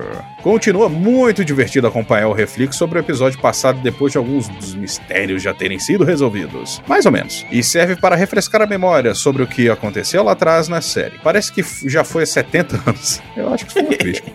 Continua 0.42 0.88
muito 0.88 1.44
divertido 1.44 1.88
acompanhar 1.88 2.28
o 2.28 2.34
reflexo 2.34 2.80
sobre 2.80 2.98
o 2.98 3.02
episódio 3.02 3.40
passado 3.40 3.82
depois 3.82 4.14
de 4.14 4.18
alguns 4.18 4.48
dos 4.48 4.74
mistérios 4.74 5.44
já 5.44 5.54
terem 5.54 5.80
sido 5.80 6.06
resolvidos. 6.06 6.82
Mais 6.88 7.06
ou 7.06 7.12
menos. 7.12 7.46
E 7.52 7.62
serve 7.62 7.98
para 7.98 8.16
refrescar 8.16 8.62
a 8.62 8.66
memória 8.66 9.14
sobre 9.14 9.44
o 9.44 9.48
que 9.48 9.70
aconteceu 9.70 10.24
lá 10.24 10.32
atrás 10.32 10.70
na 10.70 10.80
série. 10.80 11.20
Parece 11.20 11.52
que 11.52 11.64
já 11.90 12.04
foi 12.06 12.24
há 12.24 12.26
70 12.26 12.90
anos. 12.90 13.22
Eu 13.36 13.54
acho 13.54 13.66
que 13.66 13.74
foi 13.74 13.82
uma 13.84 13.96
crítica. 13.96 14.32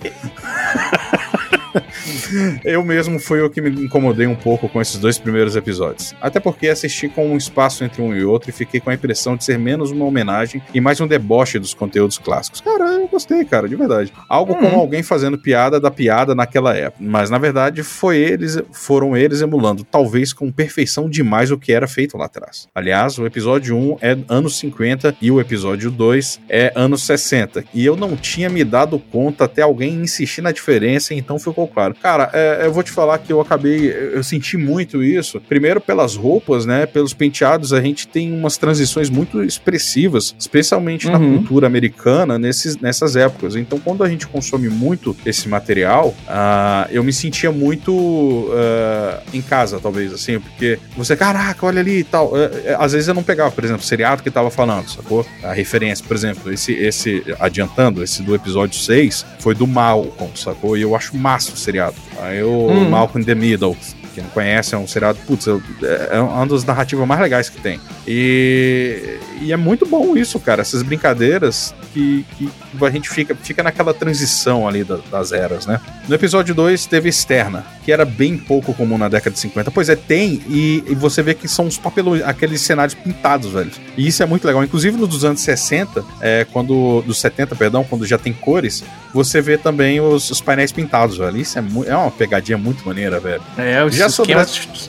Eu 2.65 2.85
mesmo 2.85 3.19
fui 3.19 3.41
o 3.41 3.51
que 3.51 3.61
me 3.61 3.71
incomodei 3.71 4.27
um 4.27 4.35
pouco 4.35 4.69
com 4.69 4.81
esses 4.81 4.99
dois 4.99 5.19
primeiros 5.19 5.57
episódios. 5.57 6.15
Até 6.21 6.41
porque 6.41 6.69
assisti 6.69 7.09
com 7.09 7.29
um 7.29 7.37
espaço 7.37 7.85
entre 7.85 8.01
um 8.03 8.15
e 8.15 8.25
outro 8.25 8.51
e 8.51 8.53
fiquei 8.53 8.81
com 8.81 8.91
a 8.91 8.95
impressão 8.95 9.37
de 9.37 9.45
ser 9.45 9.59
menos 9.59 9.91
uma 9.91 10.05
homenagem 10.05 10.63
e 10.73 10.81
mais 10.81 11.01
um 11.01 11.07
deboche 11.07 11.59
dos 11.59 11.75
conteúdos 11.75 12.19
clássicos. 12.19 12.61
Cara, 12.61 12.85
eu 12.95 13.09
gostei, 13.09 13.45
cara, 13.45 13.69
de 13.69 13.77
verdade. 13.77 14.13
Algo 14.29 14.55
como 14.55 14.79
alguém 14.79 15.03
fazendo 15.03 15.39
piada 15.39 15.81
da 15.81 15.91
piada 15.91 16.35
naquela 16.35 16.75
época. 16.77 17.03
Mas 17.05 17.31
na 17.31 17.39
verdade 17.39 17.83
foi 17.83 18.19
eles, 18.19 18.61
foram 18.73 19.17
eles 19.17 19.41
emulando, 19.41 19.85
talvez 19.85 20.33
com 20.33 20.51
perfeição 20.51 21.09
demais 21.09 21.51
o 21.51 21.59
que 21.59 21.73
era 21.73 21.87
feito 21.87 22.17
lá 22.17 22.27
atrás. 22.27 22.69
Aliás, 22.75 23.19
o 23.19 23.27
episódio 23.27 23.77
1 23.77 23.97
é 24.01 24.17
anos 24.29 24.59
50 24.59 25.17
e 25.21 25.31
o 25.31 25.41
episódio 25.41 25.91
2 25.91 26.41
é 26.49 26.73
anos 26.75 27.03
60. 27.03 27.65
E 27.73 27.85
eu 27.85 27.97
não 27.97 28.17
tinha 28.17 28.49
me 28.49 28.65
dado 28.65 28.99
conta 28.99 29.45
até 29.45 29.63
alguém 29.63 29.95
insistir 29.95 30.43
na 30.43 30.53
diferença, 30.53 31.15
então 31.15 31.39
ficou 31.39 31.64
claro. 31.67 31.95
Cara, 32.01 32.31
é, 32.33 32.67
eu 32.67 32.73
vou 32.73 32.83
te 32.83 32.91
falar 32.91 33.19
que 33.19 33.33
eu 33.33 33.41
acabei, 33.41 33.91
eu 34.13 34.23
senti 34.23 34.57
muito 34.57 35.03
isso. 35.03 35.41
Primeiro 35.41 35.81
pelas 35.81 36.15
roupas, 36.17 36.65
né? 36.67 36.87
Pelos 36.87 37.13
penteados, 37.15 37.73
a 37.73 37.81
gente 37.81 38.07
tem 38.09 38.33
umas 38.33 38.57
transições 38.57 39.11
muito 39.11 39.43
expressivas, 39.43 40.35
especialmente 40.39 41.09
na 41.09 41.19
Uhum. 41.19 41.39
cultura 41.39 41.67
americana 41.67 42.39
nesses, 42.39 42.77
nessas 42.77 43.17
épocas. 43.17 43.57
Então, 43.57 43.79
quando 43.79 44.03
a 44.05 44.09
gente 44.09 44.27
consome 44.27 44.69
muito 44.69 45.17
esse 45.25 45.49
material, 45.49 46.15
ah, 46.29 46.87
eu 46.91 47.03
me 47.05 47.13
sentia 47.13 47.51
muito 47.53 48.49
ah, 48.53 49.21
em 49.33 49.41
casa, 49.43 49.79
talvez, 49.81 50.13
assim, 50.13 50.39
porque 50.39 50.79
você, 50.97 51.17
caraca, 51.17 51.65
olha 51.67 51.81
ali 51.81 51.99
e 52.01 52.05
tal. 52.05 52.33
É, 52.37 52.77
às 52.79 52.93
vezes 52.93 53.09
eu 53.09 53.15
não 53.15 53.23
pegava, 53.23 53.51
por 53.51 53.65
exemplo, 53.65 53.83
o 53.83 53.87
seriado 53.87 54.23
que 54.23 54.31
tava 54.31 54.51
falando, 54.51 54.89
sacou? 54.89 55.27
A 55.43 55.53
referência, 55.53 56.05
por 56.07 56.17
exemplo, 56.17 56.53
esse, 56.53 56.73
esse 56.73 57.25
adiantando, 57.39 58.03
esse 58.03 58.23
do 58.23 58.35
episódio 58.35 58.79
6 58.79 59.25
foi 59.39 59.55
do 59.55 59.67
Malcolm, 59.67 60.33
sacou? 60.37 60.77
E 60.77 60.83
eu 60.83 60.95
acho 60.97 61.17
massa 61.17 61.54
o 61.55 61.59
seriado. 61.59 61.97
Aí 62.21 62.43
o 62.43 62.49
Uhum. 62.49 62.89
Malcolm 62.91 63.23
in 63.23 63.25
the 63.27 63.35
Middle. 63.35 63.77
Quem 64.15 64.23
não 64.23 64.31
conhece, 64.31 64.77
é 64.77 64.79
um 64.79 64.87
seriado, 64.87 65.19
putz, 65.27 65.45
eu- 65.47 65.61
é 66.13 66.21
uma 66.21 66.47
das 66.47 66.63
narrativas 66.65 67.05
mais 67.05 67.21
legais 67.21 67.49
que 67.49 67.61
tem. 67.61 67.81
E, 68.07 69.19
e 69.43 69.53
é 69.53 69.57
muito 69.57 69.85
bom 69.87 70.17
isso, 70.17 70.39
cara, 70.39 70.63
essas 70.63 70.83
brincadeiras 70.85 71.75
que, 71.93 72.25
que 72.39 72.49
a 72.81 72.91
gente 72.91 73.09
fica, 73.11 73.35
fica 73.35 73.61
naquela 73.63 73.93
transição 73.93 74.69
ali 74.69 74.85
da- 74.85 75.01
das 75.11 75.33
eras, 75.33 75.67
né? 75.67 75.81
No 76.09 76.15
episódio 76.15 76.55
2 76.55 76.87
teve 76.87 77.09
Externa, 77.09 77.65
que 77.85 77.93
era 77.93 78.05
bem 78.05 78.37
pouco 78.39 78.73
comum 78.75 78.97
na 78.97 79.09
década 79.09 79.35
de 79.35 79.39
50. 79.41 79.71
Pois 79.71 79.89
é, 79.89 79.97
tem, 79.97 80.41
e, 80.49 80.83
e 80.89 80.95
você 80.95 81.23
vê 81.23 81.35
que 81.35 81.47
são 81.47 81.67
os 81.67 81.77
papelões, 81.77 82.23
aqueles 82.23 82.61
cenários 82.63 82.95
pintados, 82.95 83.51
velho. 83.53 83.71
E 83.97 84.07
isso 84.07 84.23
é 84.23 84.27
muito 84.27 84.47
legal. 84.47 84.65
Inclusive 84.65 84.97
no 84.97 85.07
dos 85.07 85.25
anos 85.25 85.41
60, 85.41 86.05
é, 86.21 86.47
quando. 86.53 87.03
Dos 87.03 87.19
70, 87.19 87.55
perdão, 87.57 87.85
quando 87.85 88.07
já 88.07 88.17
tem 88.19 88.33
cores, 88.33 88.83
você 89.13 89.41
vê 89.41 89.57
também 89.59 90.01
os, 90.01 90.31
os 90.31 90.41
painéis 90.41 90.73
pintados, 90.73 91.19
velho. 91.19 91.37
Isso 91.37 91.59
é, 91.59 91.63
é 91.87 91.97
uma 91.97 92.11
pegadinha 92.11 92.57
muito 92.59 92.87
maneira, 92.87 93.21
velho. 93.21 93.43
É, 93.59 93.85
os 93.85 93.95
Já 93.95 94.09
sobre 94.09 94.35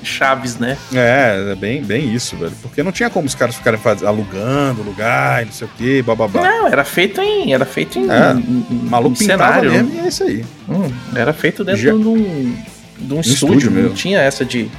chaves, 0.03 0.57
né? 0.57 0.77
É, 0.93 1.51
é 1.51 1.55
bem, 1.55 1.83
bem 1.83 2.13
isso, 2.13 2.35
velho. 2.37 2.53
Porque 2.61 2.81
não 2.83 2.91
tinha 2.91 3.09
como 3.09 3.27
os 3.27 3.35
caras 3.35 3.55
ficarem 3.55 3.79
faz- 3.79 4.03
alugando 4.03 4.81
lugar 4.83 5.41
e 5.43 5.45
não 5.45 5.51
sei 5.51 5.67
o 5.67 5.69
que, 5.77 6.01
bababá. 6.01 6.41
Não, 6.41 6.67
era 6.67 6.83
feito 6.85 7.19
em. 7.21 7.53
Era 7.53 7.65
feito 7.65 7.99
em. 7.99 8.09
É, 8.09 8.31
em- 8.33 8.65
em- 8.71 8.89
Maluco 8.89 9.15
em 9.15 9.19
pintava 9.19 9.43
cenário. 9.61 9.71
mesmo 9.71 9.93
e 9.95 9.99
é 9.99 10.07
isso 10.07 10.23
aí. 10.23 10.45
Hum, 10.69 10.91
era 11.15 11.33
feito 11.33 11.63
dentro 11.63 11.81
Já- 11.81 11.91
de 11.91 11.97
um, 11.97 12.55
de 12.97 13.13
um 13.13 13.19
estúdio 13.21 13.33
estúdio. 13.55 13.71
mesmo. 13.71 13.89
Não 13.89 13.95
tinha 13.95 14.19
essa 14.19 14.43
de 14.45 14.69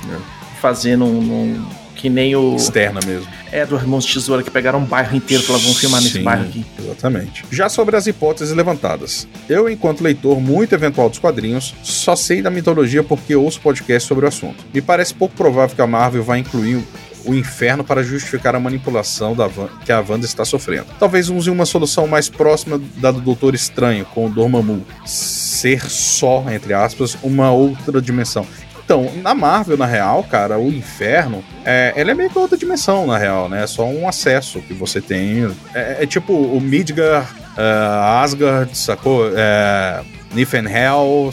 fazer 0.61 0.97
num, 0.97 1.21
num- 1.21 1.67
Que 1.95 2.11
nem 2.11 2.37
o. 2.37 2.57
Externa 2.57 3.01
mesmo. 3.07 3.27
É 3.51 3.65
do 3.65 3.75
Irmãos 3.75 4.05
de 4.05 4.13
Tesoura 4.13 4.43
que 4.43 4.51
pegaram 4.51 4.81
um 4.81 4.85
bairro 4.85 5.17
inteiro 5.17 5.43
e 5.43 5.47
falaram, 5.47 5.65
vamos 5.65 5.81
filmar 5.81 6.03
nesse 6.03 6.19
Sim, 6.19 6.23
bairro 6.25 6.45
aqui. 6.45 6.65
Exatamente. 6.79 7.45
Já 7.51 7.69
sobre 7.71 7.97
as 7.97 8.07
hipóteses 8.07 8.55
levantadas. 8.55 9.27
Eu, 9.49 9.67
enquanto 9.69 10.03
leitor 10.03 10.39
muito 10.39 10.75
eventual 10.75 11.09
dos 11.09 11.19
quadrinhos, 11.19 11.75
só 11.83 12.15
sei 12.15 12.43
da 12.43 12.51
mitologia 12.51 13.03
porque 13.03 13.35
ouço 13.35 13.61
podcast 13.63 14.07
sobre 14.07 14.27
o 14.27 14.29
assunto. 14.29 14.63
Me 14.75 14.83
parece 14.83 15.15
pouco 15.15 15.35
provável 15.35 15.75
que 15.75 15.81
a 15.81 15.87
Marvel 15.87 16.23
vá 16.23 16.37
incluir 16.39 16.83
o 17.27 17.35
inferno 17.35 17.83
para 17.85 18.03
justificar 18.03 18.55
a 18.55 18.61
manipulação 18.61 19.35
da 19.35 19.47
Van- 19.47 19.69
que 19.85 19.93
a 19.93 20.01
Wanda 20.01 20.25
está 20.27 20.45
sofrendo. 20.45 20.87
Talvez 20.99 21.29
use 21.29 21.51
uma 21.51 21.67
solução 21.67 22.07
mais 22.07 22.29
próxima 22.29 22.81
da 22.97 23.11
do 23.11 23.21
Doutor 23.21 23.55
Estranho 23.55 24.05
com 24.07 24.27
o 24.27 24.31
Dormammu. 24.31 24.85
Ser 25.05 25.81
só, 25.91 26.45
entre 26.51 26.73
aspas, 26.75 27.17
uma 27.23 27.51
outra 27.51 28.01
dimensão. 28.01 28.47
Então, 28.85 29.11
na 29.21 29.35
Marvel, 29.35 29.77
na 29.77 29.87
real, 29.87 30.23
cara, 30.23 30.59
o 30.59 30.69
inferno, 30.69 31.43
é, 31.65 31.93
ele 31.97 32.13
é 32.13 32.15
meio 32.15 32.31
que 32.31 32.39
outra 32.39 32.57
dimensão, 32.57 33.05
na 33.07 33.19
real, 33.19 33.49
né? 33.49 33.65
É 33.65 33.67
só 33.67 33.85
um 33.85 34.07
acesso 34.09 34.61
que 34.61 34.73
você 34.73 35.01
tem. 35.01 35.53
É, 35.75 36.05
é 36.05 36.07
tipo 36.07 36.33
o 36.33 36.61
Midgar, 36.61 37.35
é, 37.59 38.23
Asgard, 38.23 38.79
sacou? 38.79 39.29
É, 39.35 40.03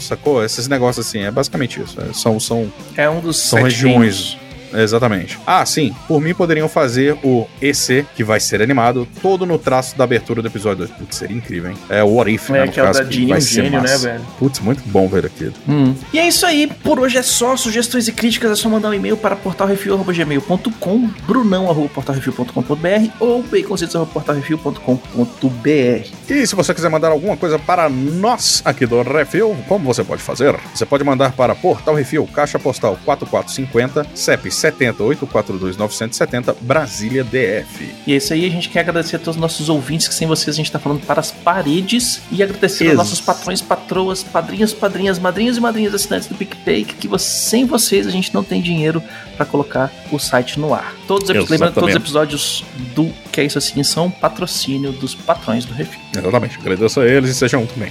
sacou? 0.00 0.44
Esses 0.44 0.66
negócios 0.66 1.06
assim, 1.06 1.20
é 1.20 1.30
basicamente 1.30 1.80
isso. 1.80 2.00
É, 2.00 2.12
são, 2.12 2.40
são 2.40 2.72
É 2.96 3.08
um 3.08 3.20
dos 3.20 3.36
são 3.38 3.62
regiões. 3.62 3.94
reinos. 4.32 4.43
Exatamente. 4.74 5.38
Ah, 5.46 5.64
sim. 5.64 5.94
Por 6.08 6.20
mim 6.20 6.34
poderiam 6.34 6.68
fazer 6.68 7.16
o 7.22 7.46
EC, 7.60 8.04
que 8.14 8.24
vai 8.24 8.40
ser 8.40 8.60
animado, 8.62 9.06
todo 9.22 9.46
no 9.46 9.58
traço 9.58 9.96
da 9.96 10.04
abertura 10.04 10.42
do 10.42 10.48
episódio 10.48 10.86
2. 10.86 10.90
Putz, 10.98 11.16
seria 11.16 11.36
incrível, 11.36 11.70
hein? 11.70 11.76
É 11.88 12.02
o 12.02 12.08
What 12.08 12.30
If, 12.32 12.50
É, 12.50 12.52
né? 12.52 12.64
No 12.66 12.72
que 12.72 12.80
é 12.80 12.82
o 12.82 12.86
caso, 12.86 13.04
da 13.04 13.10
Jeannie, 13.10 13.28
vai 13.28 13.38
um 13.38 13.40
ser 13.40 13.62
gênio, 13.64 13.80
né, 13.80 13.96
velho? 13.96 14.20
Putz, 14.38 14.60
muito 14.60 14.82
bom 14.86 15.08
ver 15.08 15.26
aquilo. 15.26 15.54
Hum. 15.68 15.94
E 16.12 16.18
é 16.18 16.26
isso 16.28 16.44
aí, 16.46 16.66
por 16.66 16.98
hoje 17.00 17.18
é 17.18 17.22
só. 17.22 17.54
Sugestões 17.56 18.08
e 18.08 18.12
críticas 18.12 18.50
é 18.50 18.54
só 18.56 18.68
mandar 18.68 18.88
um 18.88 18.94
e-mail 18.94 19.16
para 19.16 19.36
portalrefil.gmail.com, 19.36 21.10
brunão.portalrefil.com.br 21.26 23.10
ou 23.20 23.42
baconzitos.portalrefil.com.br. 23.42 26.08
E 26.28 26.46
se 26.46 26.54
você 26.54 26.74
quiser 26.74 26.90
mandar 26.90 27.10
alguma 27.10 27.36
coisa 27.36 27.58
para 27.58 27.88
nós 27.88 28.62
aqui 28.64 28.86
do 28.86 29.02
Refil, 29.02 29.56
como 29.68 29.84
você 29.84 30.02
pode 30.02 30.22
fazer? 30.22 30.56
Você 30.74 30.86
pode 30.86 31.04
mandar 31.04 31.32
para 31.32 31.54
Portal 31.54 31.94
Refil, 31.94 32.26
Caixa 32.34 32.58
Postal 32.58 32.98
4450, 33.04 34.06
CEP 34.14 34.50
70842-970, 34.72 36.54
Brasília 36.60 37.24
DF. 37.24 37.94
E 38.06 38.12
é 38.12 38.16
isso 38.16 38.32
aí, 38.32 38.46
a 38.46 38.50
gente 38.50 38.68
quer 38.68 38.80
agradecer 38.80 39.16
a 39.16 39.18
todos 39.18 39.36
os 39.36 39.40
nossos 39.40 39.68
ouvintes, 39.68 40.08
que 40.08 40.14
sem 40.14 40.26
vocês 40.26 40.54
a 40.54 40.56
gente 40.56 40.70
tá 40.70 40.78
falando 40.78 41.00
para 41.06 41.20
as 41.20 41.30
paredes. 41.30 42.20
E 42.30 42.42
agradecer 42.42 42.84
Ex- 42.84 42.90
aos 42.90 42.98
nossos 42.98 43.20
patrões, 43.20 43.60
patroas, 43.60 44.22
padrinhos, 44.22 44.72
padrinhas, 44.72 45.18
madrinhas 45.18 45.56
e 45.56 45.60
madrinhas 45.60 45.94
assinantes 45.94 46.28
do 46.28 46.34
PicPay, 46.34 46.84
que 46.84 47.08
sem 47.18 47.64
vocês 47.64 48.06
a 48.06 48.10
gente 48.10 48.32
não 48.34 48.42
tem 48.42 48.60
dinheiro 48.60 49.02
para 49.36 49.44
colocar 49.46 49.92
o 50.12 50.18
site 50.18 50.58
no 50.60 50.72
ar. 50.74 50.94
Todos, 51.06 51.28
os 51.28 51.30
epi- 51.36 51.50
lembrando 51.50 51.72
que 51.74 51.80
todos 51.80 51.88
os 51.94 51.96
Exatamente. 51.96 51.96
episódios 51.96 52.64
do 52.94 53.10
Que 53.32 53.40
é 53.40 53.44
Isso 53.44 53.58
Assim 53.58 53.82
são 53.82 54.10
patrocínio 54.10 54.92
dos 54.92 55.14
patrões 55.14 55.64
do 55.64 55.74
Refil. 55.74 56.00
Exatamente, 56.16 56.56
agradeço 56.58 57.00
a 57.00 57.06
eles 57.06 57.30
e 57.30 57.34
sejam 57.34 57.62
um 57.62 57.66
também. 57.66 57.90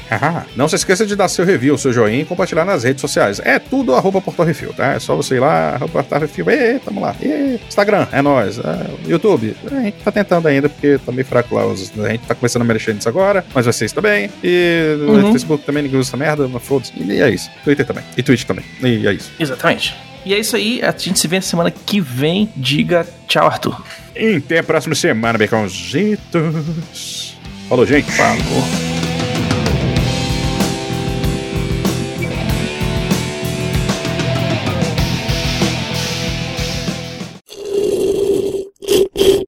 Não 0.55 0.67
se 0.69 0.75
esqueça 0.75 1.05
de 1.05 1.15
dar 1.15 1.27
seu 1.27 1.45
review, 1.45 1.77
seu 1.77 1.91
joinha 1.91 2.21
e 2.21 2.25
compartilhar 2.25 2.63
nas 2.65 2.83
redes 2.83 3.01
sociais. 3.01 3.41
É 3.43 3.59
tudo 3.59 3.93
arroba 3.93 4.21
Portal 4.21 4.45
Refil, 4.45 4.73
tá? 4.73 4.93
É 4.93 4.99
só 4.99 5.15
você 5.15 5.35
ir 5.35 5.39
lá, 5.41 5.71
arroba 5.75 5.91
Portal 5.93 6.21
Refil. 6.21 6.49
Ê, 6.63 6.79
tamo 6.79 7.01
lá. 7.01 7.15
Ê, 7.21 7.59
Instagram, 7.67 8.07
é 8.11 8.21
nóis. 8.21 8.57
É, 8.59 9.09
YouTube, 9.09 9.55
a 9.69 9.81
gente 9.81 9.97
tá 10.03 10.11
tentando 10.11 10.47
ainda, 10.47 10.69
porque 10.69 10.97
tá 10.97 11.11
meio 11.11 11.25
fraco 11.25 11.55
lá. 11.55 11.63
A 11.63 12.09
gente 12.11 12.25
tá 12.25 12.33
começando 12.35 12.61
a 12.61 12.65
mexer 12.65 12.93
nisso 12.93 13.09
agora, 13.09 13.43
mas 13.53 13.67
isso 13.67 13.93
também. 13.95 14.29
E 14.43 14.95
Uhum. 15.07 15.31
Facebook 15.33 15.65
também, 15.65 15.83
ninguém 15.83 15.99
usa 15.99 16.09
essa 16.09 16.17
merda, 16.17 16.47
mas 16.47 16.63
foda-se. 16.63 16.93
E 16.97 17.21
é 17.21 17.29
isso. 17.29 17.49
Twitter 17.63 17.85
também. 17.85 18.03
E 18.17 18.23
Twitch 18.23 18.43
também. 18.45 18.63
E 18.81 19.05
é 19.07 19.13
isso. 19.13 19.31
Exatamente. 19.39 19.95
E 20.25 20.33
é 20.33 20.39
isso 20.39 20.55
aí, 20.55 20.81
a 20.81 20.91
gente 20.97 21.19
se 21.19 21.27
vê 21.27 21.35
na 21.35 21.41
semana 21.41 21.69
que 21.69 21.99
vem. 21.99 22.49
Diga 22.55 23.05
tchau, 23.27 23.45
Arthur. 23.45 23.83
E 24.15 24.37
até 24.37 24.59
a 24.59 24.63
próxima 24.63 24.95
semana, 24.95 25.37
Baconzitos. 25.37 27.35
Falou, 27.67 27.85
gente. 27.85 28.09
Falou. 28.11 29.02